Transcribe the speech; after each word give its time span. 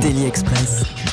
Daily 0.00 0.26
Express. 0.26 1.05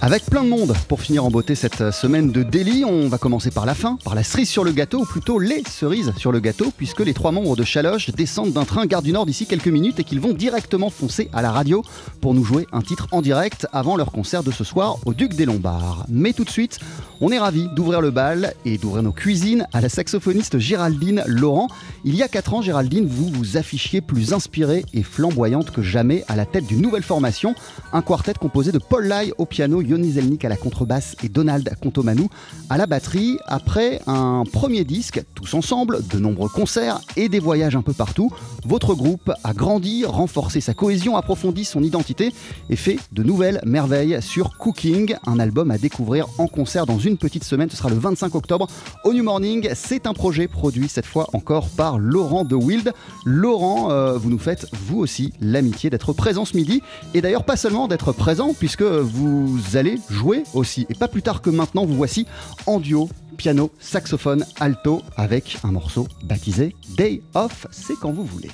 Avec 0.00 0.26
plein 0.26 0.44
de 0.44 0.48
monde 0.48 0.74
pour 0.86 1.00
finir 1.00 1.24
en 1.24 1.30
beauté 1.30 1.56
cette 1.56 1.90
semaine 1.90 2.30
de 2.30 2.44
délit, 2.44 2.84
on 2.84 3.08
va 3.08 3.18
commencer 3.18 3.50
par 3.50 3.66
la 3.66 3.74
fin, 3.74 3.98
par 4.04 4.14
la 4.14 4.22
cerise 4.22 4.48
sur 4.48 4.62
le 4.62 4.70
gâteau, 4.70 5.00
ou 5.00 5.04
plutôt 5.04 5.40
les 5.40 5.64
cerises 5.68 6.12
sur 6.16 6.30
le 6.30 6.38
gâteau, 6.38 6.72
puisque 6.76 7.00
les 7.00 7.14
trois 7.14 7.32
membres 7.32 7.56
de 7.56 7.64
Chaloche 7.64 8.10
descendent 8.10 8.52
d'un 8.52 8.64
train 8.64 8.86
Gare 8.86 9.02
du 9.02 9.12
Nord 9.12 9.26
d'ici 9.26 9.44
quelques 9.46 9.66
minutes 9.66 9.98
et 9.98 10.04
qu'ils 10.04 10.20
vont 10.20 10.34
directement 10.34 10.88
foncer 10.88 11.28
à 11.32 11.42
la 11.42 11.50
radio 11.50 11.82
pour 12.20 12.32
nous 12.32 12.44
jouer 12.44 12.68
un 12.72 12.80
titre 12.80 13.08
en 13.10 13.22
direct 13.22 13.66
avant 13.72 13.96
leur 13.96 14.12
concert 14.12 14.44
de 14.44 14.52
ce 14.52 14.62
soir 14.62 14.98
au 15.04 15.14
Duc 15.14 15.34
des 15.34 15.46
Lombards. 15.46 16.06
Mais 16.08 16.32
tout 16.32 16.44
de 16.44 16.50
suite, 16.50 16.78
on 17.20 17.32
est 17.32 17.38
ravis 17.38 17.68
d'ouvrir 17.74 18.00
le 18.00 18.12
bal 18.12 18.54
et 18.64 18.78
d'ouvrir 18.78 19.02
nos 19.02 19.10
cuisines 19.10 19.66
à 19.72 19.80
la 19.80 19.88
saxophoniste 19.88 20.60
Géraldine 20.60 21.24
Laurent. 21.26 21.66
Il 22.04 22.14
y 22.14 22.22
a 22.22 22.28
4 22.28 22.54
ans, 22.54 22.62
Géraldine, 22.62 23.08
vous 23.08 23.28
vous 23.28 23.56
affichiez 23.56 24.00
plus 24.00 24.32
inspirée 24.32 24.84
et 24.94 25.02
flamboyante 25.02 25.72
que 25.72 25.82
jamais 25.82 26.24
à 26.28 26.36
la 26.36 26.46
tête 26.46 26.66
d'une 26.66 26.80
nouvelle 26.80 27.02
formation, 27.02 27.56
un 27.92 28.02
quartet 28.02 28.34
composé 28.34 28.70
de 28.70 28.78
Paul 28.78 29.06
Lai 29.08 29.32
au 29.38 29.44
piano, 29.44 29.82
Yoni 29.88 30.12
Zelnik 30.12 30.44
à 30.44 30.48
la 30.48 30.56
contrebasse 30.56 31.16
et 31.22 31.28
Donald 31.28 31.68
Contomanou 31.82 32.28
à 32.68 32.76
la 32.76 32.86
batterie. 32.86 33.38
Après 33.46 34.00
un 34.06 34.44
premier 34.50 34.84
disque, 34.84 35.22
tous 35.34 35.54
ensemble, 35.54 36.00
de 36.08 36.18
nombreux 36.18 36.48
concerts 36.48 37.00
et 37.16 37.28
des 37.28 37.38
voyages 37.38 37.76
un 37.76 37.82
peu 37.82 37.92
partout, 37.92 38.30
votre 38.64 38.94
groupe 38.94 39.32
a 39.44 39.52
grandi, 39.54 40.04
renforcé 40.04 40.60
sa 40.60 40.74
cohésion, 40.74 41.16
approfondi 41.16 41.64
son 41.64 41.82
identité 41.82 42.32
et 42.68 42.76
fait 42.76 42.98
de 43.12 43.22
nouvelles 43.22 43.60
merveilles 43.64 44.20
sur 44.20 44.58
Cooking, 44.58 45.16
un 45.26 45.38
album 45.38 45.70
à 45.70 45.78
découvrir 45.78 46.26
en 46.38 46.46
concert 46.46 46.84
dans 46.84 46.98
une 46.98 47.16
petite 47.16 47.44
semaine. 47.44 47.70
Ce 47.70 47.76
sera 47.76 47.88
le 47.88 47.96
25 47.96 48.34
octobre 48.34 48.68
au 49.04 49.12
New 49.14 49.24
Morning. 49.24 49.70
C'est 49.74 50.06
un 50.06 50.12
projet 50.12 50.48
produit 50.48 50.88
cette 50.88 51.06
fois 51.06 51.28
encore 51.32 51.68
par 51.70 51.98
Laurent 51.98 52.44
de 52.44 52.54
Wild. 52.54 52.92
Laurent, 53.24 53.90
euh, 53.90 54.18
vous 54.18 54.30
nous 54.30 54.38
faites 54.38 54.66
vous 54.72 54.98
aussi 54.98 55.32
l'amitié 55.40 55.90
d'être 55.90 56.12
présent 56.12 56.44
ce 56.44 56.56
midi 56.56 56.82
et 57.14 57.20
d'ailleurs 57.20 57.44
pas 57.44 57.56
seulement 57.56 57.88
d'être 57.88 58.12
présent 58.12 58.54
puisque 58.58 58.82
vous 58.82 59.58
allez 59.78 59.98
jouer 60.10 60.42
aussi. 60.54 60.86
Et 60.90 60.94
pas 60.94 61.08
plus 61.08 61.22
tard 61.22 61.40
que 61.40 61.50
maintenant, 61.50 61.86
vous 61.86 61.94
voici 61.94 62.26
en 62.66 62.80
duo 62.80 63.08
piano, 63.36 63.70
saxophone, 63.78 64.44
alto 64.60 65.02
avec 65.16 65.58
un 65.64 65.72
morceau 65.72 66.06
baptisé 66.24 66.74
Day 66.96 67.22
Off. 67.34 67.66
C'est 67.70 67.94
quand 67.98 68.12
vous 68.12 68.24
voulez. 68.24 68.50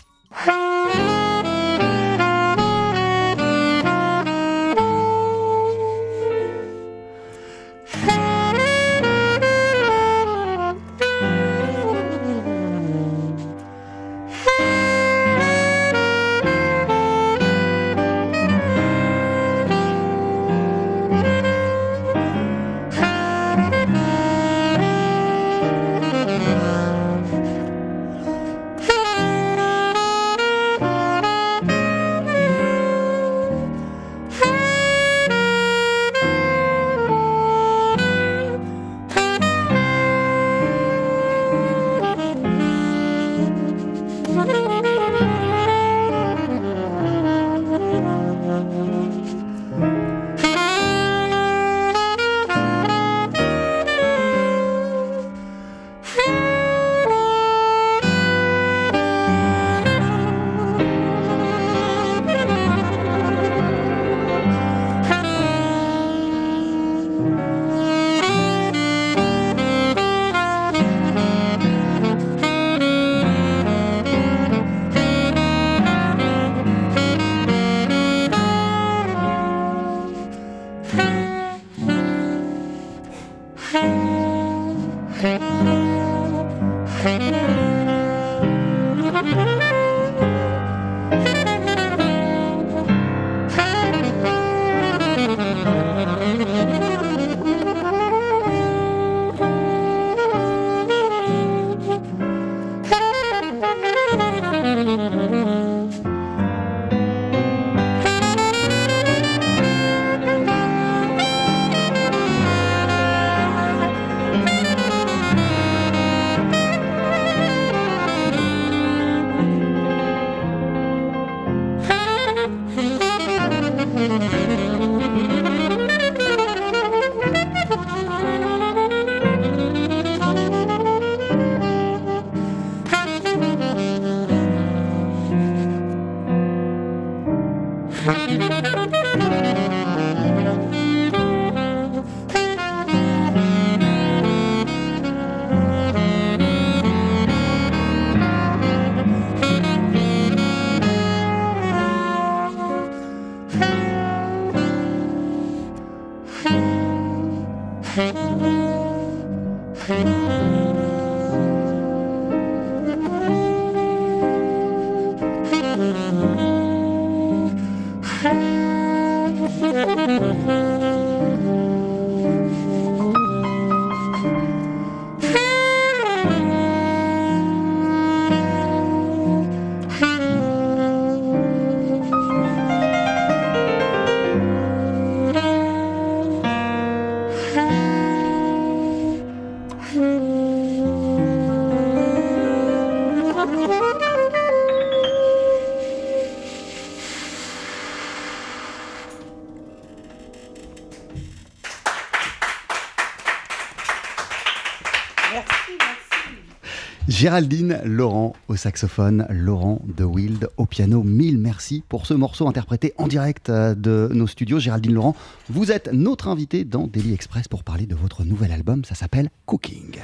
Géraldine 207.09 207.81
Laurent 207.85 208.33
au 208.49 208.56
saxophone, 208.56 209.27
Laurent 209.29 209.83
de 209.85 210.05
Wild 210.05 210.49
au 210.56 210.65
piano. 210.65 211.03
Mille 211.03 211.37
merci 211.37 211.83
pour 211.87 212.06
ce 212.06 212.15
morceau 212.15 212.49
interprété 212.49 212.95
en 212.97 213.09
direct 213.09 213.51
euh, 213.51 213.75
de 213.75 214.09
nos 214.15 214.27
studios. 214.27 214.59
Géraldine 214.59 214.95
Laurent, 214.95 215.15
vous 215.51 215.71
êtes 215.71 215.93
notre 215.93 216.29
invitée 216.29 216.65
dans 216.65 216.87
Daily 216.87 217.12
Express 217.12 217.47
pour 217.47 217.62
parler 217.62 217.85
de 217.85 217.95
votre 217.95 218.25
nouvel 218.25 218.53
album. 218.53 218.87
Ça 218.87 218.95
s'appelle 218.95 219.29
Cooking. 219.45 219.99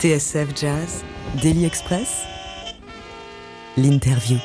TSF 0.00 0.48
Jazz, 0.60 1.04
Daily 1.40 1.66
Express, 1.66 2.24
l'interview. 3.76 4.38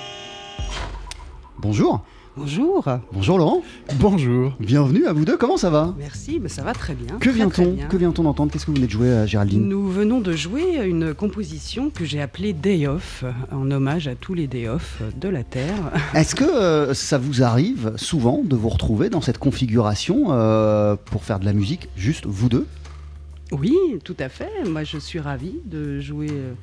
Bonjour. 1.58 2.06
Bonjour. 2.38 2.86
Bonjour 3.14 3.38
Laurent. 3.38 3.62
Bonjour. 3.96 4.54
Bienvenue 4.60 5.06
à 5.06 5.14
vous 5.14 5.24
deux. 5.24 5.38
Comment 5.38 5.56
ça 5.56 5.70
va? 5.70 5.96
Merci, 5.98 6.40
mais 6.42 6.50
ça 6.50 6.64
va 6.64 6.74
très 6.74 6.94
bien. 6.94 7.18
Que 7.18 7.30
vient-on. 7.30 7.78
Que 7.88 7.96
vient-on 7.96 8.24
d'entendre 8.24 8.52
Qu'est-ce 8.52 8.66
que 8.66 8.72
vous 8.72 8.76
venez 8.76 8.88
de 8.88 8.92
jouer, 8.92 9.08
euh, 9.08 9.26
Géraldine? 9.26 9.66
Nous 9.70 9.88
venons 9.90 10.20
de 10.20 10.34
jouer 10.34 10.84
une 10.84 11.14
composition 11.14 11.90
que 11.90 12.04
j'ai 12.04 12.22
appelée 12.22 12.52
Day 12.52 12.88
Off, 12.88 13.24
en 13.54 13.72
hommage 13.72 14.10
à 14.10 14.16
tous 14.16 14.34
les 14.34 14.48
Day 14.48 14.68
Off 14.68 15.02
de 15.18 15.30
la 15.30 15.44
Terre. 15.44 15.94
Est-ce 16.14 16.36
que 16.36 16.44
euh, 16.44 16.94
ça 16.94 17.18
vous 17.18 17.42
arrive 17.42 17.94
souvent 17.96 18.42
de 18.44 18.56
vous 18.58 18.70
retrouver 18.70 19.10
dans 19.10 19.22
cette 19.22 19.38
configuration 19.38 20.28
euh, 20.32 20.98
pour 21.06 21.24
faire 21.24 21.40
de 21.40 21.46
la 21.46 21.54
musique, 21.54 21.88
juste 21.96 22.26
vous 22.26 22.50
deux? 22.50 22.68
Oui, 23.52 23.76
tout 24.04 24.16
à 24.20 24.28
fait. 24.28 24.50
Moi, 24.68 24.84
je 24.84 24.98
suis 24.98 25.20
ravie 25.20 25.56
de 25.66 26.00
jouer 26.00 26.32
euh, 26.32 26.54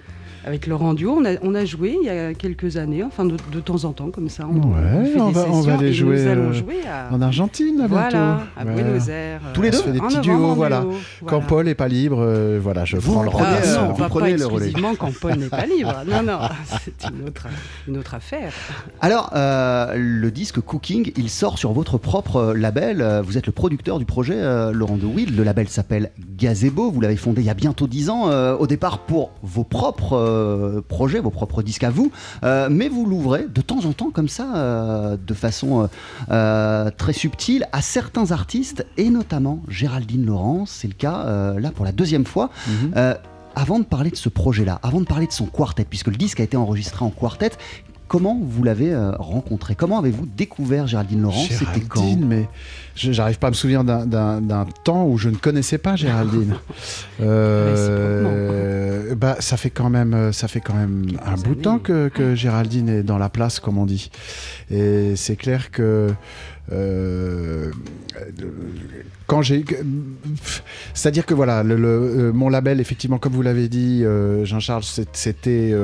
avec 0.45 0.67
Laurent 0.67 0.95
Duo. 0.95 1.17
On 1.21 1.25
a, 1.25 1.35
on 1.43 1.55
a 1.55 1.65
joué 1.65 1.97
il 2.01 2.07
y 2.07 2.11
a 2.11 2.35
quelques 2.35 2.77
années, 2.77 3.03
enfin 3.05 3.25
de, 3.25 3.37
de 3.53 3.61
temps 3.61 3.85
en 3.85 3.93
temps, 3.93 4.11
comme 4.11 4.29
ça. 4.29 4.47
On, 4.49 4.55
Ouais, 4.73 5.05
fait 5.13 5.21
on 5.21 5.29
des 5.29 5.35
va- 5.35 5.47
on 5.51 5.61
va 5.61 5.75
aller 5.75 5.93
jouer, 5.93 6.23
Nous 6.25 6.31
allons 6.31 6.49
euh, 6.51 6.53
jouer 6.53 6.81
à, 6.91 7.15
En 7.15 7.21
Argentine, 7.21 7.79
là, 7.79 7.89
bientôt. 7.89 7.95
voilà, 8.11 8.41
à 8.57 8.65
Ouais. 8.65 8.75
Buenos 8.75 9.09
Aires. 9.09 9.41
Tous 9.55 9.63
les 9.63 9.69
euh, 9.69 9.71
deux 9.73 9.79
On 9.79 9.81
se 9.81 9.85
fait 9.87 9.93
des 9.93 10.01
petits 10.01 10.21
duos, 10.21 10.55
voilà. 10.55 10.85
Quand. 11.27 11.41
Paul 11.43 11.69
est 11.69 11.75
pas 11.75 11.89
libre, 11.89 12.19
euh, 12.21 12.59
voilà, 12.63 12.85
je 12.85 12.97
Vous 12.97 13.13
prends 13.13 13.23
le 13.23 13.31
prenez, 13.31 13.47
relais. 13.47 13.67
euh, 13.67 13.77
non, 13.81 13.89
vous 13.93 13.95
pas, 13.97 14.09
prenez 14.09 14.31
pas 14.33 14.37
le 14.39 14.47
relais. 14.47 14.67
exclusivement 14.67 14.95
quand 14.99 15.13
Paul 15.21 15.35
n'est 15.37 15.47
pas 15.49 15.67
libre. 15.67 15.93
Non, 16.13 16.23
non, 16.23 16.39
c'est 16.83 17.09
une 17.11 17.27
autre, 17.29 17.47
une 17.89 17.97
autre 17.99 18.15
affaire. 18.15 18.53
Alors, 19.01 19.31
euh, 19.35 19.95
le 19.97 20.31
disque 20.31 20.61
Cooking, 20.61 21.13
il 21.17 21.29
sort 21.31 21.59
sur 21.59 21.73
votre 21.73 21.99
propre 21.99 22.37
euh, 22.37 22.55
label. 22.55 23.01
Euh, 23.01 23.23
Vous 23.23 23.39
êtes 23.39 23.47
le 23.47 23.53
producteur 23.53 23.99
du 23.99 24.05
projet, 24.05 24.35
euh, 24.37 24.73
Laurent 24.73 24.97
de 24.97 25.07
Wild. 25.07 25.37
Le 25.37 25.43
label 25.45 25.69
s'appelle 25.69 26.11
Gazebo. 26.37 26.91
Vous 26.91 27.01
l'avez 27.01 27.17
fondé 27.17 27.41
il 27.43 27.47
y 27.47 27.51
a 27.51 27.55
bientôt 27.55 27.87
10 27.87 28.11
ans, 28.11 28.29
euh, 28.29 28.57
au 28.57 28.67
départ 28.67 29.01
pour 29.01 29.31
vos 29.43 29.65
propres 29.65 30.17
euh, 30.33 30.81
projets, 30.81 31.21
vos 31.21 31.31
propres 31.31 31.63
disques 31.63 31.85
à 31.85 31.91
vous. 31.91 32.11
Euh, 32.45 32.69
mais 32.71 32.89
vous 32.89 33.07
l'ouvrez 33.07 33.47
de 33.53 33.61
temps 33.61 33.85
en 33.85 33.93
temps 33.93 34.11
comme 34.11 34.29
ça, 34.29 34.57
euh, 34.57 35.17
de 35.17 35.35
façon 35.35 35.89
très 36.29 37.13
subtile, 37.13 37.67
à 37.73 37.83
certains 37.83 38.33
artistes, 38.33 38.87
et 38.97 39.11
notamment 39.11 39.63
Géraldine 39.69 40.27
Laurent. 40.27 40.65
C'est 40.67 40.89
le 40.89 40.95
cas 40.95 41.55
là 41.59 41.71
pour 41.71 41.85
la 41.85 41.93
deuxième 41.93 42.25
fois. 42.25 42.51
Mhm. 42.67 43.15
Avant 43.55 43.79
de 43.79 43.85
parler 43.85 44.11
de 44.11 44.17
ce 44.17 44.31
projet-là, 44.31 44.81
avant 44.83 45.01
de 45.01 45.07
parler 45.07 45.27
de 45.27 45.33
son 45.33 45.45
quartet, 45.45 45.85
puisque 45.85 46.09
le 46.09 46.17
disque 46.17 46.41
a 46.41 46.43
été 46.43 46.57
enregistré 46.57 47.05
en 47.05 47.11
quartet, 47.11 47.51
comment 48.09 48.39
vous 48.43 48.63
l'avez 48.65 48.95
rencontré? 49.19 49.75
Comment 49.75 49.99
avez-vous 49.99 50.27
découvert 50.27 50.87
Géraldine 50.87 51.23
Laurent 51.23 51.45
C'était 51.49 51.81
quand? 51.81 52.01
Géraldine, 52.01 52.27
mais 52.27 52.49
j'arrive 52.95 53.39
pas 53.39 53.49
à 53.49 53.51
me 53.51 53.55
souvenir 53.55 53.85
d'un 53.85 54.67
temps 54.85 55.07
où 55.07 55.19
je 55.19 55.29
ne 55.29 55.37
connaissais 55.37 55.79
pas 55.79 55.97
Géraldine. 55.97 56.55
Euh, 57.21 58.82
bah, 59.15 59.37
ça 59.41 59.57
fait 59.57 59.71
quand 59.71 59.91
même, 59.91 60.15
euh, 60.15 60.33
ça 60.33 60.49
fait 60.49 60.61
quand 60.61 60.75
même 60.75 61.07
un 61.25 61.35
bout 61.35 61.55
de 61.55 61.63
temps 61.63 61.79
que, 61.79 62.09
que 62.09 62.35
Géraldine 62.35 62.89
est 62.89 63.03
dans 63.03 63.19
la 63.19 63.29
place, 63.29 63.61
comme 63.61 63.79
on 63.79 63.87
dit. 63.87 64.11
Et 64.71 65.17
c'est 65.17 65.37
clair 65.37 65.71
que 65.71 66.13
euh, 66.71 67.71
quand 69.27 69.41
j'ai, 69.41 69.65
c'est-à-dire 70.95 71.25
que 71.25 71.33
voilà, 71.33 71.63
euh, 71.63 72.33
mon 72.33 72.49
label, 72.49 72.81
effectivement, 72.81 73.19
comme 73.19 73.33
vous 73.33 73.43
l'avez 73.43 73.69
dit, 73.69 74.05
euh, 74.05 74.45
Jean-Charles, 74.45 74.83
c'était 75.13 75.75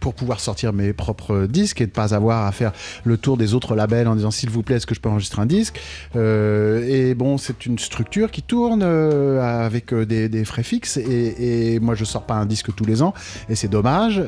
pour 0.00 0.14
pouvoir 0.14 0.40
sortir 0.40 0.72
mes 0.72 0.92
propres 0.92 1.46
disques 1.46 1.80
et 1.80 1.86
de 1.86 1.90
pas 1.90 2.14
avoir 2.14 2.46
à 2.46 2.52
faire 2.52 2.72
le 3.04 3.16
tour 3.18 3.36
des 3.36 3.54
autres 3.54 3.74
labels 3.74 4.08
en 4.08 4.16
disant 4.16 4.30
s'il 4.30 4.50
vous 4.50 4.62
plaît, 4.62 4.76
est-ce 4.76 4.86
que 4.86 4.94
je 4.94 5.00
peux 5.00 5.10
enregistrer 5.10 5.42
un 5.42 5.46
disque? 5.46 5.78
Et 6.14 7.14
bon, 7.14 7.38
c'est 7.38 7.66
une 7.66 7.78
structure 7.78 8.30
qui 8.30 8.42
tourne 8.42 8.82
avec 8.82 9.92
des, 9.94 10.44
frais 10.44 10.62
fixes 10.62 10.96
et, 10.96 11.78
moi 11.80 11.94
je 11.94 12.04
sors 12.04 12.24
pas 12.24 12.34
un 12.34 12.46
disque 12.46 12.74
tous 12.74 12.84
les 12.84 13.02
ans 13.02 13.12
et 13.48 13.54
c'est 13.54 13.68
dommage 13.68 14.22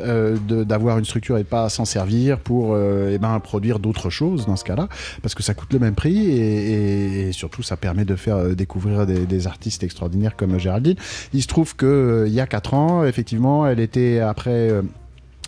d'avoir 0.46 0.98
une 0.98 1.04
structure 1.04 1.38
et 1.38 1.42
de 1.42 1.48
pas 1.48 1.68
s'en 1.70 1.84
servir 1.84 2.38
pour 2.38 2.76
eh 2.76 3.18
ben, 3.18 3.40
produire 3.40 3.78
d'autres 3.78 4.10
choses 4.10 4.46
dans 4.46 4.56
ce 4.56 4.64
cas-là 4.64 4.88
parce 5.22 5.34
que 5.34 5.42
ça 5.42 5.54
coûte 5.54 5.71
le 5.72 5.78
même 5.78 5.94
prix 5.94 6.30
et, 6.30 7.32
surtout 7.32 7.62
ça 7.62 7.76
permet 7.76 8.04
de 8.04 8.16
faire 8.16 8.36
euh, 8.36 8.54
découvrir 8.54 9.06
des, 9.06 9.46
artistes 9.46 9.82
extraordinaires 9.82 10.36
comme 10.36 10.58
Géraldine. 10.58 10.96
Il 11.32 11.42
se 11.42 11.48
trouve 11.48 11.74
que 11.74 11.86
euh, 11.86 12.28
il 12.28 12.34
y 12.34 12.40
a 12.40 12.46
4 12.46 12.74
ans, 12.74 13.04
effectivement, 13.04 13.66
elle 13.66 13.80
était 13.80 14.20
après. 14.20 14.70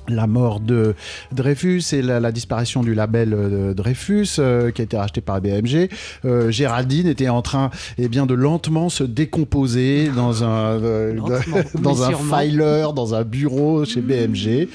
La 0.08 0.26
mort 0.26 0.60
de 0.60 0.94
Dreyfus 1.32 1.82
et 1.92 2.02
la, 2.02 2.20
la 2.20 2.32
disparition 2.32 2.82
du 2.82 2.94
label 2.94 3.32
euh, 3.34 3.74
Dreyfus 3.74 4.26
euh, 4.38 4.70
qui 4.70 4.82
a 4.82 4.84
été 4.84 4.96
racheté 4.96 5.20
par 5.20 5.40
BMG. 5.40 5.88
Euh, 6.24 6.50
Géraldine 6.50 7.06
était 7.06 7.28
en 7.28 7.42
train 7.42 7.70
eh 7.98 8.08
bien, 8.08 8.26
de 8.26 8.34
lentement 8.34 8.88
se 8.88 9.04
décomposer 9.04 10.08
dans 10.14 10.44
un, 10.44 10.80
euh, 10.82 11.18
dans 11.80 12.02
un 12.02 12.08
sûrement. 12.10 12.38
filer, 12.40 12.86
dans 12.94 13.14
un 13.14 13.22
bureau 13.24 13.84
chez 13.84 14.00
BMG. 14.00 14.68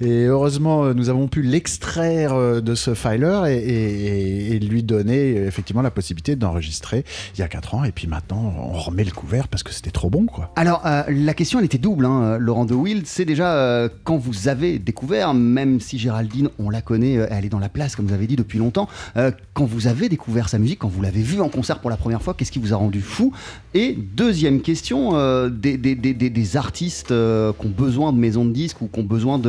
Et 0.00 0.24
heureusement, 0.26 0.94
nous 0.94 1.08
avons 1.08 1.28
pu 1.28 1.42
l'extraire 1.42 2.62
de 2.62 2.74
ce 2.74 2.94
filer 2.94 3.42
et, 3.48 3.56
et- 3.56 4.56
et 4.56 4.58
lui 4.60 4.82
donner 4.82 5.36
effectivement 5.36 5.82
la 5.82 5.90
possibilité 5.90 6.36
d'enregistrer 6.36 7.04
il 7.34 7.40
y 7.40 7.42
a 7.42 7.48
4 7.48 7.74
ans. 7.74 7.84
Et 7.84 7.92
puis 7.92 8.06
maintenant, 8.06 8.54
on 8.58 8.78
remet 8.78 9.04
le 9.04 9.10
couvert 9.10 9.48
parce 9.48 9.62
que 9.62 9.72
c'était 9.72 9.90
trop 9.90 10.10
bon. 10.10 10.26
quoi. 10.26 10.52
Alors, 10.56 10.82
euh, 10.86 11.02
la 11.08 11.34
question, 11.34 11.58
elle 11.58 11.64
était 11.64 11.78
double, 11.78 12.06
hein, 12.06 12.38
Laurent 12.38 12.64
de 12.64 12.74
Wild. 12.74 13.06
C'est 13.06 13.24
déjà 13.24 13.54
euh, 13.54 13.88
quand 14.04 14.16
vous 14.16 14.48
avez 14.48 14.75
découvert, 14.78 15.34
même 15.34 15.80
si 15.80 15.98
Géraldine, 15.98 16.48
on 16.58 16.70
la 16.70 16.80
connaît, 16.82 17.16
euh, 17.18 17.26
elle 17.30 17.44
est 17.44 17.48
dans 17.48 17.58
la 17.58 17.68
place, 17.68 17.96
comme 17.96 18.06
vous 18.06 18.14
avez 18.14 18.26
dit, 18.26 18.36
depuis 18.36 18.58
longtemps. 18.58 18.88
euh, 19.16 19.30
quand 19.54 19.64
vous 19.64 19.86
avez 19.86 20.08
découvert 20.08 20.48
sa 20.48 20.58
musique, 20.58 20.80
quand 20.80 20.88
vous 20.88 21.00
l'avez 21.02 21.22
vue 21.22 21.40
en 21.40 21.48
concert 21.48 21.78
pour 21.78 21.88
la 21.90 21.96
première 21.96 22.20
fois, 22.22 22.34
qu'est-ce 22.34 22.52
qui 22.52 22.58
vous 22.58 22.72
a 22.74 22.76
rendu 22.76 23.00
fou? 23.00 23.32
Et 23.74 23.96
deuxième 24.14 24.60
question, 24.60 25.16
euh, 25.16 25.48
des, 25.48 25.76
des- 25.78 25.94
des- 25.94 26.12
des- 26.14 26.30
des 26.30 26.56
artistes 26.56 27.10
euh, 27.10 27.52
qui 27.58 27.66
ont 27.66 27.70
besoin 27.70 28.12
de 28.12 28.18
maisons 28.18 28.44
de 28.44 28.52
disques 28.52 28.80
ou 28.82 28.88
qui 28.88 29.00
ont 29.00 29.04
besoin 29.04 29.40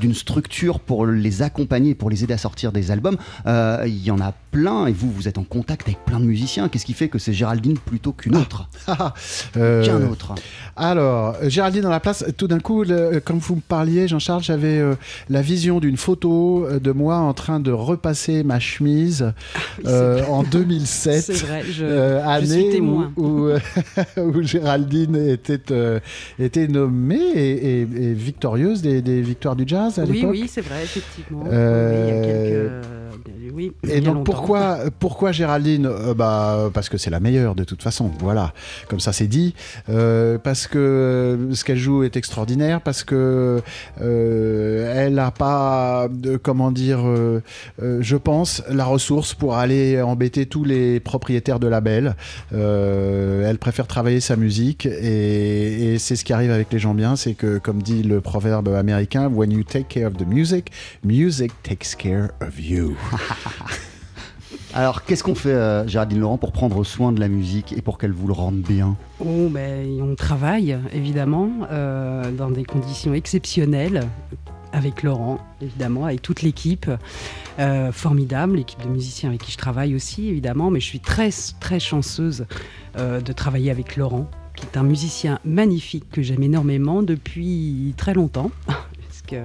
d'une 0.00 0.14
structure 0.14 0.80
pour 0.80 1.06
les 1.06 1.42
accompagner, 1.42 1.94
pour 1.94 2.08
les 2.10 2.24
aider 2.24 2.34
à 2.34 2.38
sortir 2.38 2.72
des 2.72 2.90
albums, 2.90 3.16
il 3.46 4.02
y 4.04 4.10
en 4.10 4.20
a 4.20 4.32
plein 4.50 4.86
et 4.86 4.92
vous, 4.92 5.10
vous 5.10 5.28
êtes 5.28 5.38
en 5.38 5.44
contact 5.44 5.86
avec 5.88 6.04
plein 6.04 6.20
de 6.20 6.24
musiciens. 6.24 6.68
Qu'est-ce 6.68 6.84
qui 6.86 6.92
fait 6.92 7.08
que 7.08 7.18
c'est 7.18 7.32
Géraldine 7.32 7.78
plutôt 7.78 8.12
qu'une 8.12 8.36
autre? 8.36 8.68
Euh, 9.56 9.84
Qu'un 9.84 10.02
autre 10.10 10.34
Alors, 10.76 11.36
Géraldine 11.48 11.82
dans 11.82 11.90
la 11.90 12.00
place, 12.00 12.24
tout 12.36 12.48
d'un 12.48 12.58
coup, 12.60 12.82
le- 12.84 13.20
comme 13.24 13.38
vous 13.38 13.56
me 13.56 13.60
parliez, 13.60 14.08
Jean-Charles, 14.08 14.42
j'avais 14.42 14.61
euh, 14.66 14.94
la 15.30 15.42
vision 15.42 15.80
d'une 15.80 15.96
photo 15.96 16.64
euh, 16.66 16.78
de 16.80 16.90
moi 16.92 17.16
en 17.16 17.32
train 17.34 17.60
de 17.60 17.70
repasser 17.72 18.42
ma 18.44 18.58
chemise 18.60 19.32
euh, 19.86 20.22
en 20.26 20.42
2007. 20.42 21.22
C'est 21.22 21.32
vrai, 21.46 21.62
je, 21.70 21.84
euh, 21.84 22.20
je 22.22 22.52
année 22.52 22.68
où, 22.68 22.72
témoin. 22.72 23.12
où, 23.16 23.48
où 24.20 24.42
Géraldine 24.42 25.16
était, 25.16 25.60
était 26.38 26.68
nommée 26.68 27.16
et, 27.34 27.80
et- 27.80 27.80
et 27.82 28.12
victorieuse 28.14 28.82
des, 28.82 29.02
des 29.02 29.20
victoires 29.22 29.56
du 29.56 29.64
jazz 29.66 29.98
à 29.98 30.04
Oui, 30.04 30.12
l'époque. 30.16 30.30
oui, 30.32 30.44
c'est 30.48 30.60
vrai, 30.60 30.82
effectivement. 30.84 31.42
Oui, 31.44 31.50
il 31.52 32.08
y 32.08 32.10
a 32.10 32.22
quelques... 32.24 32.86
Oui, 33.52 33.72
Et 33.88 34.00
donc 34.00 34.14
longtemps. 34.16 34.32
pourquoi, 34.32 34.78
pourquoi 34.98 35.32
Géraldine 35.32 35.86
Euh, 35.86 36.14
Bah 36.14 36.70
parce 36.72 36.88
que 36.88 36.98
c'est 36.98 37.10
la 37.10 37.20
meilleure 37.20 37.54
de 37.54 37.64
toute 37.64 37.82
façon. 37.82 38.10
Voilà, 38.20 38.52
comme 38.88 39.00
ça 39.00 39.12
c'est 39.12 39.26
dit. 39.26 39.54
Euh, 39.88 40.38
parce 40.38 40.66
que 40.66 40.78
euh, 40.78 41.54
ce 41.54 41.64
qu'elle 41.64 41.78
joue 41.78 42.02
est 42.02 42.16
extraordinaire. 42.16 42.80
Parce 42.80 43.04
que 43.04 43.60
euh, 44.00 44.94
elle 45.06 45.14
n'a 45.14 45.30
pas, 45.30 46.08
de, 46.10 46.36
comment 46.36 46.70
dire, 46.70 47.00
je 47.80 48.16
pense, 48.16 48.62
la 48.70 48.84
ressource 48.84 49.34
pour 49.34 49.56
aller 49.56 50.00
embêter 50.02 50.46
tous 50.46 50.64
les 50.64 51.00
propriétaires 51.00 51.60
de 51.60 51.68
labels. 51.68 52.14
Elle 52.52 53.58
préfère 53.58 53.86
travailler 53.86 54.20
sa 54.20 54.36
musique 54.36 54.86
et, 54.86 55.94
et 55.94 55.98
c'est 55.98 56.16
ce 56.16 56.24
qui 56.24 56.32
arrive 56.32 56.50
avec 56.50 56.72
les 56.72 56.78
gens 56.78 56.94
bien, 56.94 57.16
c'est 57.16 57.34
que 57.34 57.58
comme 57.58 57.82
dit 57.82 58.02
le 58.02 58.20
proverbe 58.20 58.68
américain, 58.68 59.28
when 59.28 59.50
you 59.52 59.62
take 59.62 59.84
care 59.88 60.06
of 60.08 60.16
the 60.16 60.26
music, 60.26 60.70
music 61.04 61.52
takes 61.62 61.94
care 61.96 62.30
of 62.40 62.58
you. 62.58 62.96
Alors, 64.74 65.04
qu'est-ce 65.04 65.22
qu'on 65.22 65.34
fait, 65.34 65.50
euh, 65.50 65.86
Géraldine 65.86 66.20
Laurent, 66.20 66.38
pour 66.38 66.52
prendre 66.52 66.82
soin 66.82 67.12
de 67.12 67.20
la 67.20 67.28
musique 67.28 67.74
et 67.76 67.82
pour 67.82 67.98
qu'elle 67.98 68.12
vous 68.12 68.26
le 68.26 68.32
rende 68.32 68.60
bien? 68.60 68.96
Oh, 69.20 69.48
ben, 69.50 69.86
on 70.00 70.14
travaille, 70.14 70.78
évidemment, 70.94 71.50
euh, 71.70 72.30
dans 72.32 72.50
des 72.50 72.64
conditions 72.64 73.12
exceptionnelles, 73.12 74.08
avec 74.72 75.02
Laurent, 75.02 75.38
évidemment, 75.60 76.06
avec 76.06 76.22
toute 76.22 76.42
l'équipe. 76.42 76.90
Euh, 77.58 77.92
formidable, 77.92 78.56
l'équipe 78.56 78.82
de 78.82 78.88
musiciens 78.88 79.28
avec 79.28 79.42
qui 79.42 79.52
je 79.52 79.58
travaille 79.58 79.94
aussi, 79.94 80.28
évidemment, 80.28 80.70
mais 80.70 80.80
je 80.80 80.86
suis 80.86 81.00
très, 81.00 81.28
très 81.60 81.78
chanceuse 81.78 82.46
euh, 82.96 83.20
de 83.20 83.32
travailler 83.32 83.70
avec 83.70 83.96
Laurent, 83.96 84.26
qui 84.56 84.64
est 84.64 84.78
un 84.78 84.82
musicien 84.82 85.38
magnifique 85.44 86.08
que 86.10 86.22
j'aime 86.22 86.42
énormément 86.42 87.02
depuis 87.02 87.94
très 87.98 88.14
longtemps, 88.14 88.50
parce 88.66 89.22
que 89.26 89.36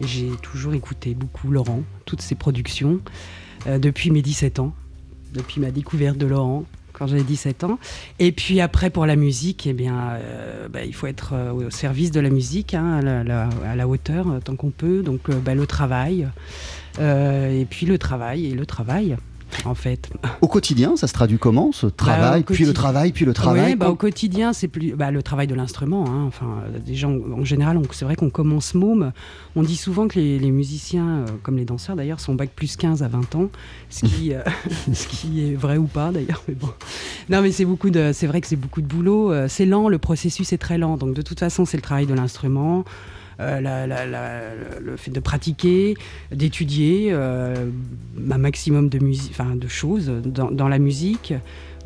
j'ai 0.00 0.30
toujours 0.42 0.74
écouté 0.74 1.14
beaucoup 1.14 1.50
Laurent, 1.50 1.82
toutes 2.04 2.22
ses 2.22 2.34
productions, 2.34 3.00
euh, 3.66 3.78
depuis 3.78 4.10
mes 4.10 4.22
17 4.22 4.58
ans, 4.58 4.74
depuis 5.32 5.60
ma 5.60 5.70
découverte 5.70 6.18
de 6.18 6.26
Laurent 6.26 6.64
quand 6.92 7.06
j'avais 7.06 7.22
17 7.22 7.64
ans. 7.64 7.78
Et 8.18 8.32
puis 8.32 8.60
après, 8.60 8.90
pour 8.90 9.06
la 9.06 9.16
musique, 9.16 9.66
eh 9.66 9.72
bien, 9.72 10.10
euh, 10.10 10.68
bah, 10.68 10.84
il 10.84 10.94
faut 10.94 11.06
être 11.06 11.32
euh, 11.32 11.52
au 11.52 11.70
service 11.70 12.10
de 12.10 12.20
la 12.20 12.30
musique, 12.30 12.74
hein, 12.74 12.98
à, 12.98 13.24
la, 13.24 13.48
à 13.66 13.76
la 13.76 13.88
hauteur, 13.88 14.26
tant 14.44 14.56
qu'on 14.56 14.70
peut. 14.70 15.02
Donc, 15.02 15.30
bah, 15.30 15.54
le 15.54 15.66
travail. 15.66 16.28
Et 16.98 17.66
puis 17.70 17.86
le 17.86 17.96
travail, 17.96 18.46
et 18.46 18.54
le 18.54 18.66
travail, 18.66 19.16
en 19.64 19.74
fait. 19.74 20.10
Au 20.40 20.48
quotidien, 20.48 20.96
ça 20.96 21.06
se 21.06 21.12
traduit 21.12 21.38
comment 21.38 21.72
ce 21.72 21.86
travail, 21.86 22.42
puis 22.44 22.64
le 22.64 22.72
travail, 22.72 23.12
puis 23.12 23.24
le 23.24 23.32
travail 23.34 23.70
Oui, 23.70 23.76
bah, 23.76 23.88
au 23.90 23.94
quotidien, 23.94 24.52
c'est 24.52 24.68
plus 24.68 24.92
bah, 24.94 25.10
le 25.10 25.22
travail 25.22 25.46
de 25.46 25.54
l'instrument. 25.54 26.04
hein. 26.08 26.24
Enfin, 26.26 26.46
euh, 26.74 26.78
des 26.78 26.94
gens, 26.94 27.14
en 27.36 27.44
général, 27.44 27.76
on- 27.76 27.82
c'est 27.92 28.04
vrai 28.04 28.16
qu'on 28.16 28.30
commence 28.30 28.74
môme. 28.74 29.12
On 29.56 29.62
dit 29.62 29.76
souvent 29.76 30.08
que 30.08 30.18
les, 30.18 30.38
les 30.38 30.50
musiciens, 30.50 31.08
euh, 31.08 31.26
comme 31.42 31.56
les 31.56 31.64
danseurs 31.64 31.96
d'ailleurs, 31.96 32.20
sont 32.20 32.34
bac 32.34 32.50
plus 32.54 32.76
15 32.76 33.02
à 33.02 33.08
20 33.08 33.34
ans, 33.34 33.48
ce 33.88 34.04
qui, 34.06 34.32
euh, 34.34 34.40
ce 34.92 35.06
qui 35.06 35.44
est 35.50 35.54
vrai 35.54 35.76
ou 35.76 35.84
pas 35.86 36.10
d'ailleurs. 36.12 36.42
Mais 36.48 36.54
bon, 36.54 36.68
non, 37.28 37.42
mais 37.42 37.52
c'est 37.52 37.64
beaucoup 37.64 37.90
de, 37.90 38.10
c'est 38.12 38.26
vrai 38.26 38.40
que 38.40 38.46
c'est 38.46 38.56
beaucoup 38.56 38.80
de 38.82 38.86
boulot. 38.86 39.32
C'est 39.48 39.66
lent, 39.66 39.88
le 39.88 39.98
processus 39.98 40.52
est 40.52 40.58
très 40.58 40.78
lent. 40.78 40.96
Donc 40.96 41.14
de 41.14 41.22
toute 41.22 41.38
façon, 41.40 41.64
c'est 41.64 41.76
le 41.76 41.82
travail 41.82 42.06
de 42.06 42.14
l'instrument. 42.14 42.84
Euh, 43.40 44.80
le 44.80 44.96
fait 44.96 45.10
de 45.10 45.20
pratiquer, 45.20 45.94
d'étudier 46.30 47.08
euh, 47.10 47.54
un 48.30 48.38
maximum 48.38 48.88
de, 48.88 49.68
choses 49.68 50.12
dans 50.22 50.68
la 50.68 50.78
musique. 50.78 51.34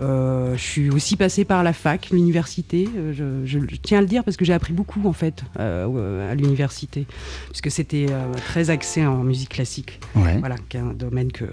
Euh, 0.01 0.57
je 0.57 0.63
suis 0.63 0.91
aussi 0.91 1.17
passée 1.17 1.45
par 1.45 1.63
la 1.63 1.73
fac, 1.73 2.09
l'université. 2.11 2.89
euh, 2.97 3.13
Je, 3.13 3.47
je- 3.47 3.59
je 3.71 3.77
tiens 3.81 3.99
à 3.99 4.01
le 4.01 4.07
dire 4.09 4.25
parce 4.25 4.37
que 4.37 4.45
j'ai 4.45 4.53
appris 4.53 4.73
beaucoup 4.73 5.01
en 5.07 5.13
fait 5.13 5.45
euh, 5.61 6.31
à 6.31 6.35
l'université, 6.35 7.07
puisque 7.51 7.71
c'était 7.71 8.07
très 8.47 8.71
axé 8.71 9.07
en 9.07 9.19
musique 9.23 9.51
classique. 9.51 10.01
Ouais. 10.17 10.39
Voilà, 10.41 10.57
qui 10.69 10.77
est 10.77 10.81
un 10.81 10.93
domaine 10.95 11.31
que 11.31 11.45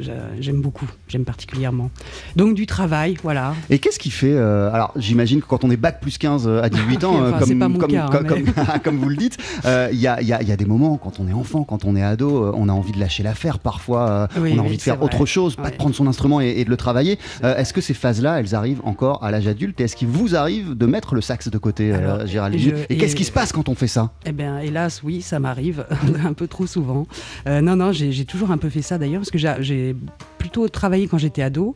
j'a- 0.00 0.12
j'aime 0.38 0.60
beaucoup, 0.60 0.86
j'aime 1.08 1.24
particulièrement. 1.24 1.90
Donc 2.36 2.54
du 2.54 2.66
travail, 2.66 3.16
voilà. 3.22 3.54
Et 3.70 3.78
qu'est-ce 3.78 3.98
qui 3.98 4.10
fait 4.10 4.36
Alors, 4.36 4.92
j'imagine 4.96 5.40
que 5.40 5.46
quand 5.46 5.64
on 5.64 5.70
est 5.70 5.76
bac 5.76 6.00
plus 6.00 6.18
15 6.18 6.46
à 6.48 6.68
18 6.68 7.04
ans, 7.04 7.14
Enfin, 7.28 7.38
comme, 7.38 7.48
c'est 7.48 7.54
pas 7.56 7.68
mon 7.68 7.78
comme, 7.78 7.90
cas, 7.90 8.08
comme, 8.08 8.26
mais- 8.26 8.52
comme- 8.52 8.64
comme 8.84 8.96
vous 8.98 9.08
le 9.08 9.16
dites, 9.16 9.38
il 9.64 9.98
y, 9.98 10.06
a, 10.06 10.20
il 10.20 10.26
y 10.28 10.32
a- 10.32 10.42
il 10.42 10.48
y 10.48 10.52
a 10.52 10.56
des 10.56 10.66
moments, 10.66 10.96
quand 10.98 11.20
on 11.20 11.28
est 11.28 11.32
enfant, 11.32 11.64
quand 11.64 11.84
on 11.84 11.96
est 11.96 12.02
ado, 12.02 12.52
on 12.54 12.68
a 12.68 12.72
envie 12.72 12.92
de 12.92 13.00
lâcher 13.00 13.22
l'affaire. 13.22 13.58
Parfois, 13.58 14.28
Oui, 14.38 14.52
on 14.54 14.58
a 14.58 14.62
envie 14.62 14.76
de 14.76 14.82
faire 14.82 14.96
vrai. 14.96 15.06
autre 15.06 15.24
chose, 15.26 15.56
pas 15.56 15.70
de 15.70 15.76
prendre 15.76 15.94
son 15.94 16.06
instrument 16.06 16.40
et, 16.40 16.48
et 16.58 16.64
de 16.64 16.70
le 16.70 16.76
travailler. 16.76 17.18
Est-ce 17.42 17.72
que 17.78 17.84
ces 17.84 17.94
phases-là, 17.94 18.40
elles 18.40 18.54
arrivent 18.54 18.80
encore 18.84 19.22
à 19.22 19.30
l'âge 19.30 19.46
adulte 19.46 19.80
Et 19.80 19.84
est-ce 19.84 19.94
qu'il 19.96 20.08
vous 20.08 20.34
arrive 20.34 20.74
de 20.74 20.86
mettre 20.86 21.14
le 21.14 21.20
sax 21.20 21.48
de 21.48 21.58
côté, 21.58 21.92
euh, 21.92 21.98
Alors, 21.98 22.26
Géraldine 22.26 22.60
je- 22.76 22.94
Et 22.94 22.96
qu'est-ce 22.98 23.14
qui 23.16 23.24
se 23.24 23.32
passe 23.32 23.52
quand 23.52 23.68
on 23.68 23.74
fait 23.74 23.86
ça? 23.88 24.12
Eh 24.26 24.32
bien, 24.32 24.58
hélas, 24.58 25.02
oui, 25.04 25.22
ça 25.22 25.38
m'arrive 25.38 25.86
un 26.24 26.32
peu 26.32 26.46
trop 26.48 26.66
souvent. 26.66 27.06
Euh, 27.46 27.60
non, 27.60 27.76
non, 27.76 27.92
j'ai 27.92 28.24
toujours 28.24 28.50
un 28.50 28.58
peu 28.58 28.68
fait 28.68 28.82
ça 28.82 28.98
d'ailleurs, 28.98 29.20
parce 29.20 29.30
que 29.30 29.38
j'ai- 29.38 29.94
plutôt 30.38 30.68
travaillé 30.68 31.08
quand 31.08 31.18
j'étais 31.18 31.42
ado. 31.42 31.74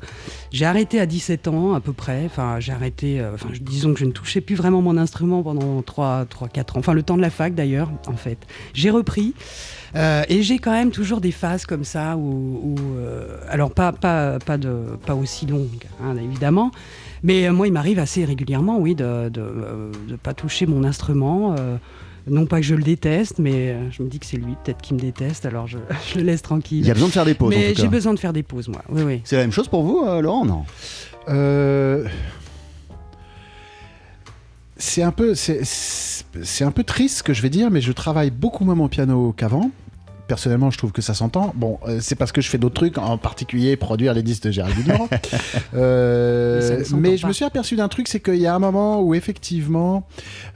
J'ai 0.52 0.64
arrêté 0.64 1.00
à 1.00 1.04
17 1.06 1.48
ans 1.48 1.74
à 1.74 1.80
peu 1.80 1.92
près. 1.92 2.22
Enfin, 2.26 2.58
j'ai 2.60 2.72
arrêté, 2.72 3.20
euh, 3.20 3.32
enfin, 3.34 3.48
disons 3.60 3.92
que 3.92 3.98
je 4.00 4.04
ne 4.04 4.12
touchais 4.12 4.40
plus 4.40 4.54
vraiment 4.54 4.80
mon 4.80 4.96
instrument 4.96 5.42
pendant 5.42 5.82
3, 5.82 6.24
3 6.26 6.48
4 6.48 6.76
ans. 6.76 6.78
Enfin, 6.80 6.92
le 6.94 7.02
temps 7.02 7.16
de 7.16 7.22
la 7.22 7.30
fac 7.30 7.54
d'ailleurs, 7.54 7.90
en 8.06 8.16
fait. 8.16 8.38
J'ai 8.72 8.90
repris. 8.90 9.34
Euh, 9.94 10.22
et 10.28 10.42
j'ai 10.42 10.58
quand 10.58 10.72
même 10.72 10.90
toujours 10.90 11.20
des 11.20 11.32
phases 11.32 11.66
comme 11.66 11.84
ça 11.84 12.16
où, 12.16 12.60
où, 12.62 12.76
euh, 12.96 13.36
alors 13.50 13.70
pas, 13.72 13.92
pas, 13.92 14.38
pas, 14.38 14.56
de, 14.56 14.74
pas 15.04 15.14
aussi 15.14 15.44
longues, 15.46 15.84
hein, 16.02 16.16
évidemment, 16.16 16.70
mais 17.22 17.46
euh, 17.46 17.52
moi 17.52 17.66
il 17.66 17.72
m'arrive 17.74 17.98
assez 17.98 18.24
régulièrement, 18.24 18.78
oui, 18.78 18.94
de 18.94 19.28
de, 19.28 19.90
de 20.08 20.16
pas 20.16 20.32
toucher 20.32 20.64
mon 20.66 20.82
instrument. 20.84 21.54
euh, 21.58 21.76
non 22.30 22.46
pas 22.46 22.58
que 22.60 22.66
je 22.66 22.76
le 22.76 22.84
déteste, 22.84 23.40
mais 23.40 23.74
je 23.90 24.00
me 24.02 24.08
dis 24.08 24.20
que 24.20 24.26
c'est 24.26 24.36
lui 24.36 24.54
peut-être 24.62 24.80
qui 24.80 24.94
me 24.94 25.00
déteste, 25.00 25.44
alors 25.44 25.66
je, 25.66 25.78
je 26.12 26.18
le 26.20 26.24
laisse 26.24 26.40
tranquille. 26.42 26.78
Il 26.78 26.86
y 26.86 26.90
a 26.90 26.94
besoin 26.94 27.08
de 27.08 27.12
faire 27.12 27.24
des 27.24 27.34
pauses. 27.34 27.50
mais 27.54 27.74
j'ai 27.74 27.88
besoin 27.88 28.14
de 28.14 28.18
faire 28.20 28.32
des 28.32 28.44
pauses, 28.44 28.68
moi. 28.68 28.82
Oui, 28.88 29.02
oui. 29.02 29.20
C'est 29.24 29.34
la 29.36 29.42
même 29.42 29.50
chose 29.52 29.66
pour 29.68 29.82
vous, 29.82 30.04
euh, 30.06 30.20
Laurent 30.22 30.44
Non? 30.46 30.62
Euh, 31.28 32.06
C'est 34.76 35.02
un 35.02 35.12
peu, 35.12 35.34
c'est 35.34 36.64
un 36.64 36.70
peu 36.70 36.82
triste 36.84 37.18
ce 37.18 37.22
que 37.22 37.32
je 37.34 37.42
vais 37.42 37.50
dire, 37.50 37.70
mais 37.70 37.80
je 37.80 37.92
travaille 37.92 38.30
beaucoup 38.30 38.64
moins 38.64 38.74
mon 38.74 38.88
piano 38.88 39.32
qu'avant. 39.36 39.70
Personnellement, 40.32 40.70
je 40.70 40.78
trouve 40.78 40.92
que 40.92 41.02
ça 41.02 41.12
s'entend. 41.12 41.52
Bon, 41.54 41.78
euh, 41.86 41.98
c'est 42.00 42.14
parce 42.14 42.32
que 42.32 42.40
je 42.40 42.48
fais 42.48 42.56
d'autres 42.56 42.74
trucs, 42.74 42.96
en 42.96 43.18
particulier 43.18 43.76
produire 43.76 44.14
les 44.14 44.22
disques 44.22 44.44
de 44.44 44.88
Laurent. 44.88 45.08
Euh, 45.74 46.82
Mais 46.96 47.16
je 47.18 47.26
me 47.26 47.32
suis 47.32 47.44
aperçu 47.44 47.76
d'un 47.76 47.88
truc, 47.88 48.08
c'est 48.08 48.20
qu'il 48.20 48.36
y 48.36 48.46
a 48.46 48.54
un 48.54 48.58
moment 48.58 49.02
où 49.02 49.14
effectivement 49.14 50.06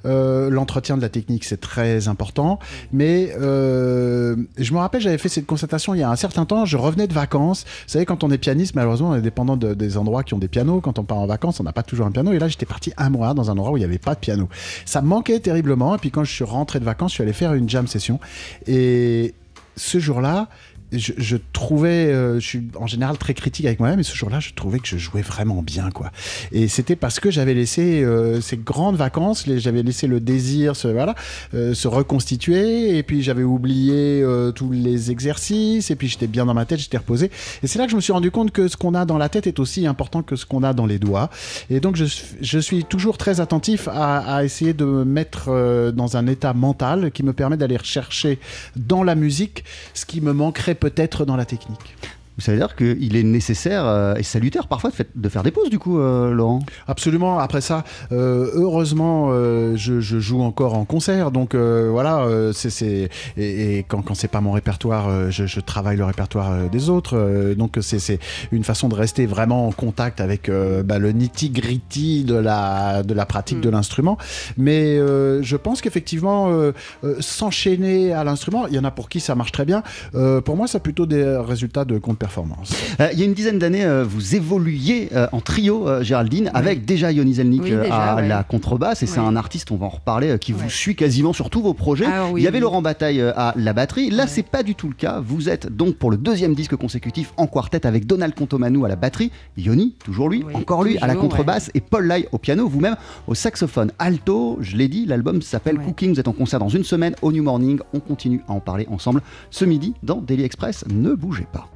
euh, 0.06 0.48
l'entretien 0.50 0.96
de 0.96 1.02
la 1.02 1.08
technique 1.08 1.44
c'est 1.44 1.60
très 1.60 2.08
important. 2.08 2.58
Mais 2.92 3.32
je 3.36 4.72
me 4.72 4.78
rappelle, 4.78 5.02
j'avais 5.02 5.18
fait 5.18 5.28
cette 5.28 5.44
constatation 5.46 5.92
il 5.94 6.00
y 6.00 6.02
a 6.02 6.10
un 6.10 6.16
certain 6.16 6.46
temps. 6.46 6.64
Je 6.64 6.78
revenais 6.78 7.06
de 7.06 7.12
vacances. 7.12 7.64
Vous 7.86 7.92
savez, 7.92 8.06
quand 8.06 8.24
on 8.24 8.30
est 8.30 8.38
pianiste, 8.38 8.74
malheureusement, 8.74 9.10
on 9.10 9.14
est 9.16 9.20
dépendant 9.20 9.58
de- 9.58 9.74
des 9.74 9.98
endroits 9.98 10.22
qui 10.22 10.32
ont 10.32 10.38
des 10.38 10.48
pianos. 10.48 10.80
Quand 10.80 10.98
on 10.98 11.04
part 11.04 11.18
en 11.18 11.26
vacances, 11.26 11.60
on 11.60 11.64
n'a 11.64 11.72
pas 11.72 11.82
toujours 11.82 12.06
un 12.06 12.12
piano. 12.12 12.32
Et 12.32 12.38
là, 12.38 12.48
j'étais 12.48 12.66
parti 12.66 12.92
un 12.96 13.10
mois 13.10 13.34
dans 13.34 13.50
un 13.50 13.52
endroit 13.52 13.72
où 13.72 13.76
il 13.76 13.80
n'y 13.80 13.84
avait 13.84 13.98
pas 13.98 14.14
de 14.14 14.20
piano. 14.20 14.48
Ça 14.86 15.02
me 15.02 15.06
manquait 15.08 15.40
terriblement. 15.40 15.94
Et 15.96 15.98
puis 15.98 16.10
quand 16.10 16.24
je 16.24 16.32
suis 16.32 16.44
rentré 16.44 16.80
de 16.80 16.84
vacances, 16.84 17.10
je 17.10 17.14
suis 17.16 17.22
allé 17.22 17.34
faire 17.34 17.52
une 17.52 17.68
jam 17.68 17.86
session. 17.86 18.20
Et 18.66 19.34
ce 19.76 19.98
jour-là, 19.98 20.48
je, 20.92 21.12
je 21.16 21.36
trouvais, 21.52 22.06
euh, 22.06 22.40
je 22.40 22.46
suis 22.46 22.62
en 22.78 22.86
général 22.86 23.18
très 23.18 23.34
critique 23.34 23.66
avec 23.66 23.80
moi-même, 23.80 24.00
et 24.00 24.04
ce 24.04 24.14
jour-là, 24.14 24.40
je 24.40 24.50
trouvais 24.54 24.78
que 24.78 24.86
je 24.86 24.98
jouais 24.98 25.22
vraiment 25.22 25.62
bien, 25.62 25.90
quoi. 25.90 26.12
Et 26.52 26.68
c'était 26.68 26.96
parce 26.96 27.20
que 27.20 27.30
j'avais 27.30 27.54
laissé 27.54 28.04
euh, 28.04 28.40
ces 28.40 28.56
grandes 28.56 28.96
vacances, 28.96 29.44
j'avais 29.56 29.82
laissé 29.82 30.06
le 30.06 30.20
désir 30.20 30.76
se, 30.76 30.88
voilà, 30.88 31.14
euh, 31.54 31.74
se 31.74 31.88
reconstituer, 31.88 32.96
et 32.96 33.02
puis 33.02 33.22
j'avais 33.22 33.42
oublié 33.42 34.22
euh, 34.22 34.52
tous 34.52 34.70
les 34.70 35.10
exercices, 35.10 35.90
et 35.90 35.96
puis 35.96 36.08
j'étais 36.08 36.28
bien 36.28 36.46
dans 36.46 36.54
ma 36.54 36.64
tête, 36.64 36.78
j'étais 36.78 36.98
reposé. 36.98 37.30
Et 37.62 37.66
c'est 37.66 37.78
là 37.78 37.86
que 37.86 37.90
je 37.90 37.96
me 37.96 38.00
suis 38.00 38.12
rendu 38.12 38.30
compte 38.30 38.52
que 38.52 38.68
ce 38.68 38.76
qu'on 38.76 38.94
a 38.94 39.04
dans 39.04 39.18
la 39.18 39.28
tête 39.28 39.46
est 39.46 39.58
aussi 39.58 39.86
important 39.86 40.22
que 40.22 40.36
ce 40.36 40.46
qu'on 40.46 40.62
a 40.62 40.72
dans 40.72 40.86
les 40.86 40.98
doigts. 40.98 41.30
Et 41.70 41.80
donc, 41.80 41.96
je, 41.96 42.04
je 42.40 42.58
suis 42.58 42.84
toujours 42.84 43.18
très 43.18 43.40
attentif 43.40 43.88
à, 43.88 44.18
à 44.18 44.44
essayer 44.44 44.72
de 44.72 44.84
me 44.84 45.04
mettre 45.04 45.46
euh, 45.48 45.90
dans 45.90 46.16
un 46.16 46.26
état 46.26 46.54
mental 46.54 47.10
qui 47.10 47.22
me 47.22 47.32
permet 47.32 47.56
d'aller 47.56 47.76
rechercher 47.76 48.38
dans 48.76 49.02
la 49.02 49.14
musique 49.14 49.64
ce 49.94 50.06
qui 50.06 50.20
me 50.20 50.32
manquerait 50.32 50.75
peut-être 50.76 51.24
dans 51.24 51.36
la 51.36 51.44
technique. 51.44 51.96
Ça 52.38 52.52
veut 52.52 52.58
dire 52.58 52.76
qu'il 52.76 53.16
est 53.16 53.22
nécessaire 53.22 53.84
euh, 53.86 54.14
et 54.16 54.22
salutaire 54.22 54.66
parfois 54.68 54.90
de, 54.90 54.94
fait- 54.94 55.08
de 55.14 55.28
faire 55.28 55.42
des 55.42 55.50
pauses, 55.50 55.70
du 55.70 55.78
coup, 55.78 55.98
euh, 55.98 56.30
Laurent? 56.32 56.60
Absolument. 56.86 57.38
Après 57.38 57.60
ça, 57.62 57.82
euh, 58.12 58.50
heureusement, 58.54 59.28
euh, 59.30 59.74
je, 59.76 60.00
je 60.00 60.18
joue 60.18 60.42
encore 60.42 60.74
en 60.74 60.84
concert, 60.84 61.30
donc 61.30 61.54
euh, 61.54 61.88
voilà. 61.90 62.20
euh, 62.24 62.52
c'est 62.52 62.68
c'est 62.70 63.08
et, 63.38 63.78
et 63.78 63.82
quand, 63.84 64.02
quand 64.02 64.14
c'est 64.14 64.28
pas 64.28 64.40
mon 64.42 64.52
répertoire, 64.52 65.08
euh, 65.08 65.30
je, 65.30 65.46
je 65.46 65.60
travaille 65.60 65.96
le 65.96 66.04
répertoire 66.04 66.52
euh, 66.52 66.68
des 66.68 66.90
autres. 66.90 67.16
euh, 67.16 67.54
donc 67.54 67.78
c'est 67.80 68.18
une 68.52 68.64
façon 68.64 68.88
de 68.88 68.94
rester 68.94 69.24
vraiment 69.26 69.66
en 69.66 69.72
contact 69.72 70.20
avec 70.20 70.48
euh, 70.48 70.82
bah, 70.82 70.98
le 70.98 71.12
nitty 71.12 71.50
gritty 71.50 72.24
de 72.24 72.34
la 72.34 73.02
de 73.02 73.14
la 73.14 73.24
pratique 73.26 73.58
Mm. 73.58 73.60
de 73.62 73.70
l'instrument. 73.70 74.18
Mais 74.58 74.98
euh, 74.98 75.42
je 75.42 75.56
pense 75.56 75.80
qu'effectivement, 75.80 76.50
euh, 76.50 76.72
euh, 77.04 77.16
s'enchaîner 77.20 78.12
à 78.12 78.24
l'instrument, 78.24 78.66
il 78.66 78.74
y 78.74 78.78
en 78.78 78.84
a 78.84 78.90
pour 78.90 79.08
qui 79.08 79.20
ça 79.20 79.34
marche 79.34 79.52
très 79.52 79.64
bien. 79.64 79.82
Euh, 80.14 80.40
pour 80.40 80.56
moi, 80.56 80.66
c'est 80.66 80.80
plutôt 80.82 81.06
des 81.06 81.24
résultats 81.38 81.84
de 81.84 81.98
compte 81.98 82.18
performance. 82.26 82.72
Euh, 83.00 83.08
Il 83.12 83.18
y 83.18 83.22
a 83.22 83.24
une 83.24 83.34
dizaine 83.34 83.58
d'années, 83.58 83.84
euh, 83.84 84.04
vous 84.04 84.34
évoluiez 84.34 85.10
euh, 85.14 85.26
en 85.32 85.40
trio, 85.40 85.88
euh, 85.88 86.02
Géraldine, 86.02 86.50
avec 86.54 86.84
déjà 86.84 87.12
Yoni 87.12 87.34
Zelnik 87.34 87.62
Oui, 87.62 87.70
déjà, 87.70 87.94
à 87.94 88.16
ouais. 88.16 88.26
la 88.28 88.42
contrebasse, 88.42 89.02
et 89.02 89.06
c'est 89.06 89.20
un 89.20 89.36
artiste, 89.36 89.70
on 89.70 89.76
va 89.76 89.86
en 89.86 89.90
reparler, 89.90 90.30
euh, 90.30 90.38
qui 90.38 90.52
vous 90.52 90.68
suit 90.68 90.96
quasiment 90.96 91.32
sur 91.32 91.50
tous 91.50 91.62
vos 91.62 91.74
projets. 91.74 92.06
Ah 92.08 92.26
oui, 92.32 92.40
Il 92.40 92.44
y 92.44 92.48
avait 92.48 92.58
oui. 92.58 92.62
Laurent 92.62 92.82
Bataille 92.82 93.20
euh, 93.20 93.32
à 93.36 93.54
la 93.56 93.72
batterie. 93.72 94.10
Là, 94.10 94.24
Ouais. 94.24 94.28
c'est 94.28 94.42
pas 94.42 94.62
du 94.64 94.74
tout 94.74 94.88
le 94.88 94.94
cas. 94.94 95.20
Vous 95.24 95.48
êtes 95.48 95.68
donc 95.74 95.96
pour 95.96 96.10
le 96.10 96.16
deuxième 96.16 96.54
disque 96.54 96.74
consécutif 96.76 97.32
en 97.36 97.46
quartet 97.46 97.86
avec 97.86 98.06
Donald 98.06 98.34
Contomanou 98.34 98.84
à 98.84 98.88
la 98.88 98.96
batterie, 98.96 99.30
Yoni, 99.56 99.94
toujours 100.04 100.28
lui, 100.28 100.42
Oui, 100.46 100.54
encore 100.54 100.82
lui, 100.82 100.98
à 100.98 101.06
la 101.06 101.14
contrebasse, 101.14 101.70
et 101.74 101.80
Paul 101.80 102.06
Lai 102.06 102.28
au 102.32 102.38
piano, 102.38 102.68
vous-même 102.68 102.96
au 103.28 103.34
saxophone 103.34 103.92
alto. 104.00 104.58
Je 104.60 104.76
l'ai 104.76 104.88
dit, 104.88 105.06
l'album 105.06 105.42
s'appelle 105.42 105.78
Ouais. 105.78 105.84
Cooking. 105.84 106.14
Vous 106.14 106.20
êtes 106.20 106.28
en 106.28 106.32
concert 106.32 106.58
dans 106.58 106.68
une 106.68 106.84
semaine 106.84 107.14
au 107.22 107.30
New 107.32 107.42
Morning. 107.42 107.78
On 107.94 108.00
continue 108.00 108.40
à 108.48 108.52
en 108.52 108.60
parler 108.60 108.86
ensemble 108.90 109.20
ce 109.50 109.64
midi 109.64 109.94
dans 110.02 110.16
Daily 110.20 110.42
Express. 110.44 110.84
Ne 110.92 111.14
bougez 111.14 111.46
pas. 111.52 111.68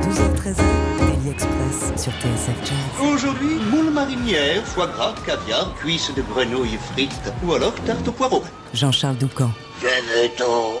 12h13, 0.00 0.56
Daily 0.98 1.30
Express 1.30 1.92
sur 1.96 2.12
TSF 2.12 2.56
Jazz. 2.64 3.12
Aujourd'hui, 3.12 3.56
moule 3.70 3.90
marinière, 3.90 4.64
foie 4.64 4.86
gras, 4.86 5.14
caviar, 5.26 5.74
cuisses 5.76 6.12
de 6.14 6.22
grenouille 6.22 6.78
frites 6.92 7.32
ou 7.44 7.52
alors 7.54 7.74
tarte 7.86 8.06
au 8.08 8.12
poireau. 8.12 8.42
Jean-Charles 8.72 9.16
Doucan. 9.16 9.50
Venez-t'en. 9.80 10.80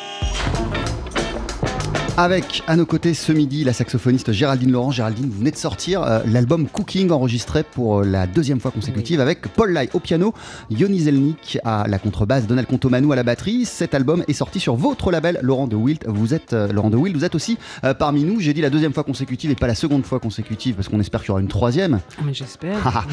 Avec 2.17 2.61
à 2.67 2.75
nos 2.75 2.85
côtés 2.85 3.13
ce 3.13 3.31
midi 3.31 3.63
la 3.63 3.71
saxophoniste 3.71 4.33
Géraldine 4.33 4.71
Laurent. 4.71 4.91
Géraldine, 4.91 5.29
vous 5.29 5.39
venez 5.39 5.51
de 5.51 5.55
sortir 5.55 6.03
euh, 6.03 6.19
l'album 6.25 6.67
Cooking 6.67 7.09
enregistré 7.09 7.63
pour 7.63 7.99
euh, 7.99 8.05
la 8.05 8.27
deuxième 8.27 8.59
fois 8.59 8.69
consécutive 8.71 9.21
avec 9.21 9.47
Paul 9.47 9.71
Lai 9.71 9.89
au 9.93 9.99
piano, 9.99 10.33
Yoni 10.69 10.99
Zelnik 10.99 11.57
à 11.63 11.85
la 11.87 11.99
contrebasse, 11.99 12.47
Donald 12.47 12.67
Contomanu 12.67 13.11
à 13.13 13.15
la 13.15 13.23
batterie. 13.23 13.65
Cet 13.65 13.95
album 13.95 14.23
est 14.27 14.33
sorti 14.33 14.59
sur 14.59 14.75
votre 14.75 15.09
label 15.09 15.39
Laurent 15.41 15.67
de 15.67 15.77
Wild. 15.77 16.03
Vous 16.05 16.33
êtes 16.33 16.51
euh, 16.51 16.71
Laurent 16.71 16.89
de 16.89 16.97
Wild, 16.97 17.15
vous 17.15 17.23
êtes 17.23 17.33
aussi 17.33 17.57
euh, 17.85 17.93
parmi 17.93 18.23
nous. 18.23 18.41
J'ai 18.41 18.53
dit 18.53 18.61
la 18.61 18.69
deuxième 18.69 18.93
fois 18.93 19.03
consécutive 19.03 19.49
et 19.49 19.55
pas 19.55 19.67
la 19.67 19.75
seconde 19.75 20.05
fois 20.05 20.19
consécutive 20.19 20.75
parce 20.75 20.89
qu'on 20.89 20.99
espère 20.99 21.21
qu'il 21.21 21.29
y 21.29 21.31
aura 21.31 21.41
une 21.41 21.47
troisième. 21.47 22.01
Ah, 22.17 22.21
mais 22.25 22.33
j'espère. 22.33 22.77
Ah. 22.85 23.05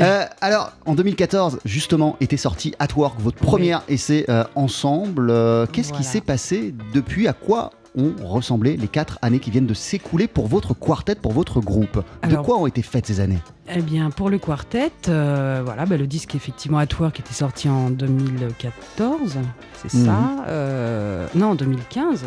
Euh, 0.00 0.24
alors, 0.40 0.72
en 0.86 0.94
2014, 0.94 1.60
justement, 1.64 2.16
était 2.20 2.36
sorti 2.36 2.74
At 2.78 2.88
Work, 2.96 3.20
votre 3.20 3.36
premier 3.38 3.76
essai 3.88 4.24
euh, 4.28 4.44
ensemble. 4.54 5.32
Qu'est-ce 5.72 5.92
qui 5.92 6.04
s'est 6.04 6.20
passé? 6.20 6.74
Depuis 6.92 7.28
À 7.28 7.32
quoi 7.32 7.70
ont 7.96 8.14
ressemblé 8.22 8.76
les 8.76 8.88
quatre 8.88 9.18
années 9.22 9.40
qui 9.40 9.50
viennent 9.50 9.66
de 9.66 9.74
s'écouler 9.74 10.28
pour 10.28 10.46
votre 10.46 10.74
quartet, 10.74 11.14
pour 11.14 11.32
votre 11.32 11.60
groupe 11.60 12.02
De 12.28 12.36
quoi 12.36 12.58
ont 12.58 12.66
été 12.66 12.82
faites 12.82 13.06
ces 13.06 13.20
années 13.20 13.38
Eh 13.74 13.82
bien, 13.82 14.10
pour 14.10 14.30
le 14.30 14.38
quartet, 14.38 14.92
euh, 15.08 15.62
voilà, 15.64 15.86
bah, 15.86 15.96
le 15.96 16.06
disque 16.06 16.34
effectivement 16.34 16.78
At 16.78 16.86
Work 16.98 17.20
était 17.20 17.34
sorti 17.34 17.68
en 17.68 17.90
2014, 17.90 19.38
c'est 19.76 19.94
Mhm. 19.94 20.04
ça 20.06 20.44
euh, 20.48 21.26
Non, 21.34 21.48
en 21.50 21.54
2015 21.54 22.24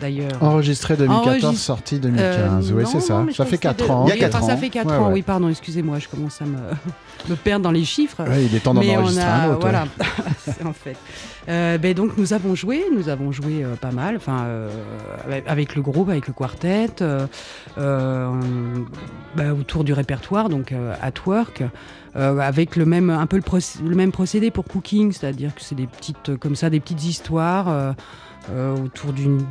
d'ailleurs. 0.00 0.42
Enregistré 0.42 0.96
2014, 0.96 1.26
Enregistre- 1.44 1.64
sorti 1.64 1.98
2015. 1.98 2.70
Euh, 2.72 2.74
oui, 2.76 2.84
c'est 2.86 3.00
ça. 3.00 3.24
Ça 3.34 3.44
fait 3.44 3.58
que 3.58 3.68
c'était 3.68 3.84
4 3.84 3.86
de- 3.86 3.90
ans. 3.90 4.04
Il 4.06 4.08
y 4.08 4.12
a 4.12 4.14
oui, 4.14 4.20
quatre 4.20 4.36
enfin, 4.36 4.46
Ça 4.46 4.54
ans. 4.54 4.56
fait 4.56 4.68
4 4.70 4.86
Ouais, 4.90 4.96
ans, 4.96 5.06
ouais. 5.08 5.12
oui, 5.14 5.22
pardon, 5.22 5.48
excusez-moi, 5.48 5.98
je 5.98 6.08
commence 6.08 6.40
à 6.42 6.44
me, 6.44 6.58
me 7.30 7.34
perdre 7.36 7.62
dans 7.64 7.70
les 7.70 7.84
chiffres. 7.84 8.22
Ouais, 8.28 8.44
il 8.44 8.54
est 8.54 8.60
temps 8.60 8.74
d'en 8.74 8.80
enregistrer 8.80 9.24
a, 9.24 9.42
un 9.44 9.48
autre. 9.50 9.60
voilà, 9.60 9.84
c'est 10.38 10.64
en 10.64 10.72
fait. 10.72 10.96
Euh, 11.48 11.76
ben 11.78 11.92
donc 11.92 12.16
nous 12.16 12.32
avons 12.32 12.54
joué, 12.54 12.84
nous 12.96 13.08
avons 13.10 13.30
joué 13.30 13.62
euh, 13.64 13.74
pas 13.76 13.90
mal, 13.90 14.16
enfin 14.16 14.46
avec- 15.46 15.74
le 15.74 15.82
groupe, 15.82 16.08
avec 16.08 16.26
le 16.26 16.32
quartet, 16.32 16.86
bah, 17.76 19.52
autour 19.58 19.84
du 19.84 19.92
répertoire, 19.92 20.48
donc 20.48 20.72
at 21.02 21.12
work. 21.26 21.62
euh, 22.16 22.38
avec 22.38 22.76
le 22.76 22.86
même 22.86 23.10
un 23.10 23.26
peu 23.26 23.40
le, 23.84 23.94
même 23.96 24.12
procédé 24.12 24.50
pour 24.52 24.64
cooking, 24.64 25.10
c'est-à-dire 25.12 25.52
que 25.54 25.60
c'est 25.62 25.74
des 25.74 25.88
petites 25.88 26.36
comme 26.38 26.54
ça 26.54 26.70
des 26.70 26.78
petites 26.78 27.04
histoires 27.04 27.68
euh, 27.68 27.92
autour 28.52 29.12
d'une 29.12 29.46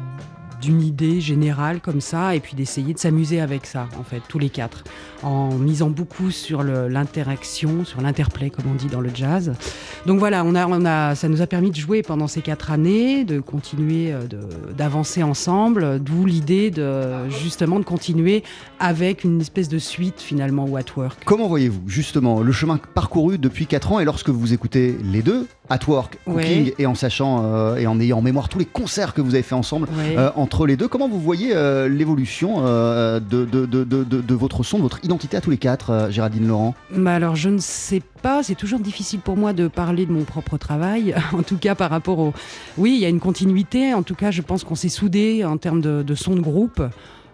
d'une 0.64 0.82
idée 0.82 1.20
générale 1.22 1.82
comme 1.82 2.00
ça 2.02 2.36
et 2.36 2.40
puis 2.40 2.56
d'essayer 2.56 2.94
de 2.94 3.00
s'amuser 3.00 3.42
avec 3.42 3.66
ça 3.66 3.88
en 4.00 4.04
fait 4.04 4.22
tous 4.30 4.40
les 4.40 4.50
quatre 4.50 4.84
en 5.22 5.50
misant 5.56 5.90
beaucoup 5.90 6.32
sur 6.32 6.64
l'interaction 6.64 7.86
sur 7.86 8.02
l'interplay 8.02 8.50
comme 8.50 8.66
on 8.72 8.76
dit 8.76 8.88
dans 8.88 9.02
le 9.02 9.10
jazz 9.14 9.54
donc 10.06 10.20
voilà 10.20 10.44
on 10.46 10.56
a, 10.56 10.66
on 10.68 10.86
a 10.86 11.16
ça 11.16 11.28
nous 11.28 11.42
a 11.42 11.48
permis 11.48 11.70
de 11.72 11.76
jouer 11.76 12.02
pendant 12.02 12.28
ces 12.28 12.42
quatre 12.42 12.72
années 12.72 13.26
de 13.26 13.40
continuer 13.40 14.12
euh, 14.14 14.22
d'avancer 14.76 15.22
ensemble 15.24 16.00
d'où 16.02 16.26
l'idée 16.26 16.72
de 16.72 17.30
justement 17.30 17.80
de 17.80 17.86
continuer 17.86 18.44
avec 18.80 19.24
une 19.24 19.42
espèce 19.42 19.70
de 19.70 19.78
suite 19.80 20.22
finalement 20.22 20.66
ou 20.66 20.78
at 20.78 20.84
work 20.96 21.20
Comment 21.26 21.48
voyez-vous 21.48 21.82
justement 21.88 22.42
le 22.42 22.52
chemin 22.52 22.80
parcouru 22.94 23.38
depuis 23.38 23.68
4 23.68 23.92
ans 23.94 24.00
et 24.00 24.06
lorsque 24.06 24.30
vous 24.30 24.54
écoutez 24.54 24.96
les 25.04 25.22
deux, 25.22 25.48
At 25.70 25.80
Work, 25.88 26.18
Cooking, 26.26 26.66
Ouais. 26.66 26.74
et 26.78 26.86
en 26.86 26.96
sachant 26.96 27.42
euh, 27.46 27.76
et 27.78 27.88
en 27.88 28.00
ayant 28.00 28.18
en 28.20 28.22
mémoire 28.22 28.50
tous 28.50 28.60
les 28.60 28.66
concerts 28.66 29.14
que 29.14 29.22
vous 29.22 29.34
avez 29.34 29.44
fait 29.44 29.56
ensemble 29.56 29.88
Ouais. 29.98 30.16
euh, 30.18 30.30
entre 30.54 30.68
les 30.68 30.78
deux, 30.78 30.88
comment 30.88 31.10
vous 31.10 31.20
voyez 31.20 31.50
euh, 31.56 31.90
l'évolution 31.90 32.58
euh, 32.60 33.20
de, 33.20 34.34
votre 34.36 34.62
son, 34.62 34.78
de 34.78 34.84
votre 34.84 35.04
identité 35.04 35.36
à 35.36 35.42
tous 35.42 35.50
les 35.50 35.58
quatre, 35.58 35.90
euh, 35.90 36.12
Géraldine 36.12 36.48
Laurent? 36.48 36.76
Bah 36.92 37.16
alors 37.16 37.36
je 37.36 37.50
ne 37.50 37.58
sais 37.58 38.04
pas, 38.22 38.44
c'est 38.44 38.54
toujours 38.54 38.80
difficile 38.80 39.20
pour 39.20 39.36
moi 39.36 39.54
de 39.54 39.68
parler 39.68 40.06
de 40.06 40.12
mon 40.12 40.26
propre 40.26 40.58
travail, 40.60 41.16
en 41.34 41.42
tout 41.42 41.58
cas 41.58 41.74
par 41.74 41.90
rapport 41.90 42.20
au... 42.20 42.34
Oui, 42.78 42.94
il 42.94 43.02
y 43.02 43.06
a 43.06 43.10
une 43.10 43.20
continuité, 43.20 43.96
en 43.96 44.04
tout 44.04 44.14
cas 44.14 44.30
je 44.30 44.44
pense 44.44 44.64
qu'on 44.64 44.76
s'est 44.76 44.90
soudés 44.90 45.44
en 45.44 45.58
termes 45.58 45.82
de 45.82 46.16
son 46.16 46.36
de 46.36 46.42
groupe. 46.42 46.84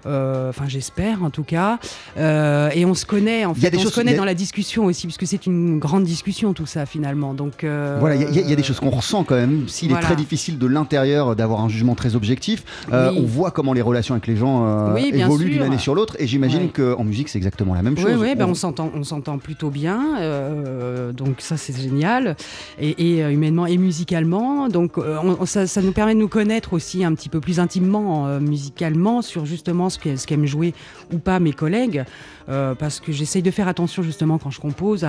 Euh, 0.06 0.50
Enfin, 0.50 0.66
j'espère 0.68 1.24
en 1.24 1.30
tout 1.30 1.44
cas. 1.44 1.78
Euh, 2.18 2.70
et 2.74 2.86
on 2.86 2.94
se 2.94 3.06
connaît, 3.06 3.46
en 3.46 3.54
Il 3.54 3.62
y 3.62 3.66
a 3.66 3.70
fait. 3.70 3.72
des 3.72 3.78
on 3.78 3.82
choses- 3.82 3.92
se 3.92 3.96
connaît 3.96 4.14
a- 4.14 4.18
dans 4.18 4.26
la 4.26 4.34
discussion 4.34 4.86
aussi, 4.86 5.06
puisque 5.08 5.28
c'est 5.28 5.46
une 5.46 5.80
grande 5.80 6.04
discussion 6.04 6.54
tout 6.54 6.66
ça 6.66 6.86
finalement. 6.86 7.34
Donc 7.34 7.64
euh, 7.64 7.98
Voilà, 8.00 8.16
il 8.16 8.22
y, 8.22 8.40
a- 8.40 8.42
y 8.50 8.56
des 8.56 8.64
choses 8.64 8.80
qu'on 8.80 8.90
ressent 8.90 9.24
quand 9.24 9.36
même, 9.36 9.68
s'il 9.68 9.90
Voilà. 9.90 10.04
est 10.04 10.06
très 10.08 10.16
difficile 10.16 10.58
de 10.58 10.66
l'intérieur 10.68 11.36
d'avoir 11.36 11.62
un 11.62 11.70
jugement 11.70 11.96
très 11.96 12.16
objectif. 12.16 12.64
Oui. 12.92 12.98
On 13.18 13.24
voit 13.26 13.52
comment 13.52 13.74
les 13.74 13.82
relations 13.82 14.14
avec 14.16 14.28
les 14.28 14.36
gens 14.36 14.94
Oui, 14.94 15.12
évoluent 15.14 15.50
d'une 15.52 15.62
année 15.62 15.78
sur 15.78 15.96
l'autre, 15.96 16.16
et 16.20 16.28
j'imagine 16.28 16.64
Ouais. 16.64 16.96
qu'en 16.96 17.04
musique 17.04 17.30
c'est 17.30 17.38
exactement 17.38 17.74
la 17.74 17.82
même 17.84 17.98
chose. 17.98 18.06
Oui, 18.14 18.30
oui, 18.30 18.36
ben 18.36 18.46
On- 18.46 18.52
on 18.52 18.56
s'entend, 18.56 18.92
on 18.96 19.04
s'entend 19.04 19.38
plutôt 19.38 19.70
bien, 19.70 20.18
euh, 20.20 21.12
donc 21.12 21.36
ça 21.40 21.58
c'est 21.58 21.78
génial, 21.80 22.36
et, 22.80 22.90
et, 23.20 23.32
humainement 23.32 23.66
et 23.66 23.78
musicalement, 23.78 24.68
donc 24.70 24.98
on- 24.98 25.38
on- 25.42 25.46
ça, 25.46 25.68
ça 25.68 25.82
nous 25.82 25.92
permet 25.92 26.14
de 26.16 26.20
nous 26.20 26.28
connaître 26.28 26.74
aussi 26.74 27.04
un 27.04 27.14
petit 27.14 27.30
peu 27.30 27.40
plus 27.40 27.60
intimement 27.60 28.28
euh, 28.28 28.40
musicalement 28.40 29.22
sur 29.22 29.46
justement 29.46 29.89
ce 29.90 30.26
qu'aiment 30.26 30.46
jouer 30.46 30.74
ou 31.14 31.20
pas 31.20 31.40
mes 31.40 31.54
collègues, 31.54 32.04
euh, 32.50 32.76
parce 32.76 33.00
que 33.00 33.12
j'essaye 33.12 33.42
de 33.42 33.52
faire 33.52 33.68
attention 33.68 34.02
justement 34.04 34.38
quand 34.38 34.50
je 34.52 34.60
compose 34.60 35.06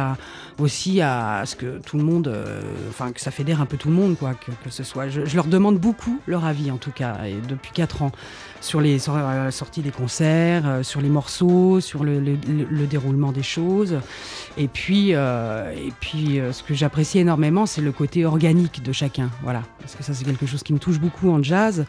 aussi 0.59 1.01
à 1.01 1.43
ce 1.47 1.57
que 1.57 1.79
tout 1.85 1.97
le 1.97 2.05
monde, 2.05 2.29
euh, 2.29 2.61
enfin 2.91 3.13
que 3.13 3.21
ça 3.21 3.31
fédère 3.31 3.61
un 3.61 3.67
peu 3.67 3.77
tout 3.77 3.89
le 3.89 3.95
monde, 3.95 4.17
quoi, 4.19 4.35
que, 4.35 4.71
ce 4.71 4.83
soit. 4.85 5.09
Je, 5.09 5.21
leur 5.35 5.47
demande 5.47 5.79
beaucoup 5.79 6.21
leur 6.27 6.45
avis 6.45 6.71
en 6.71 6.77
tout 6.77 6.91
cas, 6.91 7.17
depuis 7.49 7.71
quatre 7.73 8.03
ans 8.03 8.13
sur 8.61 8.81
les 8.81 8.99
sur 8.99 9.17
la 9.17 9.51
sortie 9.51 9.81
des 9.81 9.91
concerts, 9.91 10.65
euh, 10.67 10.83
sur 10.83 11.01
les 11.01 11.09
morceaux, 11.09 11.81
sur 11.81 12.05
le, 12.05 12.21
le- 12.21 12.33
le- 12.47 12.67
le 12.71 12.87
déroulement 12.87 13.33
des 13.33 13.43
choses. 13.43 13.97
Et 14.59 14.69
puis, 14.69 15.15
euh, 15.15 15.73
et 15.73 15.93
puis 16.01 16.39
euh, 16.41 16.53
ce 16.53 16.63
que 16.63 16.75
j'apprécie 16.75 17.19
énormément, 17.21 17.65
c'est 17.65 17.81
le 17.81 17.93
côté 17.93 18.27
organique 18.27 18.83
de 18.83 18.93
chacun. 18.93 19.31
Voilà, 19.43 19.63
parce 19.81 19.95
que 19.95 20.03
ça, 20.03 20.13
c'est 20.13 20.25
quelque 20.25 20.45
chose 20.47 20.63
qui 20.63 20.73
me 20.75 20.79
touche 20.79 20.99
beaucoup 21.01 21.31
en 21.31 21.43
jazz 21.43 21.85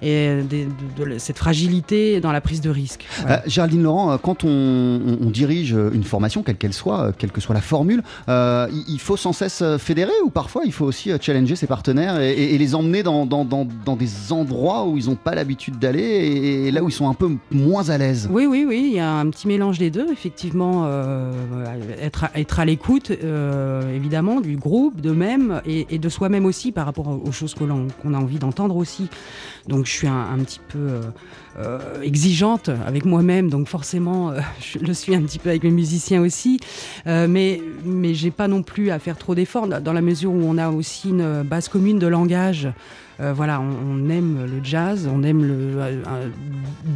et 0.00 0.40
de, 0.42 1.18
cette 1.18 1.38
fragilité 1.38 2.20
dans 2.20 2.32
la 2.32 2.40
prise 2.40 2.60
de 2.62 2.70
risque. 2.70 3.04
Voilà. 3.20 3.40
Euh, 3.40 3.42
Géraldine 3.46 3.82
Laurent, 3.82 4.12
euh, 4.12 4.16
quand 4.16 4.44
on, 4.44 4.93
on- 5.20 5.30
dirige 5.34 5.72
une 5.72 6.04
formation, 6.04 6.42
quelle 6.44 6.56
qu'elle 6.56 6.72
soit, 6.72 7.00
euh, 7.00 7.12
quelle 7.16 7.32
que 7.32 7.40
soit 7.40 7.54
la 7.54 7.60
formule, 7.60 8.02
euh, 8.28 8.68
il, 8.88 9.00
faut 9.00 9.16
sans 9.16 9.32
cesse 9.32 9.62
euh, 9.62 9.78
fédérer 9.78 10.12
ou 10.24 10.30
parfois 10.30 10.62
il 10.64 10.72
faut 10.72 10.84
aussi 10.84 11.10
challenger 11.20 11.56
ses 11.56 11.66
partenaires 11.66 12.20
et, 12.20 12.56
les 12.56 12.74
emmener 12.76 13.02
dans, 13.02 13.26
des 13.26 14.32
endroits 14.32 14.86
où 14.86 14.96
ils 14.96 15.06
n'ont 15.06 15.16
pas 15.16 15.34
l'habitude 15.34 15.78
d'aller 15.78 16.02
et, 16.02 16.70
là 16.70 16.82
où 16.82 16.88
ils 16.88 16.92
sont 16.92 17.08
un 17.08 17.14
peu 17.14 17.30
moins 17.50 17.88
à 17.88 17.98
l'aise? 17.98 18.28
Oui, 18.30 18.46
oui, 18.46 18.64
oui, 18.66 18.90
il 18.90 18.96
y 18.96 19.00
a 19.00 19.12
un 19.12 19.28
petit 19.30 19.48
mélange 19.48 19.78
des 19.78 19.90
deux, 19.90 20.10
effectivement. 20.12 20.88
être, 22.00 22.60
à, 22.60 22.64
l'écoute, 22.64 23.10
évidemment, 23.10 24.40
du 24.40 24.56
groupe, 24.56 25.00
de 25.00 25.10
même, 25.10 25.60
et, 25.66 25.98
de 25.98 26.08
soi-même 26.08 26.46
aussi, 26.46 26.70
par 26.70 26.86
rapport 26.86 27.08
aux 27.08 27.32
choses 27.32 27.54
qu'on 27.54 28.14
a 28.14 28.16
envie 28.16 28.38
d'entendre 28.38 28.76
aussi. 28.76 29.08
Donc, 29.66 29.86
je 29.86 29.90
suis 29.90 30.08
un 30.08 30.38
petit 30.38 30.60
peu 30.68 31.00
euh, 31.56 31.78
exigeante 32.02 32.68
avec 32.84 33.04
moi-même, 33.04 33.48
donc 33.48 33.68
forcément, 33.68 34.30
euh, 34.30 34.40
je 34.60 34.80
le 34.80 34.92
suis 34.92 35.14
un 35.14 35.22
petit 35.22 35.38
peu 35.38 35.50
avec 35.50 35.62
mes 35.62 35.70
musiciens 35.70 36.20
aussi. 36.20 36.58
Euh, 37.06 37.28
mais 37.28 37.62
mais 37.84 38.12
j'ai 38.12 38.32
pas 38.32 38.48
non 38.48 38.62
plus 38.62 38.90
à 38.90 38.98
faire 38.98 39.16
trop 39.16 39.36
d'efforts, 39.36 39.68
dans 39.68 39.92
la 39.92 40.00
mesure 40.00 40.32
où 40.32 40.42
on 40.44 40.58
a 40.58 40.70
aussi 40.70 41.10
une 41.10 41.42
base 41.42 41.68
commune 41.68 41.98
de 41.98 42.06
langage. 42.06 42.68
Voilà, 43.20 43.60
on, 43.60 44.10
aime 44.10 44.44
le 44.44 44.64
jazz, 44.64 45.08
on 45.08 45.22
aime 45.22 45.44
le, 45.44 46.02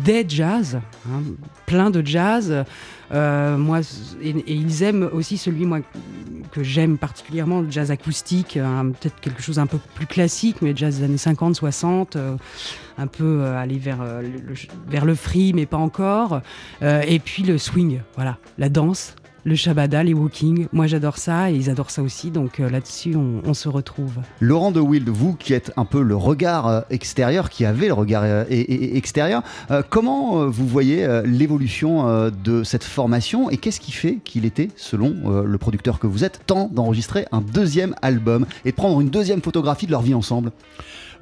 des 0.05 0.25
jazz, 0.29 0.81
hein, 1.07 1.23
plein 1.65 1.91
de 1.91 2.05
jazz. 2.05 2.65
Euh, 3.13 3.57
moi, 3.57 3.81
et, 4.23 4.35
ils 4.47 4.83
aiment 4.83 5.09
aussi 5.13 5.39
celui 5.39 5.65
moi 5.65 5.81
que 6.53 6.63
j'aime 6.63 6.99
particulièrement, 6.99 7.61
le 7.61 7.71
jazz 7.71 7.91
acoustique, 7.91 8.57
hein, 8.57 8.93
peut-être 9.01 9.21
quelque 9.21 9.43
chose 9.43 9.59
un 9.59 9.67
peu 9.67 9.79
plus 9.95 10.07
classique, 10.07 10.57
mais 10.63 10.75
jazz 10.75 10.99
des 10.99 11.05
années 11.05 11.19
50, 11.19 11.55
60, 11.55 12.17
euh, 12.17 12.37
un 12.97 13.07
peu 13.07 13.41
euh, 13.43 13.59
aller 13.59 13.79
vers, 13.79 14.03
le, 14.03 14.55
vers 14.89 15.05
le 15.05 15.15
free, 15.15 15.53
mais 15.53 15.67
pas 15.67 15.77
encore. 15.77 16.41
Et 16.83 17.19
puis 17.19 17.43
le 17.43 17.59
swing, 17.59 18.01
voilà, 18.15 18.39
la 18.57 18.69
danse. 18.69 19.15
Le 19.49 19.55
shabada, 19.57 20.03
les 20.03 20.13
walking, 20.13 20.67
moi 20.73 20.87
j'adore 20.87 21.17
ça 21.17 21.51
et 21.51 21.55
ils 21.55 21.71
adorent 21.71 21.91
ça 21.91 22.03
aussi, 22.03 22.31
donc 22.31 22.61
euh, 22.61 22.69
là-dessus 22.69 23.15
on, 23.17 23.41
on 23.47 23.55
se 23.55 23.71
retrouve. 23.71 24.13
Laurent 24.41 24.73
de 24.73 24.79
Wild, 24.81 25.09
vous 25.09 25.33
qui 25.37 25.55
êtes 25.55 25.73
un 25.79 25.87
peu 25.87 26.03
le 26.03 26.15
regard 26.17 26.67
euh, 26.67 26.81
extérieur, 26.91 27.49
qui 27.49 27.65
avez 27.65 27.87
le 27.87 27.95
regard 27.95 28.25
euh, 28.27 28.45
et- 28.51 28.99
extérieur, 28.99 29.43
euh, 29.71 29.83
comment 29.89 30.43
euh, 30.43 30.47
vous 30.49 30.67
voyez 30.67 31.03
euh, 31.03 31.23
l'évolution 31.25 32.07
euh, 32.09 32.29
de 32.45 32.63
cette 32.63 32.85
formation 32.85 33.49
et 33.49 33.57
qu'est-ce 33.57 33.81
qui 33.81 33.93
fait 33.93 34.17
qu'il 34.23 34.45
était, 34.45 34.69
selon 34.77 35.15
euh, 35.25 35.45
le 35.45 35.57
producteur 35.57 35.99
que 35.99 36.07
vous 36.07 36.25
êtes, 36.25 36.41
temps 36.47 36.69
d'enregistrer 36.71 37.25
un 37.33 37.41
deuxième 37.41 37.95
album 38.03 38.45
et 38.67 38.73
de 38.73 38.77
prendre 38.77 39.01
une 39.01 39.09
deuxième 39.09 39.41
photographie 39.41 39.87
de 39.87 39.93
leur 39.93 40.03
vie 40.03 40.13
ensemble? 40.13 40.53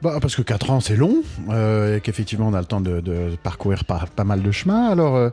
Bah, 0.02 0.18
parce 0.20 0.36
que 0.36 0.42
4 0.42 0.70
ans, 0.72 0.80
c'est 0.80 0.94
long, 0.94 1.22
euh, 1.48 1.96
et 1.96 2.00
qu'effectivement, 2.02 2.48
on 2.48 2.52
a 2.52 2.58
le 2.60 2.66
temps 2.66 2.82
de, 2.82 3.00
de 3.00 3.30
parcourir 3.42 3.86
par, 3.86 4.08
pas 4.08 4.24
mal 4.24 4.42
de 4.42 4.50
chemins. 4.50 4.88
Alors, 4.90 5.16
euh, 5.16 5.30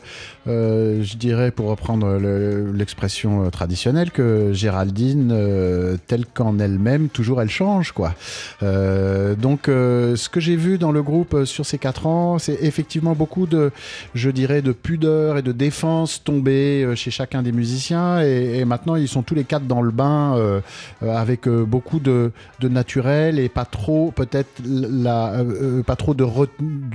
euh, 0.47 1.03
je 1.03 1.17
dirais, 1.17 1.51
pour 1.51 1.67
reprendre 1.67 2.17
le- 2.17 2.71
l'expression 2.83 3.45
euh, 3.45 3.49
traditionnelle 3.49 4.11
que 4.11 4.51
Géraldine, 4.51 5.31
euh, 5.31 5.95
telle 6.05 6.25
qu'en 6.25 6.59
elle-même, 6.59 7.07
toujours 7.07 7.41
elle 7.41 7.49
change, 7.49 7.93
quoi. 7.93 8.13
Euh, 8.61 9.35
donc, 9.35 9.61
ce 9.67 10.27
que 10.29 10.39
j'ai 10.39 10.57
vu 10.57 10.77
dans 10.77 10.91
le 10.91 11.01
groupe 11.01 11.45
sur 11.45 11.65
ces 11.65 11.77
quatre 11.77 12.07
ans, 12.07 12.39
c'est 12.39 12.57
effectivement 12.61 13.13
beaucoup 13.13 13.47
de, 13.47 13.71
je 14.15 14.29
dirais, 14.29 14.61
de 14.61 14.73
pudeur 14.73 15.37
et 15.37 15.41
de 15.41 15.53
défense 15.53 16.23
tombée 16.23 16.85
chez 16.95 17.11
chacun 17.11 17.41
des 17.41 17.51
musiciens. 17.51 18.19
Et, 18.21 18.65
maintenant, 18.65 18.95
ils 18.95 19.07
sont 19.07 19.23
tous 19.23 19.35
les 19.35 19.45
quatre 19.45 19.65
dans 19.65 19.81
le 19.81 19.91
bain 19.91 20.61
avec 21.01 21.47
beaucoup 21.47 21.99
de, 21.99 22.31
de 22.59 22.69
naturel 22.69 23.39
et 23.39 23.49
pas 23.49 23.65
trop, 23.65 24.11
peut-être, 24.11 24.61
la, 24.65 25.43
pas 25.85 25.95
trop 25.95 26.13
de, 26.13 26.25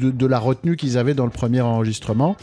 de, 0.00 0.10
de 0.10 0.26
la 0.26 0.38
retenue 0.38 0.76
qu'ils 0.76 0.98
avaient 0.98 1.14
dans 1.14 1.26
le 1.26 1.30
premier 1.30 1.60
enregistrement. 1.60 2.36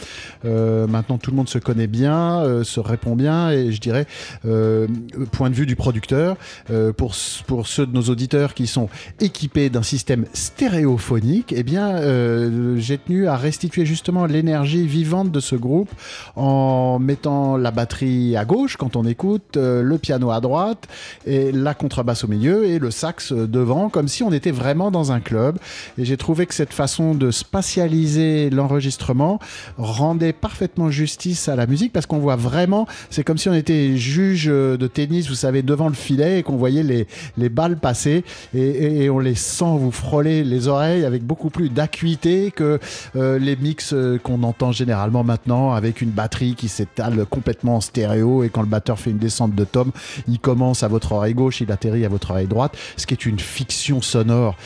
Maintenant, 0.43 1.17
tout 1.17 1.31
le 1.31 1.37
monde 1.37 1.49
se 1.49 1.59
connaît 1.59 1.87
bien, 1.87 2.63
se 2.63 2.79
répond 2.79 3.15
bien, 3.15 3.34
et 3.51 3.71
je 3.71 3.79
dirais, 3.79 4.05
euh, 4.45 4.87
point 5.31 5.49
de 5.49 5.55
vue 5.55 5.65
du 5.65 5.75
producteur, 5.75 6.37
euh, 6.69 6.93
pour, 6.93 7.13
pour 7.47 7.67
ceux 7.67 7.85
de 7.85 7.93
nos 7.93 8.03
auditeurs 8.03 8.53
qui 8.53 8.67
sont 8.67 8.89
équipés 9.19 9.69
d'un 9.69 9.83
système 9.83 10.25
stéréophonique, 10.33 11.53
eh 11.55 11.63
bien, 11.63 11.89
euh, 11.97 12.77
j'ai 12.77 12.97
tenu 12.97 13.27
à 13.27 13.35
restituer 13.35 13.85
justement 13.85 14.25
l'énergie 14.25 14.85
vivante 14.87 15.31
de 15.31 15.39
ce 15.39 15.55
groupe 15.55 15.91
en 16.35 16.99
mettant 16.99 17.57
la 17.57 17.71
batterie 17.71 18.35
à 18.35 18.45
gauche 18.45 18.77
quand 18.77 18.95
on 18.95 19.05
écoute, 19.05 19.57
le 19.57 19.97
piano 19.97 20.31
à 20.31 20.41
droite, 20.41 20.87
et 21.25 21.51
la 21.51 21.73
contrebasse 21.73 22.23
au 22.23 22.27
milieu, 22.27 22.65
et 22.65 22.79
le 22.79 22.91
sax 22.91 23.31
devant, 23.31 23.89
comme 23.89 24.07
si 24.07 24.23
on 24.23 24.31
était 24.31 24.51
vraiment 24.51 24.91
dans 24.91 25.11
un 25.11 25.19
club. 25.19 25.57
Et 25.97 26.05
j'ai 26.05 26.17
trouvé 26.17 26.45
que 26.45 26.53
cette 26.53 26.73
façon 26.73 27.15
de 27.15 27.31
spatialiser 27.31 28.49
l'enregistrement 28.49 29.39
rendait 29.77 30.33
parfaitement 30.33 30.89
justice 30.89 31.49
à 31.49 31.55
la 31.55 31.67
musique 31.67 31.93
parce 31.93 32.05
qu'on 32.05 32.19
voit 32.19 32.35
vraiment, 32.35 32.87
c'est 33.15 33.23
comme 33.23 33.37
si 33.37 33.47
on 33.47 33.53
était 33.53 33.95
juge 33.95 34.49
euh, 34.49 34.75
de 34.75 34.87
tennis, 34.87 35.29
vous 35.29 35.35
savez, 35.35 35.61
devant 35.61 35.87
le 35.87 35.93
filet 35.93 36.39
et 36.39 36.43
qu'on 36.43 36.57
voyait 36.57 36.83
les, 36.83 37.07
les 37.37 37.47
balles 37.47 37.77
passer 37.77 38.25
et, 38.53 39.09
on 39.09 39.19
les 39.19 39.35
sent 39.35 39.77
vous 39.79 39.91
frôler 39.91 40.43
les 40.43 40.67
oreilles 40.67 41.05
avec 41.05 41.23
beaucoup 41.23 41.49
plus 41.49 41.69
d'acuité 41.69 42.51
que 42.51 42.77
euh, 43.15 43.39
les 43.39 43.55
mix 43.55 43.93
euh, 43.93 44.17
qu'on 44.17 44.43
entend 44.43 44.73
généralement 44.73 45.23
maintenant 45.23 45.71
avec 45.71 46.01
une 46.01 46.09
batterie 46.09 46.55
qui 46.55 46.67
s'étale 46.67 47.25
complètement 47.25 47.77
en 47.77 47.81
stéréo 47.81 48.43
et 48.43 48.49
quand 48.49 48.61
le 48.61 48.67
batteur 48.67 48.99
fait 48.99 49.11
une 49.11 49.17
descente 49.17 49.55
de 49.55 49.63
tom, 49.63 49.93
il 50.27 50.39
commence 50.39 50.83
à 50.83 50.89
votre 50.89 51.13
oreille 51.13 51.35
gauche, 51.35 51.61
il 51.61 51.71
atterrit 51.71 52.03
à 52.03 52.09
votre 52.09 52.31
oreille 52.31 52.47
droite, 52.47 52.75
ce 52.97 53.05
qui 53.05 53.13
est 53.13 53.25
une 53.25 53.39
fiction 53.39 54.01
sonore 54.01 54.57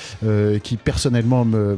qui 0.64 0.78
personnellement 0.78 1.46
me, 1.46 1.78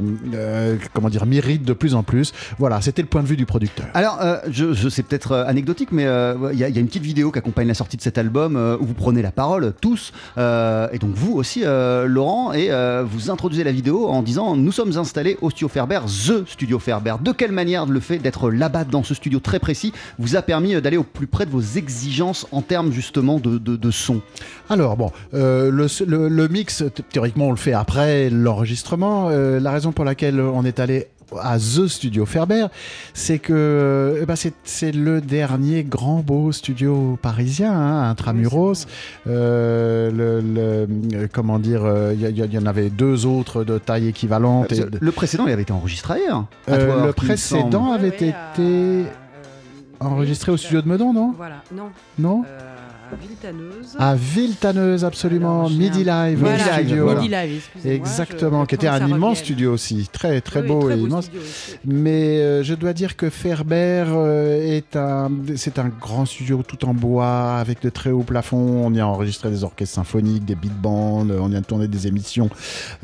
comment 0.94 1.10
dire, 1.10 1.26
m'irrite 1.26 1.64
de 1.64 1.72
plus 1.74 1.94
en 1.94 2.02
plus. 2.02 2.32
Voilà, 2.58 2.80
c'était 2.80 3.02
le 3.02 3.08
point 3.08 3.22
de 3.22 3.26
vue 3.26 3.36
du 3.36 3.44
producteur. 3.44 3.86
Alors, 3.92 4.18
je, 4.48 4.72
je 4.72 4.88
sais 4.88 5.02
peut-être 5.02 5.34
anecdotique, 5.34 5.92
mais 5.92 6.04
il 6.04 6.61
il 6.68 6.74
y 6.74 6.78
a 6.78 6.80
une 6.80 6.86
petite 6.86 7.02
vidéo 7.02 7.30
qui 7.30 7.38
accompagne 7.38 7.68
la 7.68 7.74
sortie 7.74 7.96
de 7.96 8.02
cet 8.02 8.18
album 8.18 8.56
euh, 8.56 8.76
où 8.80 8.86
vous 8.86 8.94
prenez 8.94 9.22
la 9.22 9.30
parole 9.30 9.74
tous, 9.80 10.12
euh, 10.38 10.88
et 10.92 10.98
donc 10.98 11.14
vous 11.14 11.32
aussi, 11.34 11.62
euh, 11.64 12.06
Laurent, 12.06 12.52
et 12.52 12.70
vous 13.04 13.30
introduisez 13.30 13.64
la 13.64 13.72
vidéo 13.72 14.08
en 14.08 14.22
disant 14.22 14.56
Nous 14.56 14.72
sommes 14.72 14.96
installés 14.96 15.38
au 15.40 15.50
studio 15.50 15.68
Ferber, 15.68 16.00
The 16.06 16.48
Studio 16.48 16.78
Ferber. 16.78 17.16
De 17.20 17.32
quelle 17.32 17.52
manière 17.52 17.86
le 17.86 18.00
fait 18.00 18.18
d'être 18.18 18.50
là-bas 18.50 18.84
dans 18.84 19.02
ce 19.02 19.14
studio 19.14 19.40
très 19.40 19.58
précis 19.58 19.92
vous 20.18 20.36
a 20.36 20.42
permis 20.42 20.80
d'aller 20.80 20.96
au 20.96 21.04
plus 21.04 21.26
près 21.26 21.46
de 21.46 21.50
vos 21.50 21.60
exigences 21.60 22.46
en 22.52 22.62
termes 22.62 22.92
justement 22.92 23.38
de, 23.38 23.58
de- 23.58 23.90
son? 23.90 24.20
Alors 24.70 24.96
bon, 24.96 25.10
le, 25.32 26.46
mix, 26.48 26.84
théoriquement, 27.10 27.48
on 27.48 27.50
le 27.50 27.56
fait 27.56 27.72
après 27.72 28.30
l'enregistrement. 28.30 29.28
La 29.28 29.70
raison 29.70 29.92
pour 29.92 30.04
laquelle 30.04 30.40
on 30.40 30.64
est 30.64 30.80
allé 30.80 31.08
à 31.40 31.58
The 31.58 31.86
Studio 31.86 32.26
Ferber, 32.26 32.66
c'est 33.14 33.38
que 33.38 34.18
eh 34.22 34.26
ben, 34.26 34.36
c'est 34.36 34.54
c'est 34.64 34.92
le 34.92 35.20
dernier 35.20 35.84
grand 35.84 36.20
beau 36.20 36.52
studio 36.52 37.18
parisien, 37.22 37.72
hein, 37.72 38.10
intramuros. 38.10 38.86
Euh, 39.26 40.10
le, 40.10 40.40
le- 40.40 40.88
euh, 41.16 41.26
comment 41.32 41.58
dire, 41.58 41.84
euh, 41.84 42.12
il 42.14 42.20
y, 42.20 42.40
il 42.40 42.52
y 42.54 42.58
en 42.58 42.66
avait 42.66 42.90
deux 42.90 43.26
autres 43.26 43.64
de 43.64 43.78
taille 43.78 44.08
équivalente. 44.08 44.72
et- 44.72 44.84
Le 45.00 45.12
précédent, 45.12 45.46
il 45.46 45.52
avait 45.52 45.62
été 45.62 45.72
enregistré 45.72 46.14
ailleurs. 46.14 46.44
Euh, 46.68 46.86
Twork, 46.86 47.06
le 47.06 47.12
précédent 47.12 47.92
avait 47.92 48.08
été 48.08 48.34
enregistré 50.00 50.50
au 50.52 50.56
studio 50.56 50.82
de 50.82 50.88
Meudon, 50.88 51.12
non? 51.12 51.32
Voilà, 51.36 51.62
non. 51.74 51.84
Non? 52.18 52.44
Euh, 52.46 52.71
Villetaneuse. 53.20 53.96
À 53.98 54.14
Villetaneuse, 54.14 55.04
absolument. 55.04 55.60
Alors, 55.66 55.70
Midi 55.70 56.04
Live, 56.04 56.38
Voilà, 56.40 56.72
studio. 56.78 57.14
Midi 57.14 57.28
Live, 57.28 57.56
excusez-moi, 57.56 57.94
Exactement, 57.96 58.62
je- 58.62 58.68
qui 58.68 58.74
était 58.74 58.86
un 58.88 59.06
immense 59.06 59.38
studio 59.38 59.72
aussi, 59.72 60.08
très 60.12 60.40
très 60.40 60.60
Oui, 60.62 60.68
beau 60.68 60.80
très 60.84 60.94
et 60.94 60.96
beau 61.00 61.06
immense. 61.06 61.30
Mais 61.84 62.38
euh, 62.40 62.62
je 62.62 62.74
dois 62.74 62.92
dire 62.92 63.16
que 63.16 63.30
Ferber 63.30 64.04
euh, 64.08 64.76
est 64.76 64.96
un, 64.96 65.30
c'est 65.56 65.78
un 65.78 65.88
grand 65.88 66.24
studio 66.26 66.62
tout 66.66 66.84
en 66.86 66.94
bois 66.94 67.56
avec 67.58 67.82
de 67.82 67.90
très 67.90 68.10
hauts 68.10 68.22
plafonds. 68.22 68.86
On 68.86 68.92
y 68.94 69.00
a 69.00 69.06
enregistré 69.06 69.50
des 69.50 69.64
orchestres 69.64 69.94
symphoniques, 69.94 70.44
des 70.44 70.54
beat 70.54 70.74
bands, 70.80 71.26
on 71.28 71.50
y 71.50 71.56
a 71.56 71.60
tourné 71.60 71.88
des 71.88 72.06
émissions. 72.06 72.48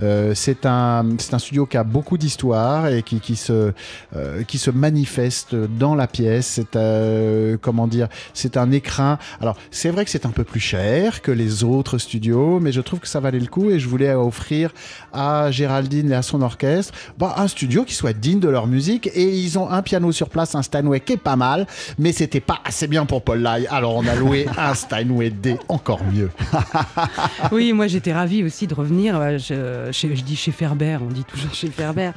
Euh, 0.02 0.32
c'est 0.34 0.66
un, 0.66 1.04
c'est 1.18 1.34
un 1.34 1.38
studio 1.38 1.66
qui 1.66 1.76
a 1.76 1.84
beaucoup 1.84 2.18
d'histoire 2.18 2.88
et 2.88 3.02
qui, 3.02 3.20
qui 3.20 3.36
se, 3.36 3.72
euh, 4.16 4.42
qui 4.44 4.58
se 4.58 4.70
manifeste 4.70 5.54
dans 5.54 5.94
la 5.94 6.06
pièce. 6.06 6.46
C'est 6.46 6.76
euh, 6.76 7.56
comment 7.60 7.86
dire, 7.86 8.08
c'est 8.34 8.56
un 8.56 8.70
écrin. 8.70 9.18
Alors 9.40 9.56
c'est 9.70 9.90
vrai 9.90 9.97
que 10.04 10.10
c'est 10.10 10.26
un 10.26 10.30
peu 10.30 10.44
plus 10.44 10.60
cher 10.60 11.22
que 11.22 11.30
les 11.30 11.64
autres 11.64 11.98
studios, 11.98 12.60
mais 12.60 12.72
je 12.72 12.80
trouve 12.80 13.00
que 13.00 13.08
ça 13.08 13.20
valait 13.20 13.38
le 13.40 13.46
coup 13.46 13.70
et 13.70 13.78
je 13.80 13.88
voulais 13.88 14.12
offrir 14.14 14.72
à 15.12 15.50
Géraldine 15.50 16.10
et 16.12 16.14
à 16.14 16.22
son 16.22 16.42
orchestre 16.42 16.92
bah, 17.18 17.34
un 17.38 17.48
studio 17.48 17.84
qui 17.84 17.94
soit 17.94 18.12
digne 18.12 18.40
de 18.40 18.48
leur 18.48 18.66
musique 18.66 19.08
et 19.14 19.24
ils 19.28 19.58
ont 19.58 19.68
un 19.70 19.82
piano 19.82 20.12
sur 20.12 20.28
place, 20.28 20.54
un 20.54 20.62
Steinway 20.62 21.00
qui 21.00 21.14
est 21.14 21.16
pas 21.16 21.36
mal, 21.36 21.66
mais 21.98 22.12
c'était 22.12 22.40
pas 22.40 22.58
assez 22.64 22.86
bien 22.86 23.06
pour 23.06 23.22
Paul 23.22 23.40
Lai. 23.42 23.66
Alors 23.68 23.94
on 23.96 24.06
a 24.06 24.14
loué 24.14 24.46
un 24.58 24.74
Steinway 24.74 25.30
D 25.30 25.56
encore 25.68 26.02
mieux. 26.04 26.30
Oui, 27.52 27.72
moi 27.72 27.86
j'étais 27.86 28.12
ravie 28.12 28.42
aussi 28.44 28.66
de 28.66 28.74
revenir. 28.74 29.16
euh, 29.18 29.38
Je, 29.38 30.22
dis 30.22 30.36
chez 30.36 30.52
Ferber, 30.52 30.98
on 31.00 31.12
dit 31.12 31.24
toujours 31.24 31.52
chez 31.54 31.68
Ferber. 31.68 32.10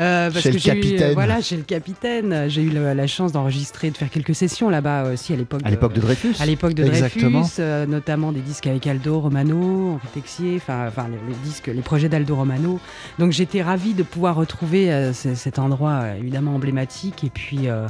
Euh, 0.00 0.30
parce 0.30 0.42
Chez 0.42 0.50
que 0.50 0.54
le 0.54 0.60
j'ai 0.60 0.70
eu, 0.70 0.74
capitaine. 0.74 1.10
euh, 1.10 1.14
voilà, 1.14 1.40
chez 1.42 1.56
le 1.56 1.62
capitaine. 1.62 2.44
J'ai 2.48 2.62
eu 2.62 2.70
la, 2.70 2.94
la 2.94 3.06
chance 3.06 3.32
d'enregistrer, 3.32 3.90
de 3.90 3.96
faire 3.96 4.10
quelques 4.10 4.34
sessions 4.34 4.70
là-bas 4.70 5.12
aussi 5.12 5.32
à 5.32 5.36
l'époque. 5.36 5.60
À 5.64 5.70
l'époque 5.70 5.92
de 5.92 6.00
Dreyfus. 6.00 6.34
À 6.40 6.46
l'époque 6.46 6.74
de 6.74 6.84
Exactement. 7.28 7.64
Euh, 7.66 7.86
notamment 7.86 8.32
des 8.32 8.40
disques 8.40 8.66
avec 8.66 8.86
Aldo 8.86 9.20
Romano, 9.20 9.92
Henri 9.94 10.08
Texier, 10.14 10.56
enfin, 10.56 10.90
les, 11.08 11.32
les 11.32 11.38
disques, 11.44 11.66
les 11.68 11.82
projets 11.82 12.08
d'Aldo 12.08 12.36
Romano. 12.36 12.80
Donc 13.18 13.32
j'étais 13.32 13.62
ravie 13.62 13.94
de 13.94 14.02
pouvoir 14.02 14.34
retrouver 14.36 14.92
euh, 14.92 15.12
ce- 15.12 15.34
cet 15.34 15.58
endroit 15.58 16.00
euh, 16.02 16.18
évidemment 16.18 16.54
emblématique 16.54 17.24
et 17.24 17.30
puis 17.30 17.68
euh, 17.68 17.86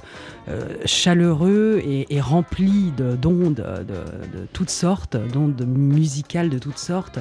chaleureux 0.85 1.81
et, 1.85 2.15
et 2.15 2.21
rempli 2.21 2.93
de- 2.97 3.17
d'ondes 3.17 3.55
de, 3.55 4.39
de 4.39 4.47
toutes 4.53 4.71
sortes, 4.71 5.17
d'ondes 5.33 5.65
musicales 5.67 6.49
de 6.49 6.59
toutes 6.59 6.79
sortes. 6.79 7.19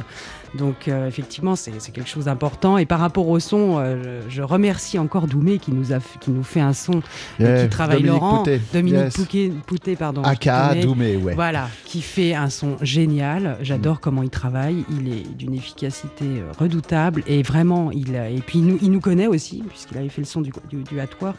Donc 0.58 0.88
effectivement, 0.88 1.56
c'est 1.58 1.72
quelque 1.92 2.08
chose 2.10 2.26
d'important. 2.26 2.78
Et 2.78 2.86
par 2.86 3.00
rapport 3.00 3.28
au 3.28 3.40
son, 3.40 3.84
je, 3.84 4.22
je 4.30 4.42
remercie 4.42 4.98
encore 4.98 5.28
Doumé 5.28 5.60
qui 5.60 5.72
nous 5.74 5.92
a 5.94 5.98
qui 6.22 6.32
nous 6.32 6.44
fait 6.44 6.62
un 6.62 6.74
son 6.74 7.02
Yeah, 7.40 7.64
qui 7.64 7.70
travaille 7.70 7.98
Dominique 7.98 8.22
Laurent, 8.22 8.38
Poutet, 8.40 8.62
Dominique 8.74 8.98
yes. 9.00 9.14
Pouquet- 9.16 9.52
Poutet, 9.68 9.96
pardon. 9.96 10.24
Aka 10.24 10.70
Doumé. 10.76 10.82
Doumé, 10.82 11.16
ouais. 11.18 11.36
Voilà, 11.36 11.70
qui 11.86 12.02
fait 12.08 12.34
un 12.34 12.50
son 12.50 12.78
génial. 12.82 13.58
J'adore 13.62 14.00
comment 14.00 14.24
il 14.24 14.30
travaille. 14.30 14.84
Il 14.90 15.12
est 15.14 15.28
d'une 15.38 15.54
efficacité 15.54 16.26
euh, 16.26 16.52
redoutable 16.58 17.24
et 17.28 17.44
vraiment, 17.44 17.92
il 17.92 18.16
a- 18.16 18.30
et 18.30 18.40
puis 18.42 18.60
il 18.60 18.66
nous, 18.66 18.80
il 18.82 18.92
nous 18.92 19.00
connaît 19.02 19.28
aussi 19.28 19.64
puisqu'il 19.68 19.98
avait 19.98 20.10
fait 20.10 20.22
le 20.22 20.26
son 20.28 20.42
du, 20.42 20.52
du, 20.70 20.84
du 20.84 21.00
At 21.00 21.08
Work. 21.22 21.38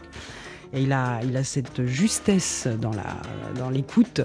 Et 0.75 0.83
il 0.83 0.93
a, 0.93 1.21
il 1.25 1.37
a 1.37 1.45
cette 1.45 1.87
justesse 1.87 2.69
dans 2.81 2.91
la 2.93 3.05
dans 3.59 3.71
l'écoute 3.71 4.21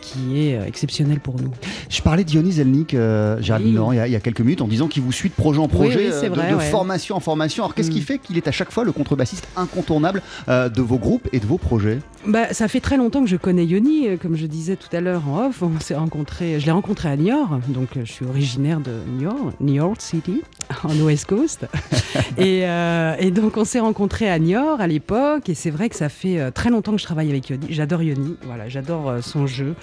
qui 0.00 0.40
est 0.48 0.56
euh, 0.56 0.64
exceptionnelle 0.64 1.20
pour 1.20 1.40
nous. 1.40 1.50
Je 1.90 2.00
parlais 2.02 2.24
de 2.24 2.28
Dionys 2.28 2.60
Elnik, 2.60 2.94
euh, 2.94 3.40
Géraldine 3.42 3.70
Oui. 3.72 3.76
Laurent, 3.76 3.92
il 3.92 3.96
y, 3.96 4.00
a, 4.00 4.06
il 4.06 4.12
y 4.12 4.16
a 4.16 4.20
quelques 4.20 4.40
minutes, 4.40 4.62
en 4.62 4.68
disant 4.68 4.86
qu'il 4.88 5.02
vous 5.02 5.12
suit 5.12 5.28
de 5.28 5.34
projet 5.34 5.58
en 5.60 5.68
projet, 5.68 6.06
oui, 6.06 6.12
c'est 6.12 6.26
euh, 6.26 6.30
de, 6.30 6.34
vrai, 6.34 6.50
de 6.50 6.56
ouais. 6.56 6.70
formation 6.70 7.16
en 7.16 7.20
formation. 7.20 7.64
Alors 7.64 7.74
qu'est-ce 7.74 7.90
qui 7.90 7.98
Mm. 8.00 8.02
fait 8.02 8.18
qu'il 8.18 8.36
est 8.36 8.46
à 8.48 8.52
chaque 8.52 8.70
fois 8.70 8.84
le 8.84 8.92
contrebassiste 8.92 9.48
incontournable 9.56 10.22
euh, 10.48 10.68
de 10.68 10.80
vos 10.80 10.98
groupes 10.98 11.28
et 11.32 11.40
de 11.40 11.46
vos 11.46 11.58
projets? 11.58 11.98
Bah, 12.26 12.52
ça 12.52 12.68
fait 12.68 12.80
très 12.80 12.96
longtemps 12.96 13.20
que 13.22 13.28
je 13.28 13.36
connais 13.36 13.64
Yoni, 13.66 14.18
comme 14.22 14.36
je 14.36 14.46
disais 14.46 14.76
tout 14.76 14.94
à 14.96 15.00
l'heure 15.00 15.28
en 15.28 15.46
off. 15.48 15.62
On 15.62 15.78
s'est 15.80 15.94
rencontré, 15.96 16.58
je 16.60 16.66
l'ai 16.66 16.72
rencontré 16.72 17.08
à 17.08 17.16
Niort, 17.16 17.58
donc 17.68 17.88
je 17.96 18.10
suis 18.10 18.24
originaire 18.24 18.80
de 18.80 18.92
Niort, 19.18 19.52
Niort 19.60 20.00
City, 20.00 20.42
en 20.84 20.94
West 21.00 21.26
Coast. 21.26 21.66
et, 22.38 22.62
euh, 22.66 23.14
et 23.18 23.30
donc 23.30 23.56
on 23.56 23.64
s'est 23.64 23.80
rencontré 23.80 24.30
à 24.30 24.38
Niort 24.38 24.80
à 24.80 24.86
l'époque, 24.86 25.48
et 25.48 25.54
c'est 25.54 25.70
vrai 25.70 25.87
que 25.88 25.96
ça 25.96 26.08
fait 26.08 26.38
euh, 26.40 26.50
très 26.50 26.70
longtemps 26.70 26.92
que 26.92 26.98
je 26.98 27.04
travaille 27.04 27.30
avec 27.30 27.48
Yoni. 27.48 27.66
J'adore 27.70 28.02
Yoni, 28.02 28.36
voilà, 28.44 28.68
j'adore 28.68 29.08
euh, 29.08 29.20
son 29.20 29.46
jeu. 29.46 29.74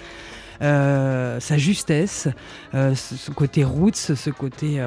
euh, 0.62 1.38
sa 1.38 1.58
justesse, 1.58 2.28
ce, 2.72 3.30
côté 3.30 3.62
roots, 3.62 3.94
ce 4.14 4.30
côté 4.30 4.82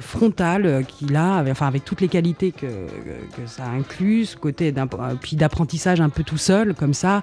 frontal 0.00 0.84
qu'il 0.86 1.16
a, 1.16 1.36
avec- 1.36 1.52
enfin 1.52 1.66
avec 1.66 1.84
toutes 1.86 2.00
les 2.00 2.08
qualités 2.08 2.52
que, 2.52 2.66
ça 3.46 3.64
inclut, 3.66 4.26
ce 4.26 4.36
côté 4.36 4.72
d'apprentissage 4.72 6.00
un 6.00 6.10
peu 6.10 6.22
tout 6.22 6.36
seul 6.36 6.74
comme 6.74 6.94
ça. 6.94 7.22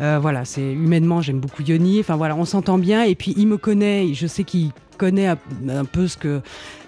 Euh, 0.00 0.18
voilà, 0.20 0.44
c'est 0.44 0.72
humainement 0.72 1.20
j'aime 1.22 1.40
beaucoup 1.40 1.62
Yoni. 1.62 2.00
Enfin 2.00 2.16
voilà, 2.16 2.36
on 2.36 2.44
s'entend 2.44 2.78
bien 2.78 3.04
et 3.04 3.14
puis 3.14 3.34
il 3.36 3.46
me 3.46 3.56
connaît, 3.56 4.12
je 4.12 4.26
sais 4.26 4.44
qu'il 4.44 4.70
connaît 4.98 5.26
un, 5.26 5.84
peu 5.84 6.08
ce 6.08 6.16
que 6.16 6.40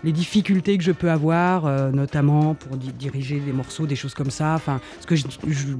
les 0.02 0.12
difficultés 0.12 0.78
que 0.78 0.84
je 0.84 0.92
peux 0.92 1.10
avoir, 1.10 1.66
euh, 1.66 1.90
notamment 1.90 2.54
pour 2.54 2.78
di- 2.78 2.90
diriger 2.92 3.38
des 3.38 3.52
morceaux, 3.52 3.84
des 3.84 3.96
choses 3.96 4.14
comme 4.14 4.30
ça. 4.30 4.54
Enfin, 4.54 4.80
parce 4.94 5.04
que 5.04 5.14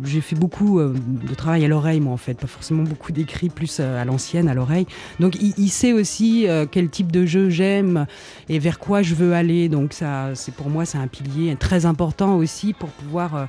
j'ai 0.04 0.20
fait 0.20 0.36
beaucoup 0.36 0.78
euh, 0.78 0.92
de 1.06 1.34
travail 1.34 1.64
à 1.64 1.68
l'oreille, 1.68 2.00
moi, 2.00 2.12
en 2.12 2.18
fait, 2.18 2.34
pas 2.34 2.46
forcément 2.46 2.82
beaucoup 2.82 3.12
d'écrits, 3.12 3.48
plus 3.48 3.80
à 3.80 4.04
l'ancienne, 4.04 4.46
à 4.46 4.52
l'oreille. 4.52 4.86
Donc, 5.20 5.36
il, 5.40 5.54
il 5.56 5.70
sait 5.70 5.94
aussi 5.94 6.46
quel 6.70 6.90
type 6.90 7.10
de 7.10 7.24
jeu 7.24 7.48
j'aime 7.48 8.04
et 8.50 8.58
vers 8.58 8.78
quoi 8.78 9.00
je 9.00 9.14
veux 9.14 9.32
aller. 9.32 9.70
Donc, 9.70 9.94
ça, 9.94 10.34
c'est 10.34 10.52
pour 10.52 10.68
moi, 10.68 10.84
c'est 10.84 10.98
un 10.98 11.06
pilier 11.06 11.56
très 11.58 11.86
important 11.86 12.36
aussi 12.36 12.74
pour 12.74 12.90
pouvoir 12.90 13.48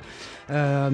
euh, 0.50 0.90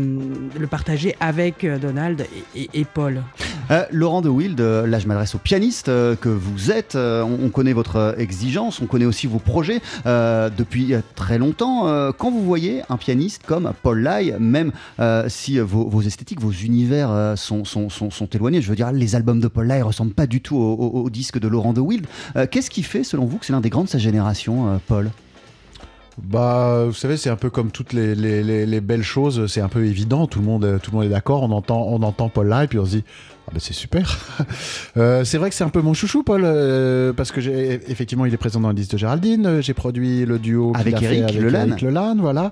le 0.58 0.66
partager 0.66 1.14
avec 1.20 1.64
euh, 1.64 1.78
Donald 1.78 2.26
et, 2.54 2.84
Paul. 2.84 3.22
Euh, 3.70 3.84
Laurent 3.90 4.22
de 4.22 4.28
Wild, 4.28 4.60
là 4.60 4.98
je 4.98 5.06
m'adresse 5.06 5.34
au 5.34 5.38
pianiste 5.38 5.86
que 5.86 6.28
vous 6.28 6.70
êtes. 6.70 6.94
On, 6.94 7.38
on 7.44 7.48
connaît 7.48 7.72
votre 7.72 8.14
exigence, 8.18 8.80
on 8.80 8.86
connaît 8.86 9.04
aussi 9.04 9.26
vos 9.26 9.38
projets 9.38 9.80
depuis 10.04 10.94
très 11.14 11.38
longtemps. 11.38 12.12
Quand 12.16 12.30
vous 12.30 12.44
voyez 12.44 12.82
un 12.88 12.96
pianiste 12.96 13.42
comme 13.46 13.72
Paul 13.82 14.02
Lai, 14.02 14.34
même 14.38 14.72
si 15.28 15.58
vos, 15.58 16.00
esthétiques, 16.02 16.40
vos 16.40 16.52
univers 16.52 17.34
sont, 17.36 17.64
sont, 17.64 17.88
sont, 17.90 18.26
éloignés, 18.32 18.62
je 18.62 18.68
veux 18.68 18.76
dire, 18.76 18.92
les 18.92 19.14
albums 19.16 19.40
de 19.40 19.48
Paul 19.48 19.66
Lai 19.66 19.82
ressemblent 19.82 20.14
pas 20.14 20.26
du 20.26 20.40
tout 20.40 20.56
au, 20.56 20.74
au- 20.74 21.02
au 21.04 21.10
disque 21.10 21.38
de 21.38 21.48
Laurent 21.48 21.72
de 21.72 21.80
Wild. 21.80 22.06
Qu'est-ce 22.50 22.70
qui 22.70 22.82
fait, 22.82 23.02
selon 23.04 23.24
vous, 23.24 23.38
que 23.38 23.46
c'est 23.46 23.52
l'un 23.52 23.60
des 23.60 23.70
grands 23.70 23.84
de 23.84 23.88
sa 23.88 23.98
génération, 23.98 24.80
Paul? 24.86 25.10
Bah, 26.22 26.84
vous 26.86 26.94
savez, 26.94 27.16
c'est 27.18 27.28
un 27.28 27.36
peu 27.36 27.50
comme 27.50 27.70
toutes 27.70 27.92
les, 27.92 28.14
les- 28.14 28.42
les- 28.42 28.64
les 28.66 28.80
belles 28.80 29.02
choses, 29.02 29.46
c'est 29.48 29.60
un 29.60 29.68
peu 29.68 29.84
évident. 29.84 30.26
Tout 30.26 30.38
le 30.40 30.46
monde, 30.46 30.80
tout 30.82 30.90
le 30.90 30.96
monde 30.96 31.06
est 31.06 31.10
d'accord. 31.10 31.42
On 31.42 31.50
entend, 31.50 31.82
on 31.88 32.02
entend 32.02 32.28
Paul 32.30 32.48
là 32.48 32.64
et 32.64 32.68
puis 32.68 32.78
on 32.78 32.86
se 32.86 32.90
dit, 32.96 33.04
ah 33.48 33.50
ben 33.52 33.60
c'est 33.60 33.72
super. 33.74 34.18
Euh, 34.96 35.24
c'est 35.24 35.36
vrai 35.36 35.50
que 35.50 35.54
c'est 35.54 35.62
un 35.64 35.68
peu 35.68 35.82
mon 35.82 35.92
chouchou, 35.92 36.22
Paul, 36.22 36.40
euh, 36.44 37.12
parce 37.12 37.30
que 37.30 37.42
j'ai 37.42 37.80
effectivement, 37.88 38.24
il 38.24 38.32
est 38.32 38.38
présent 38.38 38.60
dans 38.60 38.68
le 38.68 38.74
disque 38.74 38.92
de 38.92 38.96
Géraldine. 38.98 39.44
euh, 39.46 39.60
J'ai 39.60 39.74
produit 39.74 40.24
le 40.24 40.38
duo 40.38 40.72
Avec 40.74 41.02
Eric 41.02 41.22
avec 41.24 41.34
Lelanne. 41.38 41.68
Eric 41.72 41.82
Lelanne, 41.82 42.20
voilà. 42.22 42.50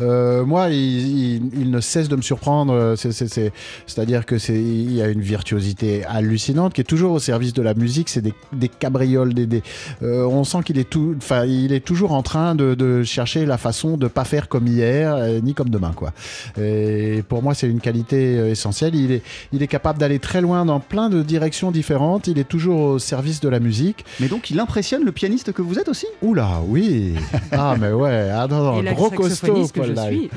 Euh, 0.00 0.44
moi, 0.44 0.68
il, 0.68 0.76
il- 0.76 1.50
il 1.58 1.70
ne 1.70 1.80
cesse 1.80 2.10
de 2.10 2.16
me 2.16 2.20
surprendre. 2.20 2.94
c'est- 2.98 3.12
c'est- 3.12 3.28
c'est- 3.28 3.50
C'est-à-dire 3.86 4.26
que 4.26 4.36
c'est, 4.36 4.60
il 4.60 4.92
y 4.92 5.00
a 5.00 5.08
une 5.08 5.22
virtuosité 5.22 6.04
hallucinante 6.04 6.74
qui 6.74 6.82
est 6.82 6.84
toujours 6.84 7.12
au 7.12 7.18
service 7.18 7.54
de 7.54 7.62
la 7.62 7.72
musique. 7.72 8.10
C'est 8.10 8.20
des, 8.20 8.34
des 8.52 8.68
cabrioles, 8.68 9.32
des, 9.32 9.46
des- 9.46 9.62
on 10.02 10.44
sent 10.44 10.58
qu'il 10.66 10.78
est 10.78 10.88
tout, 10.90 11.14
enfin, 11.16 11.46
il 11.46 11.72
est 11.72 11.84
toujours 11.84 12.12
en 12.12 12.22
train 12.22 12.54
de, 12.54 12.74
de 12.74 13.02
chercher 13.04 13.46
la 13.46 13.56
façon 13.56 13.96
de 13.96 14.06
pas 14.06 14.24
faire 14.24 14.48
comme 14.48 14.66
hier 14.66 15.16
ni 15.42 15.54
comme 15.54 15.70
demain, 15.70 15.92
quoi. 15.96 16.12
Et 16.60 17.22
pour 17.26 17.42
moi, 17.42 17.54
c'est 17.54 17.68
une 17.68 17.80
qualité 17.80 18.50
essentielle. 18.50 18.94
Il 18.94 19.12
est, 19.12 19.22
il 19.52 19.62
est 19.62 19.66
capable 19.66 19.98
d'aller 19.98 20.18
très 20.18 20.35
loin 20.40 20.64
dans 20.64 20.80
plein 20.80 21.10
de 21.10 21.22
directions 21.22 21.70
différentes. 21.70 22.26
Il 22.26 22.38
est 22.38 22.48
toujours 22.48 22.80
au 22.80 22.98
service 22.98 23.40
de 23.40 23.48
la 23.48 23.60
musique. 23.60 24.04
Mais 24.20 24.28
donc 24.28 24.50
il 24.50 24.60
impressionne 24.60 25.04
le 25.04 25.12
pianiste 25.12 25.52
que 25.52 25.62
vous 25.62 25.78
êtes 25.78 25.88
aussi 25.88 26.06
Oula, 26.22 26.60
oui. 26.66 27.14
Ah, 27.52 27.76
mais 27.78 27.92
ouais. 27.92 28.30
Ah 28.32 28.46
non, 28.48 28.62
non, 28.62 28.80
et 28.80 28.82
la 28.82 28.92
gros 28.92 29.10
costaud, 29.10 29.66
que 29.68 29.80
Paul 29.80 29.94
je 29.96 30.02
suis. 30.02 30.30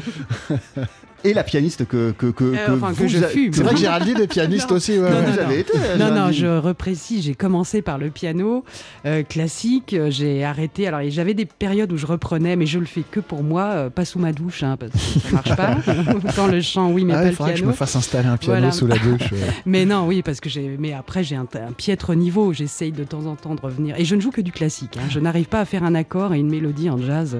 Et 1.25 1.34
la 1.34 1.43
pianiste 1.43 1.86
que, 1.86 2.12
que, 2.12 2.27
que, 2.27 2.43
Euh, 2.45 2.75
enfin, 2.75 2.93
que 2.93 3.08
je 3.08 3.17
a- 3.23 3.27
fus, 3.27 3.51
C'est 3.53 3.63
vrai 3.63 3.73
que 3.73 3.79
Géraldine 3.79 4.17
est 4.19 4.27
pianiste 4.32 4.71
aussi. 4.71 4.93
ouais, 4.97 5.10
Non, 5.10 5.17
ouais. 5.17 5.25
vous 5.25 5.38
non, 5.38 5.43
avez 5.45 5.60
été. 5.60 5.73
Non, 5.97 6.12
non, 6.13 6.32
je 6.32 6.47
reprécise, 6.47 7.25
j'ai 7.25 7.36
commencé 7.36 7.82
par 7.82 7.97
le 7.97 8.10
piano 8.10 8.63
euh, 9.05 9.23
classique, 9.23 9.93
euh, 9.93 10.10
j'ai 10.10 10.43
arrêté. 10.45 10.88
Alors, 10.88 11.01
j'avais 11.10 11.34
des 11.34 11.45
périodes 11.45 11.91
où 11.91 11.97
je 11.97 12.05
reprenais, 12.05 12.55
mais 12.55 12.65
je 12.65 12.79
le 12.79 12.86
fais 12.86 13.03
que 13.10 13.19
pour 13.19 13.43
moi, 13.43 13.63
euh, 13.63 13.89
pas 13.89 14.05
sous 14.05 14.19
ma 14.19 14.32
douche, 14.32 14.63
hein, 14.63 14.77
parce 14.79 14.91
que 14.91 15.19
ça 15.19 15.32
marche 15.34 15.55
pas. 15.55 15.75
Quand 16.36 16.47
le 16.47 16.62
chant, 16.62 16.91
oui, 16.91 17.03
mais 17.03 17.13
Ah, 17.13 17.17
pas 17.17 17.23
il 17.25 17.29
le 17.29 17.36
faudrait 17.36 17.51
que 17.51 17.58
je 17.58 17.63
piano. 17.63 17.71
me 17.73 17.77
fasse 17.77 17.95
installer 17.95 18.27
un 18.29 18.38
piano 18.38 18.58
Voilà. 18.60 18.71
sous 18.71 18.88
la 18.88 18.97
douche. 18.97 19.29
Mais 19.65 19.86
non, 19.86 20.08
oui, 20.08 20.21
parce 20.21 20.39
que 20.39 20.49
j'ai. 20.49 20.77
Mais 20.79 20.93
après, 20.93 21.23
j'ai 21.23 21.36
un, 21.36 21.41
un 21.53 21.71
piètre 21.73 22.15
niveau. 22.15 22.53
J'essaye 22.53 22.91
de 22.91 23.03
temps 23.03 23.25
en 23.25 23.36
temps 23.36 23.55
de 23.55 23.62
revenir. 23.62 23.95
Et 23.99 24.05
je 24.05 24.15
ne 24.15 24.21
joue 24.21 24.32
que 24.32 24.41
du 24.41 24.51
classique. 24.51 24.97
hein. 24.97 25.08
Je 25.10 25.19
n'arrive 25.19 25.47
pas 25.47 25.60
à 25.60 25.65
faire 25.65 25.84
un 25.84 25.95
accord 25.95 26.34
et 26.34 26.39
une 26.39 26.49
mélodie 26.49 26.89
en 26.89 26.97
jazz. 26.97 27.38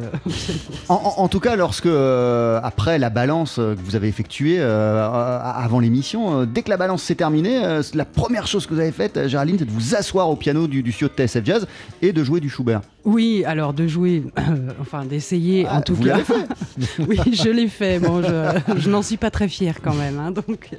En, 0.90 0.96
en- 0.96 1.22
en 1.24 1.28
tout 1.28 1.40
cas, 1.40 1.56
lorsque, 1.56 1.88
après 2.64 2.98
la 3.00 3.10
balance 3.10 3.60
que 3.76 3.82
vous 3.82 3.96
avez 3.96 4.08
effectuée 4.08 4.60
euh, 4.60 4.64
euh, 4.66 5.40
avant 5.44 5.80
l'émission, 5.80 6.42
euh, 6.42 6.46
dès 6.46 6.62
que 6.64 6.70
la 6.70 6.78
balance 6.78 7.04
s'est 7.04 7.16
terminée, 7.16 7.64
euh, 7.64 7.82
la 7.94 8.06
première 8.06 8.48
chose 8.48 8.66
que 8.66 8.74
vous 8.74 8.80
avez 8.80 8.92
faite, 8.92 9.18
euh, 9.18 9.28
Géraldine, 9.28 9.58
c'est 9.60 9.66
de 9.66 9.72
vous 9.72 9.96
asseoir 9.96 10.30
au 10.30 10.36
piano 10.36 10.68
du, 10.68 10.84
du 10.84 10.92
studio 10.92 11.10
de 11.16 11.24
TSF 11.26 11.46
Jazz 11.46 11.68
et 12.02 12.12
de 12.14 12.24
jouer 12.24 12.40
du 12.40 12.50
Schubert. 12.50 12.82
Oui, 13.06 13.44
alors 13.46 13.74
de 13.74 13.88
jouer, 13.88 14.24
euh, 14.38 14.42
enfin 14.82 15.06
d'essayer 15.06 15.66
Ah, 15.70 15.78
en 15.78 15.82
tout 15.82 15.96
vous 15.96 16.04
cas. 16.04 16.18
fait 16.18 16.34
oui, 17.08 17.18
je 17.32 17.50
l'ai 17.50 17.68
fait. 17.68 18.00
Bon, 18.00 18.22
je, 18.22 18.78
je 18.78 18.90
n'en 18.90 19.02
suis 19.02 19.18
pas 19.18 19.32
très 19.32 19.48
fière 19.48 19.82
quand 19.82 19.94
même, 19.96 20.20
hein, 20.20 20.32
donc 20.32 20.70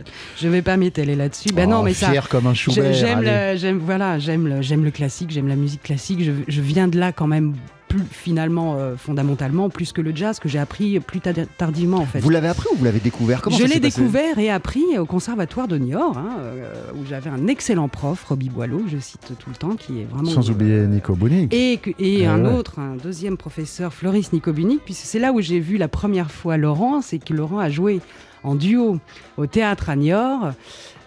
je 0.40 0.48
vais 0.48 0.62
pas 0.62 0.76
m'étaler 0.76 1.14
là-dessus. 1.16 1.48
Ben 1.54 1.66
Oh, 1.68 1.70
non, 1.76 1.82
mais 1.82 1.94
ça. 1.94 2.10
fier 2.10 2.28
comme 2.28 2.46
un 2.46 2.54
Schubert. 2.54 2.92
J'aime 2.92 3.56
j'aime 3.56 3.78
voilà, 3.78 4.18
j'aime 4.18 4.58
j'aime 4.62 4.84
le 4.84 4.90
classique, 4.90 5.30
j'aime 5.30 5.48
la 5.48 5.56
musique 5.56 5.82
classique. 5.82 6.22
Je, 6.22 6.32
je 6.48 6.60
viens 6.60 6.88
de 6.88 6.98
là 6.98 7.12
quand 7.12 7.26
même 7.26 7.54
plus 7.90 8.02
finalement, 8.10 8.76
euh, 8.78 8.96
fondamentalement, 8.96 9.68
plus 9.68 9.92
que 9.92 10.00
le 10.00 10.14
jazz 10.16 10.38
que 10.38 10.48
j'ai 10.48 10.58
appris 10.60 10.98
plus 11.00 11.20
ta- 11.20 11.34
tardivement 11.34 11.98
en 11.98 12.06
fait. 12.06 12.20
Vous 12.20 12.30
l'avez 12.30 12.48
appris 12.48 12.68
ou 12.72 12.76
vous 12.76 12.84
l'avez 12.84 13.00
découvert? 13.00 13.42
Comment 13.42 13.56
je 13.58 13.64
l'ai 13.64 13.80
découvert 13.80 14.38
et 14.38 14.48
appris 14.48 14.96
au 14.98 15.04
conservatoire 15.04 15.66
de 15.68 15.76
Niort, 15.76 16.16
hein, 16.16 16.36
euh, 16.38 16.72
où 16.94 17.04
j'avais 17.08 17.28
un 17.28 17.48
excellent 17.48 17.88
prof, 17.88 18.24
Roby 18.24 18.48
Boileau, 18.48 18.82
je 18.88 18.96
cite 18.98 19.32
tout 19.38 19.50
le 19.50 19.56
temps, 19.56 19.74
qui 19.76 20.00
est 20.00 20.04
vraiment 20.04 20.30
Sans 20.30 20.48
oublier 20.50 20.86
Nico 20.86 21.14
Bounig. 21.14 21.52
et, 21.52 21.80
Eh 21.98 22.26
un 22.26 22.44
ouais. 22.44 22.52
autre, 22.54 22.78
un 22.78 22.94
deuxième 22.96 23.36
professeur, 23.36 23.92
Floris 23.92 24.32
Nicobunic, 24.32 24.84
puisque 24.84 25.04
c'est 25.04 25.18
là 25.18 25.32
où 25.32 25.40
j'ai 25.40 25.58
vu 25.58 25.76
la 25.76 25.88
première 25.88 26.30
fois 26.30 26.56
Laurent, 26.56 27.02
c'est 27.02 27.18
que 27.18 27.34
Laurent 27.34 27.58
a 27.58 27.68
joué 27.70 28.00
en 28.44 28.54
duo 28.54 28.98
au 29.36 29.46
théâtre 29.46 29.90
à 29.90 29.96
Niort. 29.96 30.52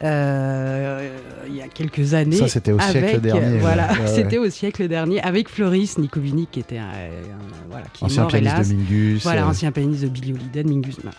Euh, 0.03 1.09
il 1.47 1.55
y 1.55 1.61
a 1.61 1.67
quelques 1.67 2.13
années. 2.13 2.35
Ça, 2.35 2.47
c'était 2.47 2.71
au 2.71 2.79
siècle 2.79 3.19
dernier, 3.21 3.57
Voilà, 3.59 3.91
ouais. 3.93 3.99
Ouais, 4.01 4.07
c'était 4.07 4.37
au 4.37 4.49
siècle 4.49 4.87
dernier 4.87 5.21
avec 5.21 5.49
Floris 5.49 5.97
Nicobunic, 5.97 6.51
qui 6.51 6.59
était 6.59 6.77
un, 6.77 6.83
un- 6.83 7.69
voilà, 7.69 7.85
qui 7.93 8.03
est 8.03 8.07
Ancien 8.07 8.23
mort 8.23 8.31
pianiste 8.31 8.53
hélas. 8.55 8.69
de 8.69 8.75
Mingus. 8.75 9.23
Voilà, 9.23 9.43
euh, 9.43 9.47
ancien 9.49 9.71
pianiste 9.71 10.03
de 10.03 10.07
Billy 10.09 10.33
Holiday, 10.33 10.63
de 10.63 10.69
Mingus. 10.69 10.97
bah, 11.03 11.11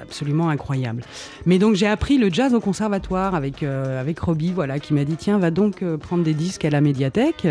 Absolument 0.00 0.48
incroyable. 0.50 1.02
Mais 1.46 1.58
donc 1.58 1.74
j'ai 1.76 1.86
appris 1.86 2.18
le 2.18 2.28
jazz 2.30 2.52
au 2.54 2.60
conservatoire 2.60 3.34
avec, 3.34 3.62
euh, 3.62 4.00
avec 4.00 4.18
Robbie, 4.18 4.52
voilà, 4.52 4.78
qui 4.78 4.92
m'a 4.94 5.04
dit 5.04 5.16
tiens, 5.16 5.38
va 5.38 5.50
donc 5.50 5.82
euh, 5.82 5.96
prendre 5.96 6.22
des 6.24 6.34
disques 6.34 6.64
à 6.64 6.70
la 6.70 6.80
médiathèque. 6.80 7.46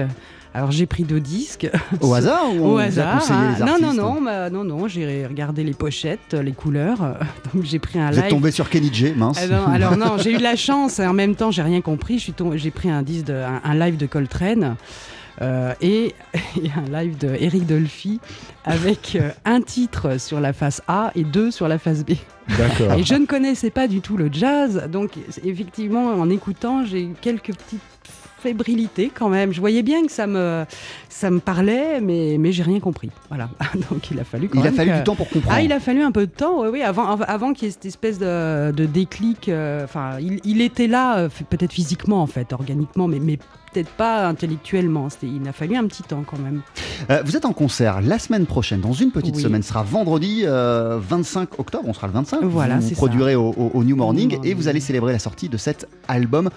Alors 0.54 0.72
j'ai 0.72 0.86
pris 0.86 1.04
deux 1.04 1.20
disques. 1.22 1.70
Au 2.02 2.14
hasard 2.14 2.54
Au 2.54 2.72
vous 2.74 2.78
a 2.78 2.84
hasard. 2.84 3.20
conseillé 3.20 3.40
hein. 3.40 3.56
les 3.58 3.66
Non, 3.66 3.72
artistes 3.72 3.94
non, 3.96 4.14
non, 4.16 4.22
bah, 4.22 4.50
non, 4.50 4.64
non, 4.66 4.88
j'ai 4.90 5.26
regardé 5.26 5.64
les 5.64 5.74
pochettes, 5.74 6.34
les 6.34 6.52
couleurs. 6.52 6.98
Donc 7.54 7.64
j'ai 7.64 7.80
pris 7.80 8.00
un 8.00 8.12
Vous 8.12 8.18
êtes 8.18 8.24
live. 8.26 8.32
tombé 8.34 8.52
sur 8.52 8.70
Kenny 8.70 8.90
J, 8.94 9.14
mince. 9.16 9.40
Ah 9.42 9.48
non, 9.48 9.66
alors 9.68 9.96
non, 9.96 10.18
j'ai 10.18 10.34
eu 10.34 10.38
de 10.38 10.44
la 10.44 10.56
chance. 10.58 11.00
et 11.00 11.08
En 11.08 11.14
même 11.14 11.36
temps, 11.36 11.52
j'ai 11.52 11.62
rien 11.62 11.80
compris. 11.82 12.18
Je 12.18 12.24
suis 12.24 12.34
tombé- 12.34 12.58
j'ai 12.58 12.72
pris 12.72 12.90
un 12.90 13.02
disque, 13.02 13.28
de, 13.28 13.34
un, 13.34 13.62
un 13.64 13.76
live 13.76 13.96
de 13.96 14.06
Coltrane. 14.08 14.76
euh, 15.42 15.74
et, 15.80 16.14
et 16.62 16.70
un 16.76 17.02
live 17.02 17.18
de 17.18 17.30
Eric 17.40 17.66
Dolphy 17.66 18.20
avec 18.66 19.16
euh, 19.16 19.30
un 19.46 19.62
titre 19.62 20.20
sur 20.20 20.42
la 20.42 20.52
face 20.52 20.82
A 20.90 21.12
et 21.16 21.24
deux 21.24 21.50
sur 21.52 21.70
la 21.70 21.80
face 21.80 22.04
B. 22.04 22.12
D'accord. 22.58 22.94
Et 23.00 23.04
je 23.04 23.16
ne 23.16 23.26
connaissais 23.26 23.70
pas 23.70 23.88
du 23.88 24.02
tout 24.02 24.18
le 24.18 24.28
jazz, 24.32 24.84
donc 24.92 25.12
effectivement, 25.46 26.08
en 26.10 26.30
écoutant, 26.30 26.84
j'ai 26.84 27.04
eu 27.04 27.14
quelques 27.22 27.54
petites 27.56 27.80
fébrilités 28.42 29.12
quand 29.14 29.30
même. 29.30 29.54
Je 29.54 29.60
voyais 29.60 29.84
bien 29.84 30.06
que 30.06 30.12
ça 30.12 30.28
me, 30.28 30.66
ça 31.10 31.30
me 31.30 31.40
parlait, 31.40 32.02
mais, 32.02 32.38
mais 32.40 32.52
j'ai 32.52 32.64
rien 32.64 32.80
compris. 32.80 33.10
Voilà. 33.30 33.50
Donc 33.92 34.10
il 34.12 34.20
a 34.20 34.24
fallu 34.24 34.50
quand 34.50 34.60
Il 34.62 34.68
a 34.68 34.72
fallu 34.72 34.92
que- 34.92 34.98
du 34.98 35.04
temps 35.04 35.16
pour 35.16 35.30
comprendre. 35.30 35.56
ah, 35.58 35.62
il 35.62 35.72
a 35.72 35.80
fallu 35.80 36.02
un 36.02 36.12
peu 36.12 36.26
de 36.26 36.32
temps, 36.32 36.62
oui, 36.62 36.68
oui, 36.74 36.82
avant, 36.82 37.08
av- 37.12 37.26
avant 37.28 37.54
qu'il 37.54 37.66
y 37.66 37.70
ait 37.70 37.72
cette 37.72 37.86
espèce 37.86 38.20
de, 38.20 38.72
de 38.72 38.86
déclic. 38.86 39.48
euh, 39.50 39.84
Enfin, 39.84 40.18
il, 40.20 40.40
il 40.44 40.62
était 40.62 40.88
là, 40.88 41.18
euh, 41.20 41.30
peut-être 41.50 41.74
physiquement, 41.74 42.22
en 42.22 42.28
fait, 42.28 42.54
organiquement, 42.54 43.08
mais, 43.08 43.20
mais 43.20 43.38
peut-être 43.74 43.90
pas 43.92 44.28
intellectuellement. 44.28 45.08
Il 45.24 45.48
a 45.48 45.54
fallu 45.54 45.78
un 45.78 45.86
petit 45.88 46.04
temps 46.04 46.24
quand 46.26 46.38
même. 46.40 46.62
Euh, 47.10 47.22
vous 47.26 47.38
êtes 47.38 47.46
en 47.46 47.54
concert 47.54 48.02
la 48.02 48.20
semaine 48.20 48.46
prochaine, 48.46 48.82
dans 48.82 48.92
une 48.94 49.12
petite 49.12 49.36
Oui. 49.38 49.42
semaine, 49.42 49.64
ce 49.64 49.70
sera 49.70 49.82
vendredi 49.84 50.42
euh, 50.46 51.00
25 51.02 51.58
octobre, 51.60 51.86
on 51.88 51.94
sera 51.94 52.08
le 52.08 52.14
25. 52.14 52.42
Voilà, 52.44 52.78
vous 52.80 52.90
vous 52.90 52.96
produirez 52.96 53.36
au, 53.36 53.50
au- 53.52 53.72
au 53.74 53.84
New 53.86 53.96
Morning 53.96 54.28
New 54.28 54.34
et 54.34 54.38
Morning. 54.38 54.56
vous 54.56 54.68
allez 54.68 54.82
célébrer 54.82 55.14
la 55.14 55.20
sortie 55.20 55.48
de 55.48 55.56
cet 55.58 55.88
album 56.10 56.50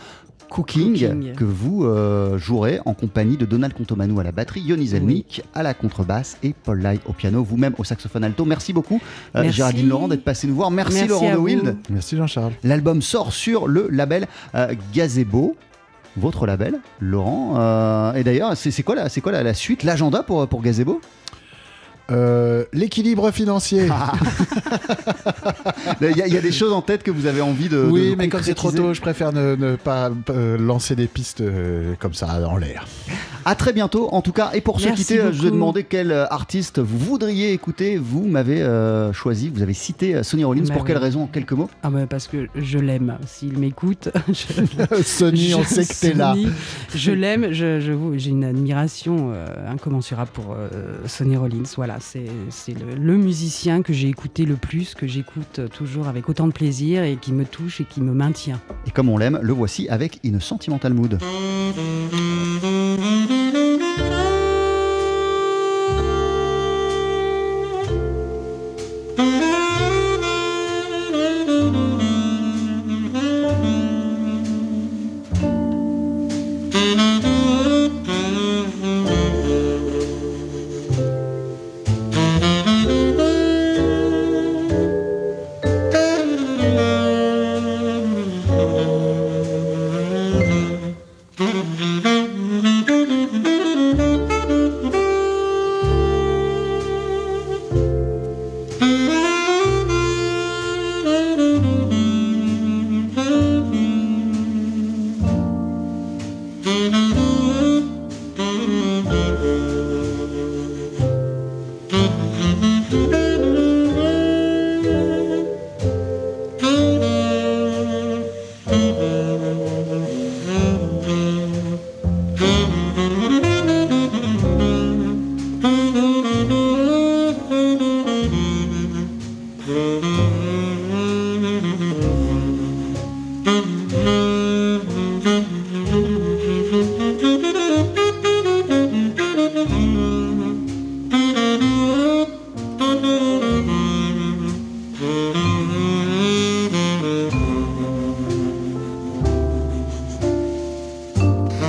Cooking, 0.55 0.93
Cooking. 0.93 1.35
que 1.35 1.43
vous 1.45 1.85
euh, 1.85 2.38
jouerez 2.38 2.79
en 2.85 2.95
compagnie 2.95 3.37
de 3.37 3.45
Donald 3.45 3.75
Contomanou 3.75 4.21
à 4.21 4.23
la 4.23 4.31
batterie, 4.31 4.61
Yoni 4.61 4.87
Zelnik 4.87 5.43
à 5.53 5.64
la 5.64 5.75
contrebasse 5.75 6.38
et 6.45 6.55
Paul 6.62 6.81
Lai 6.81 7.01
au 7.07 7.12
piano, 7.12 7.43
vous-même 7.43 7.75
au 7.77 7.83
saxophone 7.83 8.23
alto. 8.23 8.45
Merci 8.45 8.73
beaucoup 8.73 9.01
euh, 9.35 9.43
Merci. 9.43 9.57
Géraldine 9.57 9.88
Laurent 9.88 10.07
d'être 10.07 10.23
passé 10.23 10.47
nous 10.47 10.55
voir. 10.55 10.71
Merci, 10.71 10.95
Merci 10.95 11.09
Laurent 11.09 11.33
de. 11.33 11.37
Wild. 11.38 11.77
Merci 11.90 12.17
Jean-Charles. 12.17 12.53
L'album 12.62 13.03
sort 13.03 13.33
sur 13.33 13.67
le 13.67 13.88
label 13.90 14.27
euh, 14.55 14.73
Gazebo. 14.95 15.57
Votre 16.17 16.47
label, 16.47 16.79
Laurent. 17.01 17.55
Euh, 17.57 18.12
et 18.14 18.23
d'ailleurs, 18.23 18.57
c'est 18.57 18.85
quoi, 18.85 18.95
la, 18.95 19.09
c'est 19.09 19.21
quoi 19.21 19.33
la, 19.33 19.43
la 19.43 19.53
suite, 19.53 19.83
l'agenda 19.83 20.23
pour, 20.23 20.47
pour 20.47 20.62
Gazebo? 20.62 21.01
Euh, 22.11 22.64
L'équilibre 22.73 23.31
financier. 23.31 23.88
Ah. 23.97 24.12
Il 26.01 26.17
y, 26.17 26.23
a- 26.23 26.27
il 26.27 26.35
y 26.35 26.37
a 26.37 26.40
des 26.40 26.53
choses 26.53 26.73
en 26.73 26.83
tête 26.83 27.03
que 27.03 27.11
vous 27.11 27.27
avez 27.27 27.40
envie 27.40 27.69
de. 27.69 27.79
oui, 27.90 28.11
de 28.11 28.14
mais 28.17 28.29
comme 28.29 28.43
c'est 28.43 28.55
trop 28.55 28.71
tôt, 28.73 28.95
je 28.95 29.01
préfère 29.01 29.33
ne, 29.33 29.55
ne 29.57 29.77
pas 29.77 30.11
euh, 30.31 30.57
lancer 30.59 30.97
des 30.97 31.07
pistes 31.07 31.40
euh, 31.40 31.95
comme 31.99 32.14
ça 32.14 32.47
en 32.49 32.57
l'air. 32.57 32.87
À 33.45 33.55
très 33.55 33.73
bientôt, 33.73 34.09
en 34.12 34.23
tout 34.23 34.33
cas. 34.33 34.51
Et 34.55 34.61
pour 34.61 34.81
se 34.81 34.87
Merci 34.87 35.03
quitter, 35.05 35.21
euh, 35.21 35.33
je 35.33 35.38
vous 35.38 35.43
ai 35.43 35.51
beaucoup. 35.51 35.55
demandé 35.57 35.85
quel 35.85 36.12
artiste 36.12 36.79
vous 36.79 36.99
voudriez 36.99 37.53
écouter. 37.53 37.97
Vous 37.99 38.27
m'avez 38.27 38.62
euh, 38.62 39.12
choisi, 39.12 39.51
vous 39.55 39.62
avez 39.62 39.75
cité 39.75 40.23
Sonny 40.23 40.45
Rollins. 40.45 40.64
Bah 40.69 40.75
pour 40.75 40.85
quelle 40.85 40.97
raison? 40.99 41.25
En 41.25 41.27
quelques 41.27 41.53
mots? 41.53 41.71
Ah 41.83 41.90
bah 41.90 42.07
parce 42.09 42.27
que 42.27 42.49
je 42.55 42.79
l'aime. 42.79 43.19
S'il 43.27 43.59
m'écoute, 43.59 44.09
je, 44.29 45.03
Sony, 45.03 45.55
on 45.55 45.62
je- 45.62 45.69
sait 45.69 45.85
que 45.87 46.01
t'es 46.01 46.14
là. 46.14 46.33
Sonny, 46.35 46.49
Je 46.95 47.12
l'aime. 47.12 47.49
Je, 47.53 47.81
je 47.81 47.93
j'ai 48.19 48.31
une 48.31 48.45
admiration 48.45 49.33
euh, 49.35 49.47
incommensurable 49.71 50.31
pour 50.33 50.53
euh, 50.55 50.69
Sonny 51.07 51.37
Rollins. 51.37 51.62
Voilà, 51.77 51.94
c'est 52.01 52.27
le, 52.69 52.95
le 52.95 53.17
musicien 53.17 53.83
que 53.83 53.93
j'ai 53.93 54.09
écouté 54.09 54.45
le 54.45 54.57
plus, 54.57 54.95
que 54.95 55.07
j'écoute 55.07 55.61
toujours 55.73 56.09
avec 56.09 56.29
autant 56.29 56.47
de 56.47 56.53
plaisir 56.53 57.03
et 57.03 57.17
qui 57.17 57.33
me 57.33 57.45
touche 57.45 57.81
et 57.81 57.85
qui 57.85 58.01
me 58.01 58.13
maintient. 58.13 58.61
Et 58.87 58.91
comme 58.91 59.09
on 59.09 59.19
l'aime, 59.19 59.39
le 59.43 59.53
voici 59.53 59.89
avec 59.89 60.21
une 60.25 60.41
Sentimental 60.41 60.95
Mood. 60.95 61.19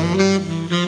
Mm-hmm. 0.06 0.85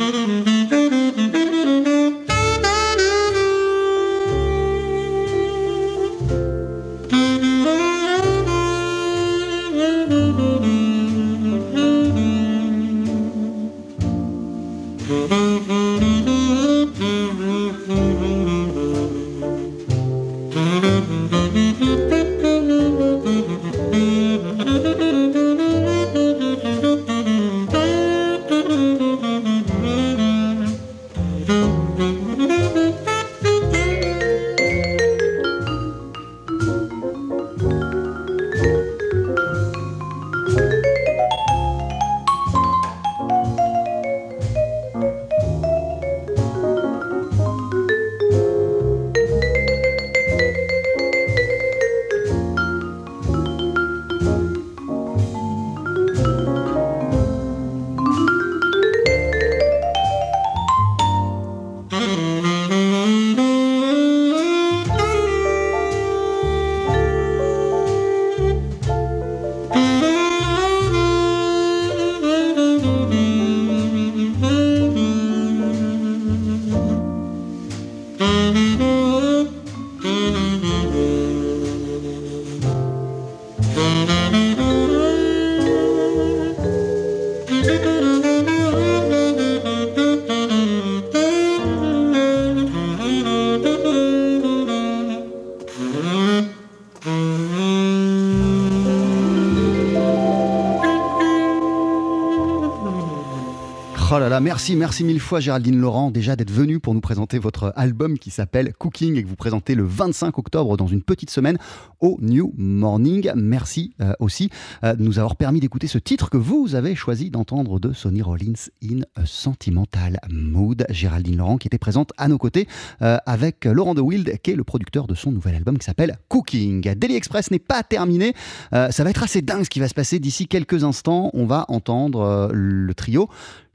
Oh 104.09 104.19
là 104.19 104.29
là, 104.29 104.39
merci, 104.39 104.77
merci 104.77 105.03
mille 105.03 105.19
fois 105.19 105.41
Géraldine 105.41 105.81
Laurent 105.81 106.11
déjà 106.11 106.37
d'être 106.37 106.49
venue 106.49 106.79
pour 106.79 106.93
nous 106.93 107.01
présenter 107.01 107.39
votre 107.39 107.73
album 107.75 108.17
qui 108.17 108.31
s'appelle 108.31 108.71
Cooking 108.71 109.17
et 109.17 109.23
que 109.23 109.27
vous 109.27 109.35
présentez 109.35 109.75
le 109.75 109.83
25 109.83 110.37
octobre 110.37 110.77
dans 110.77 110.87
une 110.87 111.01
petite 111.01 111.29
semaine 111.29 111.57
au 111.99 112.17
New 112.21 112.53
Morning. 112.55 113.29
Merci 113.35 113.95
euh, 113.99 114.13
aussi 114.19 114.49
euh, 114.85 114.95
de 114.95 115.03
nous 115.03 115.19
avoir 115.19 115.35
permis 115.35 115.59
d'écouter 115.59 115.87
ce 115.87 115.97
titre 115.97 116.29
que 116.29 116.37
vous 116.37 116.73
avez 116.73 116.95
choisi 116.95 117.29
d'entendre 117.31 117.81
de 117.81 117.91
Sonny 117.91 118.21
Rollins 118.21 118.69
in 118.81 119.01
a 119.17 119.25
Sentimental 119.25 120.21
Mood. 120.29 120.85
Géraldine 120.89 121.35
Laurent 121.35 121.57
qui 121.57 121.67
était 121.67 121.77
présente 121.77 122.13
à 122.15 122.29
nos 122.29 122.37
côtés 122.37 122.65
euh, 123.01 123.17
avec 123.25 123.65
Laurent 123.65 123.93
De 123.93 123.99
Wild 123.99 124.37
qui 124.41 124.51
est 124.51 124.55
le 124.55 124.63
producteur 124.63 125.07
de 125.07 125.15
son 125.15 125.33
nouvel 125.33 125.55
album 125.55 125.77
qui 125.77 125.83
s'appelle 125.83 126.17
Cooking. 126.29 126.93
Daily 126.95 127.17
Express 127.17 127.51
n'est 127.51 127.59
pas 127.59 127.83
terminé. 127.83 128.33
Ça 128.71 129.03
va 129.03 129.09
être 129.09 129.23
assez 129.23 129.41
dingue 129.41 129.65
ce 129.65 129.69
qui 129.69 129.81
va 129.81 129.89
se 129.89 129.93
passer 129.93 130.19
d'ici 130.19 130.47
quelques 130.47 130.85
instants. 130.85 131.29
On 131.33 131.45
va 131.45 131.65
entendre 131.67 132.51
le 132.53 132.93
trio 132.93 133.27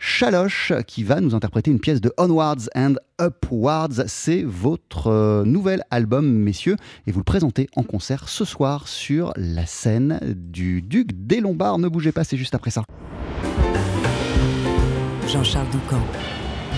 Chaloche 0.05 0.73
qui 0.89 1.05
va 1.05 1.21
nous 1.21 1.37
interpréter 1.37 1.71
une 1.71 1.79
pièce 1.79 2.01
de 2.01 2.13
Onwards 2.19 2.69
and 2.75 2.95
Upwards. 3.21 4.03
C'est 4.09 4.43
votre 4.43 5.07
euh, 5.07 5.45
nouvel 5.45 5.85
album, 5.93 6.27
messieurs, 6.27 6.75
et 7.07 7.13
vous 7.13 7.21
le 7.21 7.25
présentez 7.25 7.69
en 7.77 7.85
concert 7.85 8.29
ce 8.29 8.45
soir 8.45 8.89
sur 8.89 9.33
la 9.37 9.65
scène 9.65 10.19
du 10.35 10.83
Duc 10.83 11.11
des 11.13 11.39
Lombards. 11.39 11.79
Ne 11.79 11.87
bougez 11.87 12.11
pas, 12.11 12.25
c'est 12.25 12.37
juste 12.37 12.57
après 12.57 12.73
ça. 12.73 12.83
Jean-Charles 15.29 15.69
Doucan, 15.71 16.03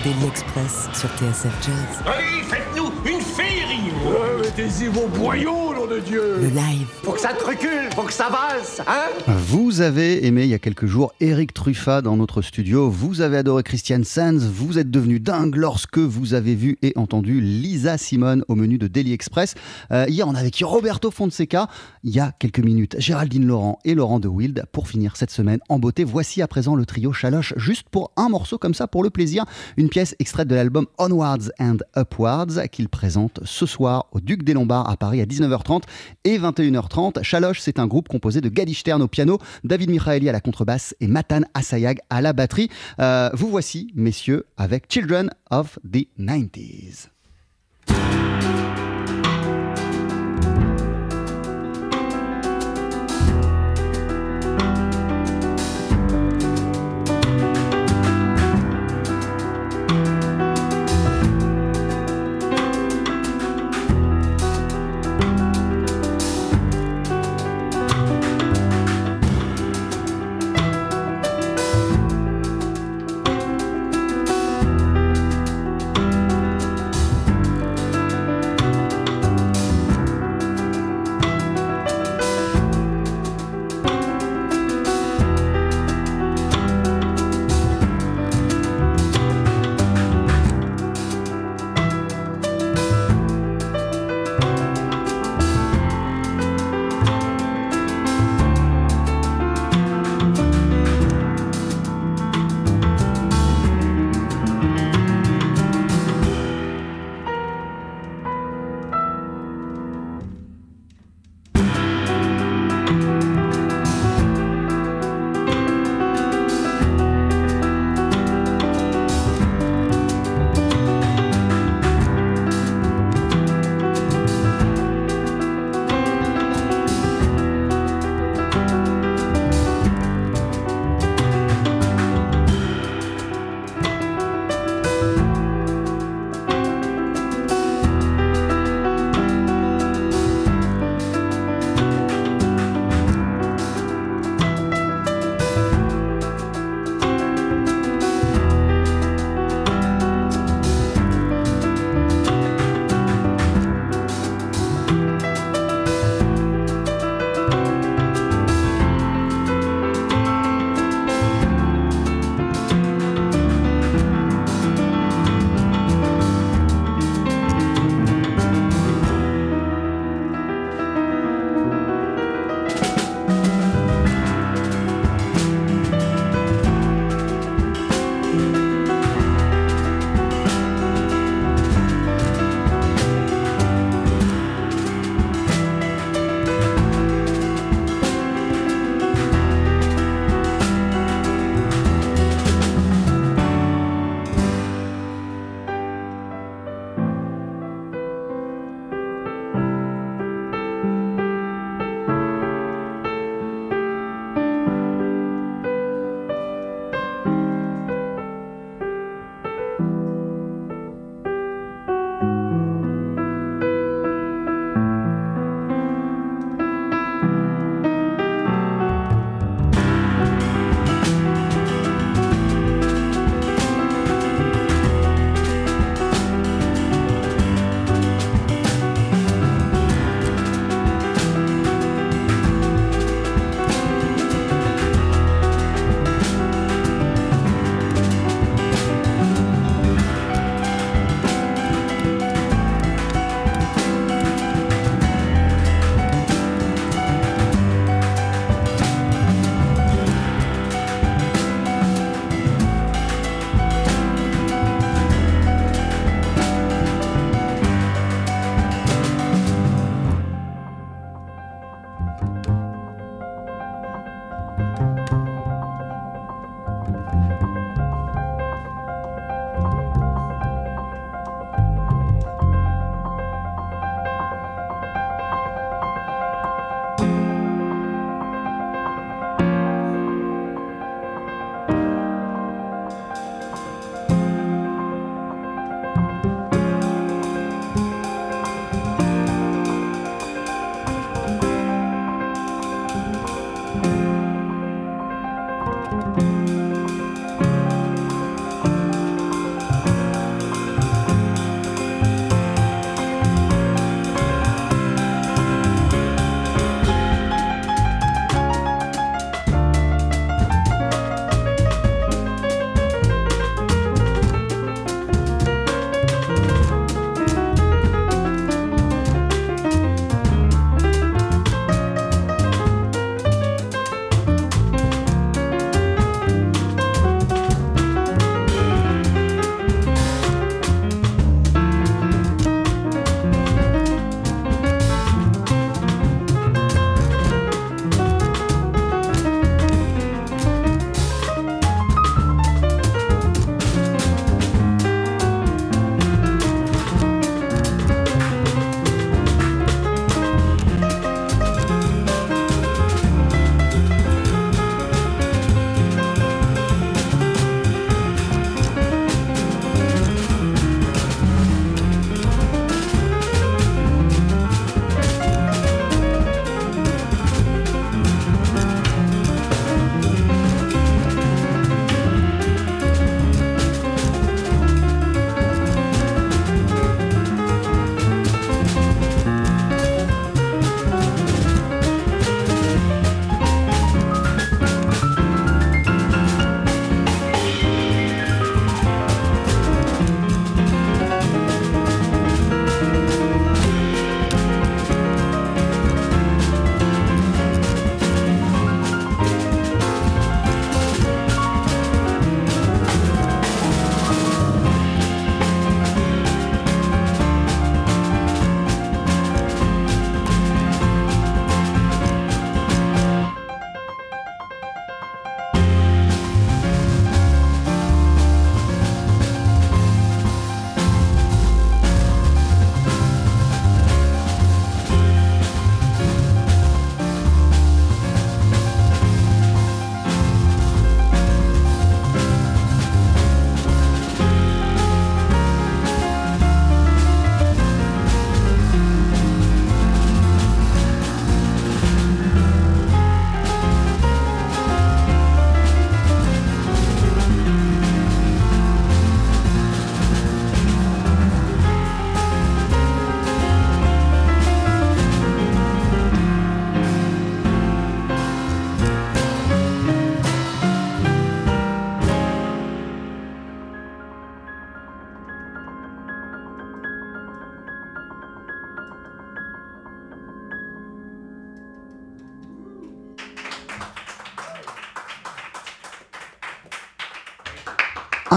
Daily 0.03 0.27
Express 0.27 0.87
sur 0.93 1.09
TSF 1.09 1.65
Jazz. 1.65 2.03
Allez, 2.05 2.43
faites-nous 2.43 2.91
une 3.11 3.21
féerie 3.21 3.91
Mettez-y 4.39 4.87
vos 4.87 5.07
boyaux, 5.07 5.73
de 5.87 5.99
Dieu 5.99 6.37
Le 6.41 6.47
live. 6.47 6.87
Faut 7.03 7.11
que 7.11 7.19
ça 7.19 7.33
te 7.33 7.43
recule, 7.43 7.89
faut 7.93 8.03
que 8.03 8.13
ça 8.13 8.29
valse, 8.29 8.81
hein 8.87 9.09
Vous 9.27 9.81
avez 9.81 10.25
aimé 10.25 10.43
il 10.43 10.49
y 10.49 10.53
a 10.53 10.59
quelques 10.59 10.85
jours 10.85 11.13
Eric 11.19 11.53
Truffat 11.53 12.01
dans 12.01 12.17
notre 12.17 12.41
studio, 12.41 12.89
vous 12.89 13.21
avez 13.21 13.37
adoré 13.37 13.61
Christian 13.61 14.01
Sands, 14.03 14.37
vous 14.39 14.79
êtes 14.79 14.89
devenu 14.89 15.19
dingue 15.19 15.55
lorsque 15.55 15.99
vous 15.99 16.33
avez 16.33 16.55
vu 16.55 16.77
et 16.81 16.93
entendu 16.95 17.39
Lisa 17.39 17.97
Simone 17.97 18.43
au 18.47 18.55
menu 18.55 18.77
de 18.77 18.87
Daily 18.87 19.13
Express. 19.13 19.53
Euh, 19.91 20.05
hier, 20.07 20.27
on 20.27 20.33
avait 20.33 20.49
qui 20.49 20.63
Roberto 20.63 21.11
Fonseca. 21.11 21.67
Il 22.03 22.15
y 22.15 22.19
a 22.19 22.31
quelques 22.39 22.59
minutes, 22.59 22.95
Géraldine 22.99 23.45
Laurent 23.45 23.79
et 23.85 23.93
Laurent 23.93 24.19
de 24.19 24.27
Wild 24.27 24.65
pour 24.71 24.87
finir 24.87 25.17
cette 25.17 25.31
semaine 25.31 25.59
en 25.69 25.77
beauté. 25.77 26.03
Voici 26.03 26.41
à 26.41 26.47
présent 26.47 26.75
le 26.75 26.85
trio 26.85 27.13
Chaloche, 27.13 27.53
juste 27.57 27.89
pour 27.89 28.11
un 28.17 28.29
morceau 28.29 28.57
comme 28.57 28.73
ça, 28.73 28.87
pour 28.87 29.03
le 29.03 29.09
plaisir. 29.09 29.45
Une 29.77 29.89
pièce 29.89 30.15
extraite 30.19 30.47
de 30.47 30.55
l'album 30.55 30.87
Onwards 30.97 31.49
and 31.59 31.77
Upwards 31.97 32.67
qu'il 32.71 32.89
présente 32.89 33.39
ce 33.43 33.65
soir 33.65 34.07
au 34.11 34.19
Duc 34.19 34.43
des 34.43 34.53
Lombards 34.53 34.89
à 34.89 34.97
Paris 34.97 35.21
à 35.21 35.25
19h30 35.25 35.74
et 36.23 36.37
21h30. 36.37 37.23
Chaloche, 37.23 37.59
c'est 37.59 37.79
un 37.79 37.87
groupe 37.87 38.07
composé 38.07 38.41
de 38.41 38.49
Gadi 38.49 38.73
Stern 38.73 39.01
au 39.01 39.07
piano, 39.07 39.39
David 39.63 39.89
Michaeli 39.89 40.29
à 40.29 40.31
la 40.31 40.41
contrebasse 40.41 40.95
et 40.99 41.07
Matan 41.07 41.41
Asayag 41.53 41.99
à 42.09 42.21
la 42.21 42.33
batterie. 42.33 42.69
Euh, 42.99 43.29
vous 43.33 43.49
voici, 43.49 43.91
messieurs, 43.95 44.45
avec 44.57 44.85
Children 44.91 45.29
of 45.49 45.79
the 45.83 46.07
90s. 46.19 47.14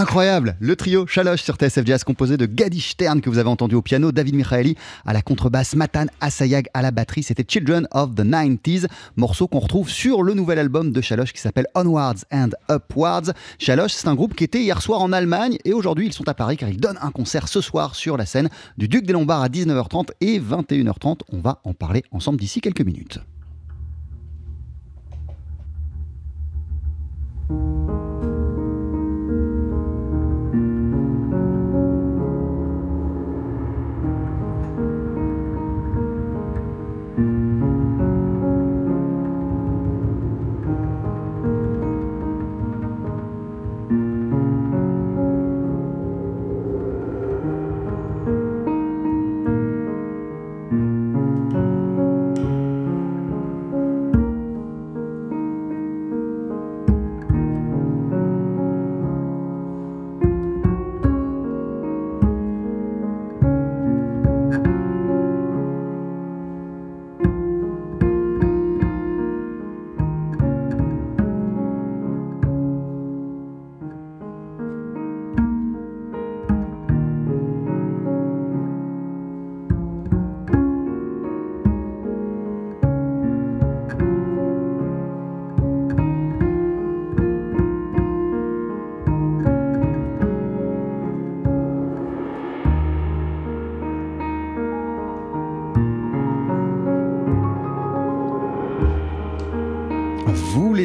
Incroyable 0.09 0.57
Le 0.59 0.75
trio 0.75 1.07
Chaloche 1.07 1.43
sur 1.43 1.57
TSF 1.57 1.85
Jazz 1.85 2.03
composé 2.03 2.39
de 2.39 2.47
Gadi 2.47 2.81
Stern 2.81 3.21
que 3.21 3.29
vous 3.29 3.37
avez 3.37 3.51
entendu 3.51 3.75
au 3.75 3.83
piano, 3.83 4.11
David 4.11 4.37
Michaeli 4.37 4.75
à 5.05 5.13
la 5.13 5.21
contrebasse, 5.21 5.77
Matan 5.77 6.07
Asayag 6.23 6.69
à 6.73 6.81
la 6.81 6.93
batterie. 6.93 7.23
C'était 7.23 7.45
Children 7.47 7.87
of 7.91 8.15
the 8.15 8.23
90s, 8.25 8.87
morceau 9.17 9.49
qu'on 9.49 9.59
retrouve 9.59 9.91
sur 9.91 10.23
le 10.23 10.33
nouvel 10.33 10.59
album 10.61 10.93
de 10.93 11.03
Chaloche 11.03 11.35
qui 11.35 11.43
s'appelle 11.43 11.67
Onwards 11.75 12.25
and 12.33 12.53
Upwards. 12.71 13.35
Chaloche, 13.59 13.93
c'est 13.93 14.09
un 14.09 14.15
groupe 14.15 14.35
qui 14.35 14.45
était 14.45 14.63
hier 14.63 14.81
soir 14.81 15.03
en 15.03 15.13
Allemagne 15.13 15.59
et 15.67 15.75
aujourd'hui 15.75 16.07
ils 16.07 16.15
sont 16.15 16.27
à 16.27 16.33
Paris 16.33 16.57
car 16.57 16.71
ils 16.71 16.81
donnent 16.81 16.99
un 17.03 17.11
concert 17.11 17.47
ce 17.47 17.61
soir 17.61 17.95
sur 17.95 18.17
la 18.17 18.25
scène 18.25 18.49
du 18.79 18.89
Duc 18.89 19.05
des 19.05 19.13
Lombards 19.13 19.43
à 19.43 19.49
19h30 19.49 20.07
et 20.23 20.41
21h30. 20.41 21.19
On 21.33 21.41
va 21.41 21.61
en 21.65 21.75
parler 21.75 22.03
ensemble 22.13 22.41
d'ici 22.41 22.63
quelques 22.63 22.81
minutes. 22.81 23.19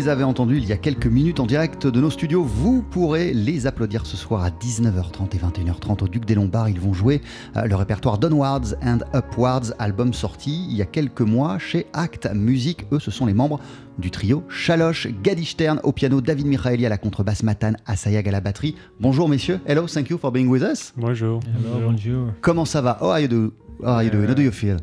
Les 0.04 0.10
avez 0.10 0.24
entendus 0.26 0.58
il 0.58 0.66
y 0.66 0.74
a 0.74 0.78
quelques 0.78 1.06
minutes 1.08 1.40
en 1.40 1.46
direct 1.46 1.88
de 1.88 2.02
nos 2.02 2.10
studios. 2.10 2.44
Vous 2.44 2.82
pourrez 2.82 3.32
les 3.34 3.68
applaudir 3.68 4.06
ce 4.06 4.18
soir 4.18 4.44
à 4.44 4.50
19h30 4.50 5.34
et 5.34 5.38
21h30 5.64 6.04
au 6.04 6.08
Duc 6.10 6.26
des 6.26 6.36
Lombards. 6.36 6.68
Ils 6.68 6.80
vont 6.80 6.94
jouer 6.94 7.22
euh, 7.56 7.64
le 7.68 7.76
répertoire 7.76 8.18
Downwards 8.18 8.74
and 8.84 8.98
Upwards, 9.16 9.72
album 9.80 10.14
sorti 10.14 10.68
il 10.70 10.76
y 10.76 10.82
a 10.82 10.86
quelques 10.86 11.22
mois 11.22 11.58
chez 11.58 11.86
Act 11.94 12.30
Music. 12.34 12.86
Eux, 12.92 13.00
ce 13.00 13.12
sont 13.12 13.26
les 13.26 13.34
membres 13.34 13.62
du 13.98 14.12
trio 14.12 14.44
Chaloche, 14.50 15.08
Gadi 15.24 15.46
Stern 15.46 15.80
au 15.84 15.94
piano, 15.94 16.20
David 16.20 16.48
Michaeli 16.48 16.86
à 16.86 16.90
la 16.90 16.98
contrebasse, 16.98 17.44
Matan 17.44 17.72
Asayag 17.86 18.28
à 18.28 18.32
la 18.32 18.42
batterie. 18.42 18.76
Bonjour 19.00 19.30
messieurs. 19.30 19.62
Hello, 19.66 19.86
thank 19.88 20.10
you 20.10 20.18
for 20.18 20.34
being 20.34 20.48
with 20.50 20.64
us. 20.64 20.94
Bonjour. 20.98 21.40
Hello, 21.46 21.88
bonjour. 21.90 22.28
Comment 22.42 22.66
ça 22.66 22.82
va? 22.82 22.98
How 23.00 23.10
are 23.12 23.20
you, 23.22 23.28
do- 23.30 23.54
how 23.82 23.88
are 23.94 24.04
you 24.04 24.10
doing? 24.10 24.28
How 24.28 24.34
do 24.36 24.42
you 24.42 24.52
feel? 24.52 24.78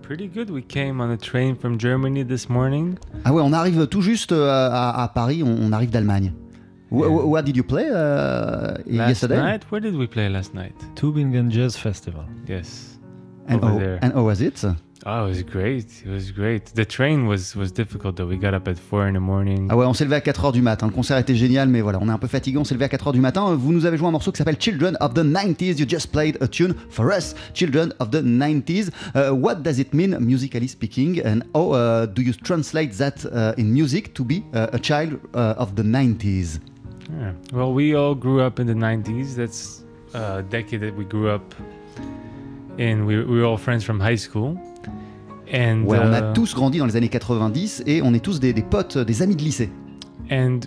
Pretty 0.00 0.28
good. 0.28 0.50
We 0.50 0.62
came 0.62 1.00
on 1.00 1.10
a 1.10 1.16
train 1.16 1.54
from 1.56 1.76
Germany 1.78 2.24
this 2.24 2.48
morning. 2.48 2.96
Ah 3.24 3.32
ouais, 3.32 3.42
on 3.42 3.52
arrive 3.52 3.86
tout 3.88 4.00
juste 4.02 4.32
euh, 4.32 4.48
à, 4.70 5.02
à 5.02 5.08
Paris, 5.08 5.42
on, 5.42 5.48
on 5.60 5.72
arrive 5.72 5.90
d'Allemagne. 5.90 6.32
Wh- 6.90 7.00
Yeah. 7.00 7.08
wh- 7.08 7.28
Where 7.30 7.42
did 7.42 7.56
you 7.56 7.64
play 7.64 7.88
uh, 7.90 8.78
Last 8.86 9.08
yesterday? 9.08 9.36
night, 9.40 9.64
where 9.70 9.80
did 9.80 9.94
we 9.96 10.06
play 10.06 10.28
last 10.28 10.54
night? 10.54 10.74
Tübingen 10.94 11.50
Jazz 11.50 11.76
Festival. 11.76 12.24
Yes. 12.48 12.98
And 13.48 13.62
over 13.62 13.72
how, 13.72 13.78
there. 13.78 13.98
and 14.02 14.12
how 14.14 14.24
was 14.24 14.40
it? 14.40 14.62
Oh, 15.04 15.26
it 15.26 15.30
was 15.30 15.42
great. 15.42 16.04
It 16.06 16.10
was 16.10 16.30
great. 16.30 16.72
The 16.74 16.84
train 16.84 17.26
was 17.26 17.56
was 17.56 17.72
difficult 17.72 18.14
though. 18.16 18.28
We 18.28 18.36
got 18.36 18.54
up 18.54 18.68
at 18.68 18.78
four 18.78 19.08
in 19.08 19.14
the 19.14 19.20
morning. 19.20 19.66
Ah 19.68 19.76
ouais, 19.76 19.84
on 19.84 19.94
s'est 19.94 20.04
levé 20.04 20.14
à 20.14 20.20
4h 20.20 20.52
du 20.52 20.62
matin. 20.62 20.86
Le 20.86 20.92
concert 20.92 21.18
était 21.18 21.34
génial, 21.34 21.68
mais 21.68 21.80
voilà, 21.80 21.98
on 22.00 22.08
est 22.08 22.12
un 22.12 22.18
peu 22.18 22.28
fatigué. 22.28 22.56
On 22.58 22.64
s'est 22.64 22.74
levé 22.74 22.84
à 22.84 22.88
4h 22.88 23.12
du 23.12 23.20
matin. 23.20 23.52
Vous 23.56 23.72
nous 23.72 23.84
avez 23.84 23.96
joué 23.96 24.06
un 24.06 24.12
morceau 24.12 24.30
qui 24.30 24.38
s'appelle 24.38 24.60
Children 24.60 24.96
of 25.00 25.14
the 25.14 25.24
90s. 25.24 25.80
You 25.80 25.86
just 25.88 26.12
played 26.12 26.38
a 26.40 26.46
tune 26.46 26.74
for 26.88 27.10
us, 27.10 27.34
Children 27.52 27.92
of 27.98 28.10
the 28.10 28.22
90s. 28.22 28.90
Uh, 29.14 29.34
what 29.34 29.56
does 29.62 29.80
it 29.80 29.92
mean, 29.92 30.16
musically 30.20 30.68
speaking? 30.68 31.20
And 31.24 31.42
how 31.52 31.72
uh, 31.72 32.06
do 32.06 32.22
you 32.22 32.32
translate 32.32 32.92
that 32.98 33.26
uh, 33.26 33.54
in 33.58 33.72
music 33.72 34.14
to 34.14 34.24
be 34.24 34.44
uh, 34.54 34.68
a 34.72 34.78
child 34.78 35.18
uh, 35.34 35.54
of 35.58 35.74
the 35.74 35.82
90s? 35.82 36.60
Yeah. 37.18 37.32
Well, 37.52 37.72
we 37.72 37.96
all 37.96 38.14
grew 38.14 38.40
up 38.40 38.60
in 38.60 38.68
the 38.68 38.74
90s. 38.74 39.34
That's 39.34 39.82
a 40.14 40.44
decade 40.44 40.80
that 40.82 40.94
we 40.94 41.04
grew 41.04 41.28
up 41.28 41.54
in. 42.78 43.04
We, 43.04 43.24
we 43.24 43.40
were 43.40 43.46
all 43.46 43.58
friends 43.58 43.82
from 43.82 43.98
high 43.98 44.14
school. 44.14 44.60
And 45.52 45.84
Ouais, 45.84 45.98
on 45.98 46.12
a 46.12 46.30
uh, 46.30 46.32
tous 46.34 46.54
grandi 46.54 46.78
dans 46.78 46.86
les 46.86 46.96
années 46.96 47.08
90 47.08 47.84
et 47.86 48.02
on 48.02 48.14
est 48.14 48.20
tous 48.20 48.40
des, 48.40 48.52
des 48.52 48.62
potes, 48.62 48.98
des 48.98 49.22
amis 49.22 49.36
de 49.36 49.42
lycée. 49.42 49.70
And 50.30 50.60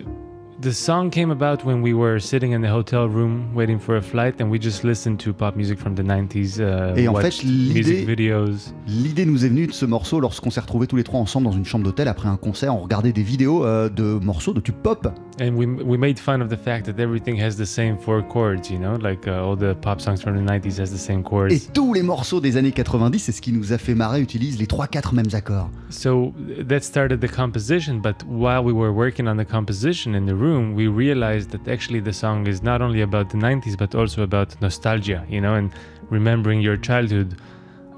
the 0.60 0.70
song 0.72 1.10
came 1.10 1.30
about 1.30 1.64
when 1.64 1.82
we 1.82 1.92
were 1.92 2.18
sitting 2.18 2.52
in 2.52 2.62
the 2.62 2.68
hotel 2.70 3.06
room 3.08 3.54
waiting 3.54 3.78
for 3.78 3.96
a 3.96 4.00
flight, 4.02 4.40
and 4.40 4.50
we 4.50 4.58
just 4.58 4.84
listened 4.84 5.18
to 5.18 5.32
pop 5.32 5.54
music 5.54 5.78
from 5.78 5.94
the 5.94 6.02
90s. 6.02 6.58
Uh, 6.60 6.94
Et 6.96 7.08
en 7.08 7.14
fait, 7.14 7.42
l'idée- 7.42 7.74
music 7.74 8.06
videos. 8.08 8.72
L'idée 8.86 9.26
nous 9.26 9.44
est 9.44 9.48
venue 9.48 9.66
de 9.66 9.72
ce 9.72 9.84
morceau 9.84 10.18
lorsqu'on 10.20 10.50
s'est 10.50 10.60
retrouvés 10.60 10.86
tous 10.86 10.96
les 10.96 11.04
trois 11.04 11.20
ensemble 11.20 11.46
dans 11.46 11.52
une 11.52 11.64
chambre 11.66 11.84
d'hôtel 11.84 12.08
après 12.08 12.28
un 12.28 12.36
concert. 12.36 12.74
On 12.74 12.80
regardait 12.80 13.12
des 13.12 13.22
vidéos 13.22 13.64
euh, 13.66 13.88
de 13.90 14.18
morceaux 14.22 14.54
de 14.54 14.60
tubes 14.60 14.74
pop. 14.82 15.08
And 15.38 15.50
we, 15.54 15.66
we 15.84 15.98
made 15.98 16.18
fun 16.18 16.40
of 16.40 16.48
the 16.48 16.56
fact 16.56 16.86
that 16.86 16.98
everything 16.98 17.38
has 17.38 17.56
the 17.56 17.66
same 17.66 17.98
four 17.98 18.22
chords, 18.26 18.70
you 18.70 18.78
know, 18.78 18.96
like 18.98 19.26
uh, 19.28 19.32
all 19.32 19.54
the 19.54 19.74
pop 19.74 20.00
songs 20.00 20.16
from 20.22 20.34
the 20.34 20.40
90s 20.50 20.78
has 20.80 20.86
the 20.90 20.96
same 20.96 21.20
Et 21.20 21.22
chords. 21.22 21.48
tous 21.74 21.92
les 21.92 22.02
morceaux 22.02 22.40
des 22.40 22.56
années 22.56 22.72
90, 22.72 23.18
c'est 23.18 23.32
ce 23.32 23.42
qui 23.42 23.52
nous 23.52 23.74
a 23.74 23.78
fait 23.78 23.94
marrer, 23.94 24.22
utilisent 24.22 24.58
les 24.58 24.64
3-4 24.66 25.14
mêmes 25.14 25.26
accords. 25.34 25.68
So 25.90 26.32
that 26.66 26.80
started 26.80 27.20
the 27.20 27.30
composition, 27.30 28.00
but 28.02 28.24
while 28.26 28.64
we 28.64 28.72
were 28.72 28.90
working 28.94 29.26
on 29.28 29.36
the 29.36 29.44
composition 29.46 30.14
in 30.14 30.24
the 30.24 30.30
room, 30.34 30.45
we 30.46 30.88
realized 30.88 31.50
that 31.50 31.68
actually 31.68 32.00
the 32.00 32.12
song 32.12 32.46
is 32.46 32.62
not 32.62 32.80
only 32.80 33.02
about 33.02 33.30
the 33.30 33.38
90s, 33.38 33.76
but 33.76 33.94
also 33.94 34.22
about 34.22 34.60
nostalgia, 34.60 35.24
you 35.28 35.40
know, 35.40 35.54
and 35.54 35.70
remembering 36.10 36.60
your 36.60 36.76
childhood. 36.76 37.36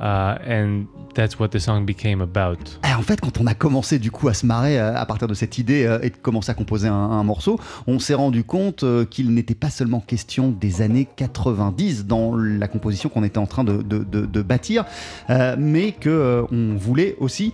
And 0.01 0.87
that's 1.15 1.39
what 1.39 1.49
the 1.49 1.59
song 1.59 1.85
became 1.85 2.21
about. 2.21 2.79
En 2.85 3.03
fait, 3.03 3.21
quand 3.21 3.41
on 3.41 3.47
a 3.47 3.55
commencé 3.55 3.99
du 3.99 4.11
coup 4.11 4.29
à 4.29 4.35
se 4.35 4.47
marrer 4.47 4.79
euh, 4.79 4.95
à 4.95 5.07
partir 5.07 5.27
de 5.27 5.35
cette 5.35 5.59
idée 5.59 5.85
euh, 5.85 5.99
et 6.03 6.11
de 6.11 6.17
commencer 6.17 6.51
à 6.51 6.55
composer 6.55 6.89
un, 6.89 7.25
morceau, 7.25 7.59
on 7.87 7.99
s'est 7.99 8.15
rendu 8.15 8.45
compte 8.45 8.85
euh, 8.85 9.05
qu'il 9.05 9.33
n'était 9.35 9.55
pas 9.55 9.71
seulement 9.71 10.01
question 10.01 10.51
des 10.51 10.83
années 10.83 11.09
90 11.17 12.07
dans 12.07 12.37
la 12.37 12.69
composition 12.69 13.09
qu'on 13.09 13.25
était 13.25 13.39
en 13.39 13.47
train 13.47 13.65
de, 13.65 14.43
bâtir, 14.43 14.85
mais 15.59 15.93
que 15.93 16.09
euh, 16.09 16.43
voulait 16.77 17.17
aussi 17.19 17.53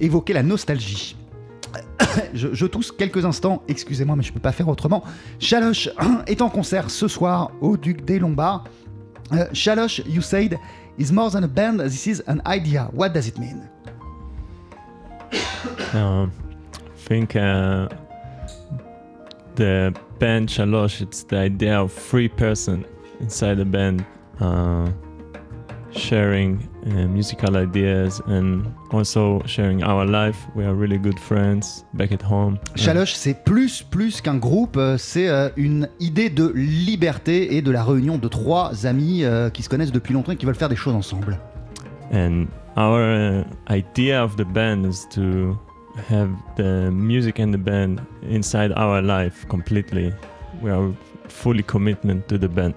évoquer 0.00 0.32
la 0.32 0.42
nostalgie. 0.42 1.16
Je, 2.34 2.66
tousse 2.66 2.92
quelques 2.92 3.24
instants, 3.24 3.62
excusez-moi, 3.68 4.16
mais 4.16 4.22
je 4.22 4.32
peux 4.32 4.40
pas 4.40 4.52
faire 4.52 4.68
autrement. 4.68 5.02
Chaloche 5.38 5.88
est 6.26 6.42
en 6.42 6.48
concert 6.48 6.90
ce 6.90 7.08
soir 7.08 7.50
au 7.60 7.76
Duc 7.76 8.04
des 8.04 8.18
Lombards. 8.18 8.64
Euh, 9.32 9.46
Chaloche, 9.52 10.02
you 10.06 10.20
said, 10.20 10.58
is 10.98 11.12
more 11.12 11.30
than 11.30 11.44
a 11.44 11.48
band, 11.48 11.78
this 11.78 12.06
is 12.06 12.22
an 12.26 12.40
idea. 12.46 12.88
What 12.92 13.10
does 13.10 13.28
it 13.28 13.38
mean? 13.38 13.68
Um, 15.92 16.32
think 16.96 17.36
uh, 17.36 17.88
the 19.54 19.94
band 20.18 20.48
Shalosh, 20.48 21.00
it's 21.00 21.22
the 21.22 21.36
idea 21.36 21.80
of 21.80 21.92
three 21.92 22.28
person 22.28 22.84
inside 23.20 23.58
the 23.58 23.64
band 23.64 24.04
uh, 24.40 24.90
sharing 25.92 26.68
uh, 26.86 27.06
musical 27.08 27.56
ideas 27.56 28.20
and 28.26 28.64
also 28.90 29.42
sharing 29.46 29.82
our 29.82 30.04
life. 30.04 30.36
We 30.54 30.64
are 30.64 30.74
really 30.74 30.98
good 30.98 31.18
friends 31.18 31.84
back 31.94 32.12
at 32.12 32.22
home. 32.22 32.58
Chaloche, 32.76 33.14
c'est 33.14 33.44
plus 33.44 33.82
plus 33.82 34.20
qu'un 34.20 34.36
groupe, 34.36 34.76
euh, 34.76 34.96
c'est 34.98 35.28
euh, 35.28 35.48
une 35.56 35.88
idée 36.00 36.30
de 36.30 36.52
liberté 36.54 37.56
et 37.56 37.62
de 37.62 37.70
la 37.70 37.82
réunion 37.82 38.18
de 38.18 38.28
trois 38.28 38.86
amis 38.86 39.24
euh, 39.24 39.50
qui 39.50 39.62
se 39.62 39.68
connaissent 39.68 39.92
depuis 39.92 40.14
longtemps 40.14 40.32
et 40.32 40.36
qui 40.36 40.46
veulent 40.46 40.54
faire 40.54 40.68
des 40.68 40.76
choses 40.76 40.94
ensemble. 40.94 41.38
And 42.12 42.46
our 42.76 43.00
uh, 43.00 43.44
idea 43.70 44.22
of 44.22 44.36
the 44.36 44.44
band 44.44 44.84
is 44.84 45.06
to 45.14 45.58
have 46.10 46.30
the 46.56 46.90
music 46.90 47.40
and 47.40 47.52
the 47.52 47.58
band 47.58 48.00
inside 48.28 48.72
our 48.76 49.00
life 49.00 49.46
completely. 49.48 50.12
We 50.62 50.70
are 50.70 50.92
fully 51.28 51.62
commitment 51.62 52.26
to 52.28 52.38
the 52.38 52.48
band. 52.48 52.74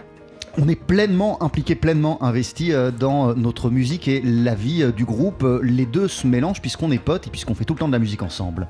On 0.59 0.67
est 0.67 0.75
pleinement 0.75 1.41
impliqué, 1.43 1.75
pleinement 1.75 2.23
investi 2.23 2.73
euh, 2.73 2.89
dans 2.89 3.29
euh, 3.29 3.33
notre 3.35 3.69
musique 3.69 4.07
et 4.07 4.21
la 4.21 4.55
vie 4.55 4.81
euh, 4.81 4.91
du 4.91 5.05
groupe. 5.05 5.45
Les 5.61 5.85
deux 5.85 6.07
se 6.07 6.25
mélangent 6.25 6.61
puisqu'on 6.61 6.89
est 6.89 6.97
potes 6.97 7.27
et 7.27 7.29
puisqu'on 7.29 7.53
fait 7.53 7.63
tout 7.63 7.75
le 7.75 7.79
temps 7.79 7.87
de 7.87 7.93
la 7.93 7.99
musique 7.99 8.23
ensemble. 8.23 8.67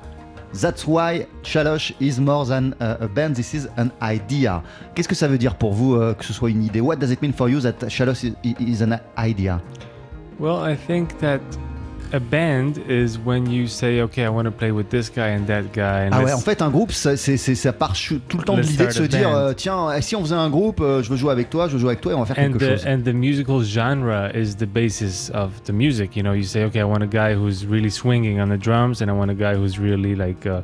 That's 0.52 0.86
why 0.86 1.26
Chaloche 1.42 1.94
is 1.98 2.20
more 2.20 2.46
than 2.46 2.72
a 2.80 3.06
band, 3.06 3.34
this 3.34 3.52
is 3.52 3.68
an 3.76 3.88
idea. 4.02 4.62
Qu'est-ce 4.94 5.08
que 5.08 5.14
ça 5.14 5.28
veut 5.28 5.36
dire 5.36 5.56
pour 5.56 5.74
vous 5.74 5.98
que 6.14 6.24
ce 6.24 6.32
soit 6.32 6.48
une 6.48 6.64
idée? 6.64 6.80
What 6.80 6.96
does 6.96 7.10
it 7.10 7.20
mean 7.20 7.32
for 7.32 7.50
you 7.50 7.60
that 7.60 7.88
Chaloche 7.88 8.24
is, 8.24 8.54
is 8.58 8.82
an 8.82 8.98
idea? 9.18 9.60
Well, 10.40 10.62
I 10.64 10.74
think 10.74 11.18
that 11.18 11.40
a 12.12 12.20
band 12.20 12.78
is 12.88 13.18
when 13.24 13.46
you 13.50 13.66
say, 13.66 14.00
okay, 14.02 14.24
I 14.24 14.28
want 14.28 14.44
to 14.44 14.50
play 14.50 14.70
with 14.70 14.88
this 14.90 15.10
guy 15.10 15.28
and 15.34 15.46
that 15.46 15.72
guy. 15.72 16.06
And 16.06 16.10
Ah 16.12 16.22
ouais, 16.24 16.32
en 16.32 16.38
fait, 16.40 16.62
un 16.62 16.70
groupe, 16.70 16.92
ça, 16.92 17.16
c'est, 17.16 17.36
c'est- 17.36 17.54
ça 17.54 17.72
part 17.72 17.94
tout 18.28 18.38
le 18.38 18.44
temps 18.44 18.56
de 18.56 18.62
l'idée 18.62 18.86
de 18.86 18.90
se 18.92 19.02
dire 19.02 19.34
euh, 19.34 19.52
tiens, 19.52 19.88
eh, 19.96 20.00
si 20.02 20.16
on 20.16 20.22
faisait 20.22 20.34
un 20.34 20.50
groupe, 20.50 20.80
euh, 20.80 21.02
je 21.02 21.10
veux 21.10 21.16
jouer 21.16 21.32
avec 21.32 21.50
toi, 21.50 21.68
je 21.68 21.74
veux 21.74 21.78
jouer 21.78 21.90
avec 21.90 22.00
toi 22.00 22.12
et 22.12 22.14
on 22.14 22.20
va 22.22 22.26
faire 22.34 22.38
and 22.42 22.52
quelque 22.52 22.58
the, 22.64 22.70
chose. 22.78 22.86
and 22.86 23.00
the 23.04 23.14
musical 23.14 23.62
genre 23.62 24.30
is 24.34 24.54
the 24.56 24.66
basis 24.66 25.30
of 25.34 25.50
the 25.64 25.72
music. 25.72 26.16
You 26.16 26.22
know, 26.22 26.32
you 26.34 26.44
say, 26.44 26.64
okay, 26.64 26.80
I 26.80 26.84
want 26.84 27.02
a 27.02 27.06
guy 27.06 27.34
who's 27.34 27.64
really 27.66 27.90
swinging 27.90 28.40
on 28.40 28.48
the 28.48 28.58
drums, 28.58 29.00
and 29.02 29.08
I 29.10 29.12
want 29.12 29.30
a 29.30 29.34
guy 29.34 29.54
who's 29.54 29.78
really 29.78 30.14
like 30.14 30.46
uh, 30.46 30.60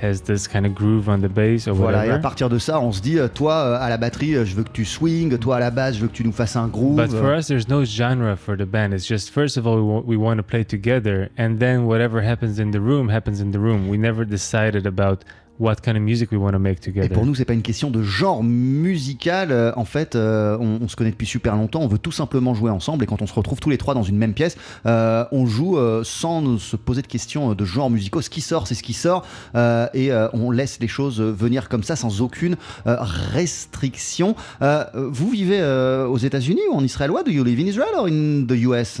has 0.00 0.22
this 0.22 0.46
kind 0.48 0.66
of 0.66 0.74
groove 0.74 1.08
on 1.08 1.18
the 1.18 1.28
bass 1.28 1.66
or 1.66 1.74
Voilà, 1.74 2.06
et 2.06 2.10
à 2.10 2.18
partir 2.18 2.48
de 2.48 2.58
ça, 2.58 2.80
on 2.80 2.92
se 2.92 3.00
dit, 3.00 3.18
euh, 3.18 3.28
toi 3.28 3.54
euh, 3.54 3.78
à 3.80 3.88
la 3.88 3.96
batterie, 3.96 4.34
euh, 4.34 4.44
je 4.44 4.54
veux 4.54 4.64
que 4.64 4.72
tu 4.72 4.84
swing, 4.84 5.36
toi 5.38 5.56
à 5.56 5.60
la 5.60 5.70
basse, 5.70 5.96
je 5.96 6.02
veux 6.02 6.08
que 6.08 6.14
tu 6.14 6.24
nous 6.24 6.32
fasses 6.32 6.56
un 6.56 6.68
groove. 6.68 6.96
But 6.96 7.10
for 7.10 7.36
us, 7.36 7.48
there's 7.48 7.68
no 7.68 7.84
genre 7.84 8.36
for 8.36 8.56
the 8.56 8.66
band. 8.66 8.92
It's 8.92 9.06
just 9.06 9.30
first 9.30 9.56
of 9.56 9.66
all, 9.66 9.80
we, 9.80 10.16
we 10.16 10.16
want 10.16 10.36
to 10.38 10.42
play 10.42 10.64
together, 10.64 11.30
and 11.38 11.58
then 11.58 11.86
whatever 11.86 12.22
happens 12.22 12.58
in 12.58 12.70
the 12.70 12.80
room 12.80 13.08
happens 13.08 13.40
in 13.40 13.52
the 13.52 13.58
room. 13.58 13.88
We 13.88 13.98
never 13.98 14.24
decided 14.24 14.86
about 14.86 15.24
what 15.58 15.76
kind 15.82 15.96
of 15.96 16.02
music 16.02 16.30
we 16.32 16.38
want 16.38 16.52
to 16.52 16.58
make 16.58 16.78
Et 16.78 16.92
together. 16.92 17.08
pour 17.14 17.26
nous, 17.26 17.34
c'est 17.34 17.44
pas 17.44 17.52
une 17.54 17.62
question 17.62 17.90
de 17.90 18.02
genre 18.02 18.42
musical. 18.44 19.50
euh, 19.52 19.72
en 19.76 19.84
fait, 19.84 20.14
euh, 20.14 20.56
on, 20.60 20.78
on 20.82 20.88
se 20.88 20.96
connaît 20.96 21.10
depuis 21.10 21.26
super 21.26 21.56
longtemps. 21.56 21.80
On 21.80 21.86
veut 21.88 21.98
tout 21.98 22.12
simplement 22.12 22.54
jouer 22.54 22.70
ensemble. 22.70 23.04
Et 23.04 23.06
quand 23.06 23.22
on 23.22 23.26
se 23.26 23.34
retrouve 23.34 23.58
tous 23.60 23.70
les 23.70 23.78
trois 23.78 23.94
dans 23.94 24.02
une 24.02 24.16
même 24.18 24.34
pièce, 24.34 24.56
euh, 24.86 25.24
on 25.32 25.46
joue 25.46 25.78
euh, 25.78 26.02
sans 26.04 26.58
se 26.58 26.76
poser 26.76 27.02
de 27.02 27.06
questions 27.06 27.54
de 27.54 27.64
genre 27.64 27.90
musicaux. 27.90 28.20
Ce 28.22 28.30
qui 28.30 28.40
sort, 28.40 28.66
c'est 28.66 28.74
ce 28.74 28.82
qui 28.82 28.92
sort. 28.92 29.24
euh, 29.54 29.86
et 29.94 30.12
euh, 30.12 30.28
on 30.32 30.50
laisse 30.50 30.78
les 30.80 30.88
choses 30.88 31.20
venir 31.20 31.68
comme 31.68 31.82
ça, 31.82 31.96
sans 31.96 32.20
aucune 32.20 32.56
euh, 32.86 32.96
restriction. 33.00 34.34
Euh, 34.62 34.84
vous 34.94 35.30
vivez 35.30 35.58
euh, 35.60 36.06
aux 36.06 36.18
États-Unis 36.18 36.60
ou 36.70 36.76
en 36.76 36.84
Israël? 36.84 37.10
What 37.10 37.24
do 37.24 37.30
you 37.30 37.44
live 37.44 37.60
in 37.60 37.66
Israel 37.66 37.88
or 37.96 38.06
in 38.08 38.44
the 38.46 38.56
US 38.66 39.00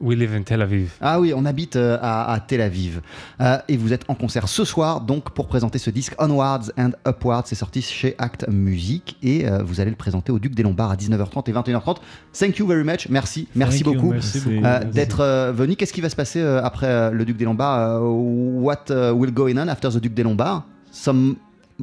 we 0.00 0.16
live 0.16 0.34
in 0.34 0.42
Tel 0.42 0.62
Aviv. 0.62 0.92
Ah 1.00 1.20
oui, 1.20 1.32
on 1.34 1.44
habite 1.44 1.76
euh, 1.76 1.98
à, 2.00 2.32
à 2.32 2.40
Tel 2.40 2.60
Aviv. 2.60 3.00
Euh, 3.40 3.58
et 3.68 3.76
vous 3.76 3.92
êtes 3.92 4.04
en 4.08 4.14
concert 4.14 4.48
ce 4.48 4.64
soir, 4.64 5.00
donc 5.02 5.30
pour 5.30 5.46
présenter 5.46 5.78
ce 5.78 5.90
disque 5.90 6.14
Onwards 6.18 6.70
and 6.78 6.90
Upwards. 7.06 7.44
C'est 7.46 7.54
sorti 7.54 7.82
chez 7.82 8.14
Act 8.18 8.48
Music 8.48 9.16
et 9.22 9.48
euh, 9.48 9.62
vous 9.62 9.80
allez 9.80 9.90
le 9.90 9.96
présenter 9.96 10.32
au 10.32 10.38
Duc 10.38 10.54
des 10.54 10.62
Lombards 10.62 10.90
à 10.90 10.96
19h30 10.96 11.50
et 11.50 11.52
21h30. 11.52 11.96
Thank 12.38 12.58
you 12.58 12.66
very 12.66 12.84
much. 12.84 13.08
Merci, 13.08 13.48
merci 13.54 13.82
Thank 13.84 13.94
you, 13.94 14.00
beaucoup 14.00 14.14
euh, 14.14 14.84
d'être 14.84 15.20
euh, 15.20 15.52
venu. 15.52 15.76
Qu'est-ce 15.76 15.92
qui 15.92 16.00
va 16.00 16.08
se 16.08 16.16
passer 16.16 16.40
euh, 16.40 16.62
après 16.64 16.86
euh, 16.86 17.10
le 17.10 17.24
Duc 17.24 17.36
des 17.36 17.44
Lombards 17.44 17.78
Euh, 17.78 18.00
What 18.60 18.90
uh, 18.90 19.10
will 19.12 19.32
go 19.32 19.48
on 19.48 19.68
after 19.68 19.88
the 19.90 19.98
Duc 19.98 20.14
des 20.14 20.22
Lombards? 20.22 20.64
Some 20.90 21.36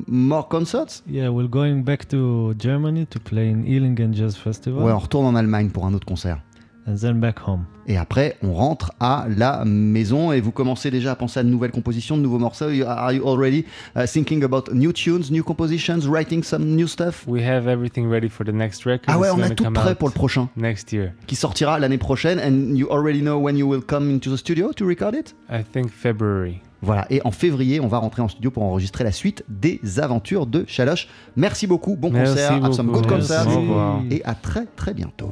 more 0.07 0.47
concerts? 0.47 1.03
Yeah, 1.09 1.30
we're 1.30 1.49
going 1.49 1.82
back 1.84 2.07
to 2.09 2.53
Germany 2.57 3.05
to 3.07 3.20
play 3.20 3.49
in 3.49 3.63
Illingen 3.65 4.13
Jazz 4.13 4.36
Festival. 4.36 4.84
Ouais, 4.84 4.91
on 4.91 4.99
retourne 4.99 5.26
en 5.26 5.36
Allemagne 5.36 5.70
pour 5.70 5.86
un 5.86 5.93
autre 5.93 6.05
concert. 6.05 6.39
And 6.88 6.95
then 6.95 7.19
back 7.19 7.38
home. 7.45 7.65
Et 7.85 7.97
après, 7.97 8.38
on 8.41 8.53
rentre 8.53 8.93
à 8.99 9.27
la 9.35 9.65
maison 9.65 10.31
et 10.31 10.39
vous 10.39 10.51
commencez 10.51 10.89
déjà 10.89 11.11
à 11.11 11.15
penser 11.15 11.39
à 11.39 11.43
de 11.43 11.49
nouvelles 11.49 11.71
compositions, 11.71 12.15
de 12.17 12.21
nouveaux 12.21 12.39
morceaux. 12.39 12.69
Are 12.85 13.11
you 13.11 13.27
already 13.27 13.65
uh, 13.95 14.05
thinking 14.05 14.43
about 14.43 14.73
new 14.73 14.93
tunes, 14.93 15.29
new 15.29 15.43
compositions, 15.43 16.07
writing 16.07 16.43
some 16.43 16.63
new 16.75 16.88
stuff? 16.88 17.25
We 17.27 17.41
have 17.43 17.67
everything 17.67 18.09
ready 18.09 18.29
for 18.29 18.45
the 18.45 18.53
next 18.53 18.85
record. 18.85 19.05
Ah 19.07 19.19
ouais, 19.19 19.29
on 19.29 19.41
a 19.41 19.49
tout 19.49 19.65
prêt 19.71 19.95
pour 19.95 20.07
le 20.07 20.13
prochain, 20.13 20.49
next 20.55 20.91
year. 20.93 21.11
qui 21.27 21.35
sortira 21.35 21.77
l'année 21.79 21.97
prochaine. 21.97 22.39
And 22.39 22.75
you 22.75 22.88
already 22.89 23.21
know 23.21 23.38
when 23.38 23.57
you 23.57 23.67
will 23.67 23.83
come 23.85 24.09
into 24.09 24.31
the 24.31 24.38
studio 24.38 24.71
to 24.73 24.85
record 24.85 25.13
it? 25.13 25.35
I 25.49 25.63
think 25.63 25.89
February. 25.89 26.61
Voilà, 26.81 27.07
et 27.09 27.21
en 27.25 27.31
février, 27.31 27.79
on 27.79 27.88
va 27.88 27.97
rentrer 27.97 28.21
en 28.21 28.27
studio 28.27 28.51
pour 28.51 28.63
enregistrer 28.63 29.03
la 29.03 29.11
suite 29.11 29.43
des 29.49 29.81
aventures 29.99 30.45
de 30.45 30.63
Chaloche. 30.67 31.07
Merci 31.35 31.65
beaucoup, 31.67 31.95
bon 31.95 32.11
Merci 32.11 32.33
concert, 32.33 32.63
have 32.63 32.73
some 32.73 32.88
beaucoup. 32.88 33.01
good 33.01 33.25
Merci. 33.29 33.47
revoir. 33.49 34.01
et 34.11 34.21
à 34.25 34.35
très 34.35 34.65
très 34.75 34.93
bientôt. 34.93 35.31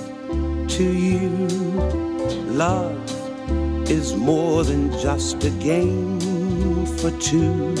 to 0.77 0.83
you. 0.83 1.29
Love 2.47 2.97
is 3.91 4.15
more 4.15 4.63
than 4.63 4.89
just 4.99 5.43
a 5.43 5.49
game 5.49 6.19
for 6.97 7.11
two. 7.19 7.75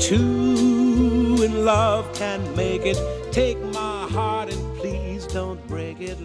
Two 0.00 1.38
in 1.44 1.64
love 1.64 2.12
can 2.12 2.40
make 2.56 2.82
it. 2.84 2.98
Take 3.30 3.60
my 3.72 4.08
heart 4.08 4.52
and 4.52 4.78
please 4.78 5.26
don't 5.28 5.64
break 5.68 6.00
it. 6.00 6.18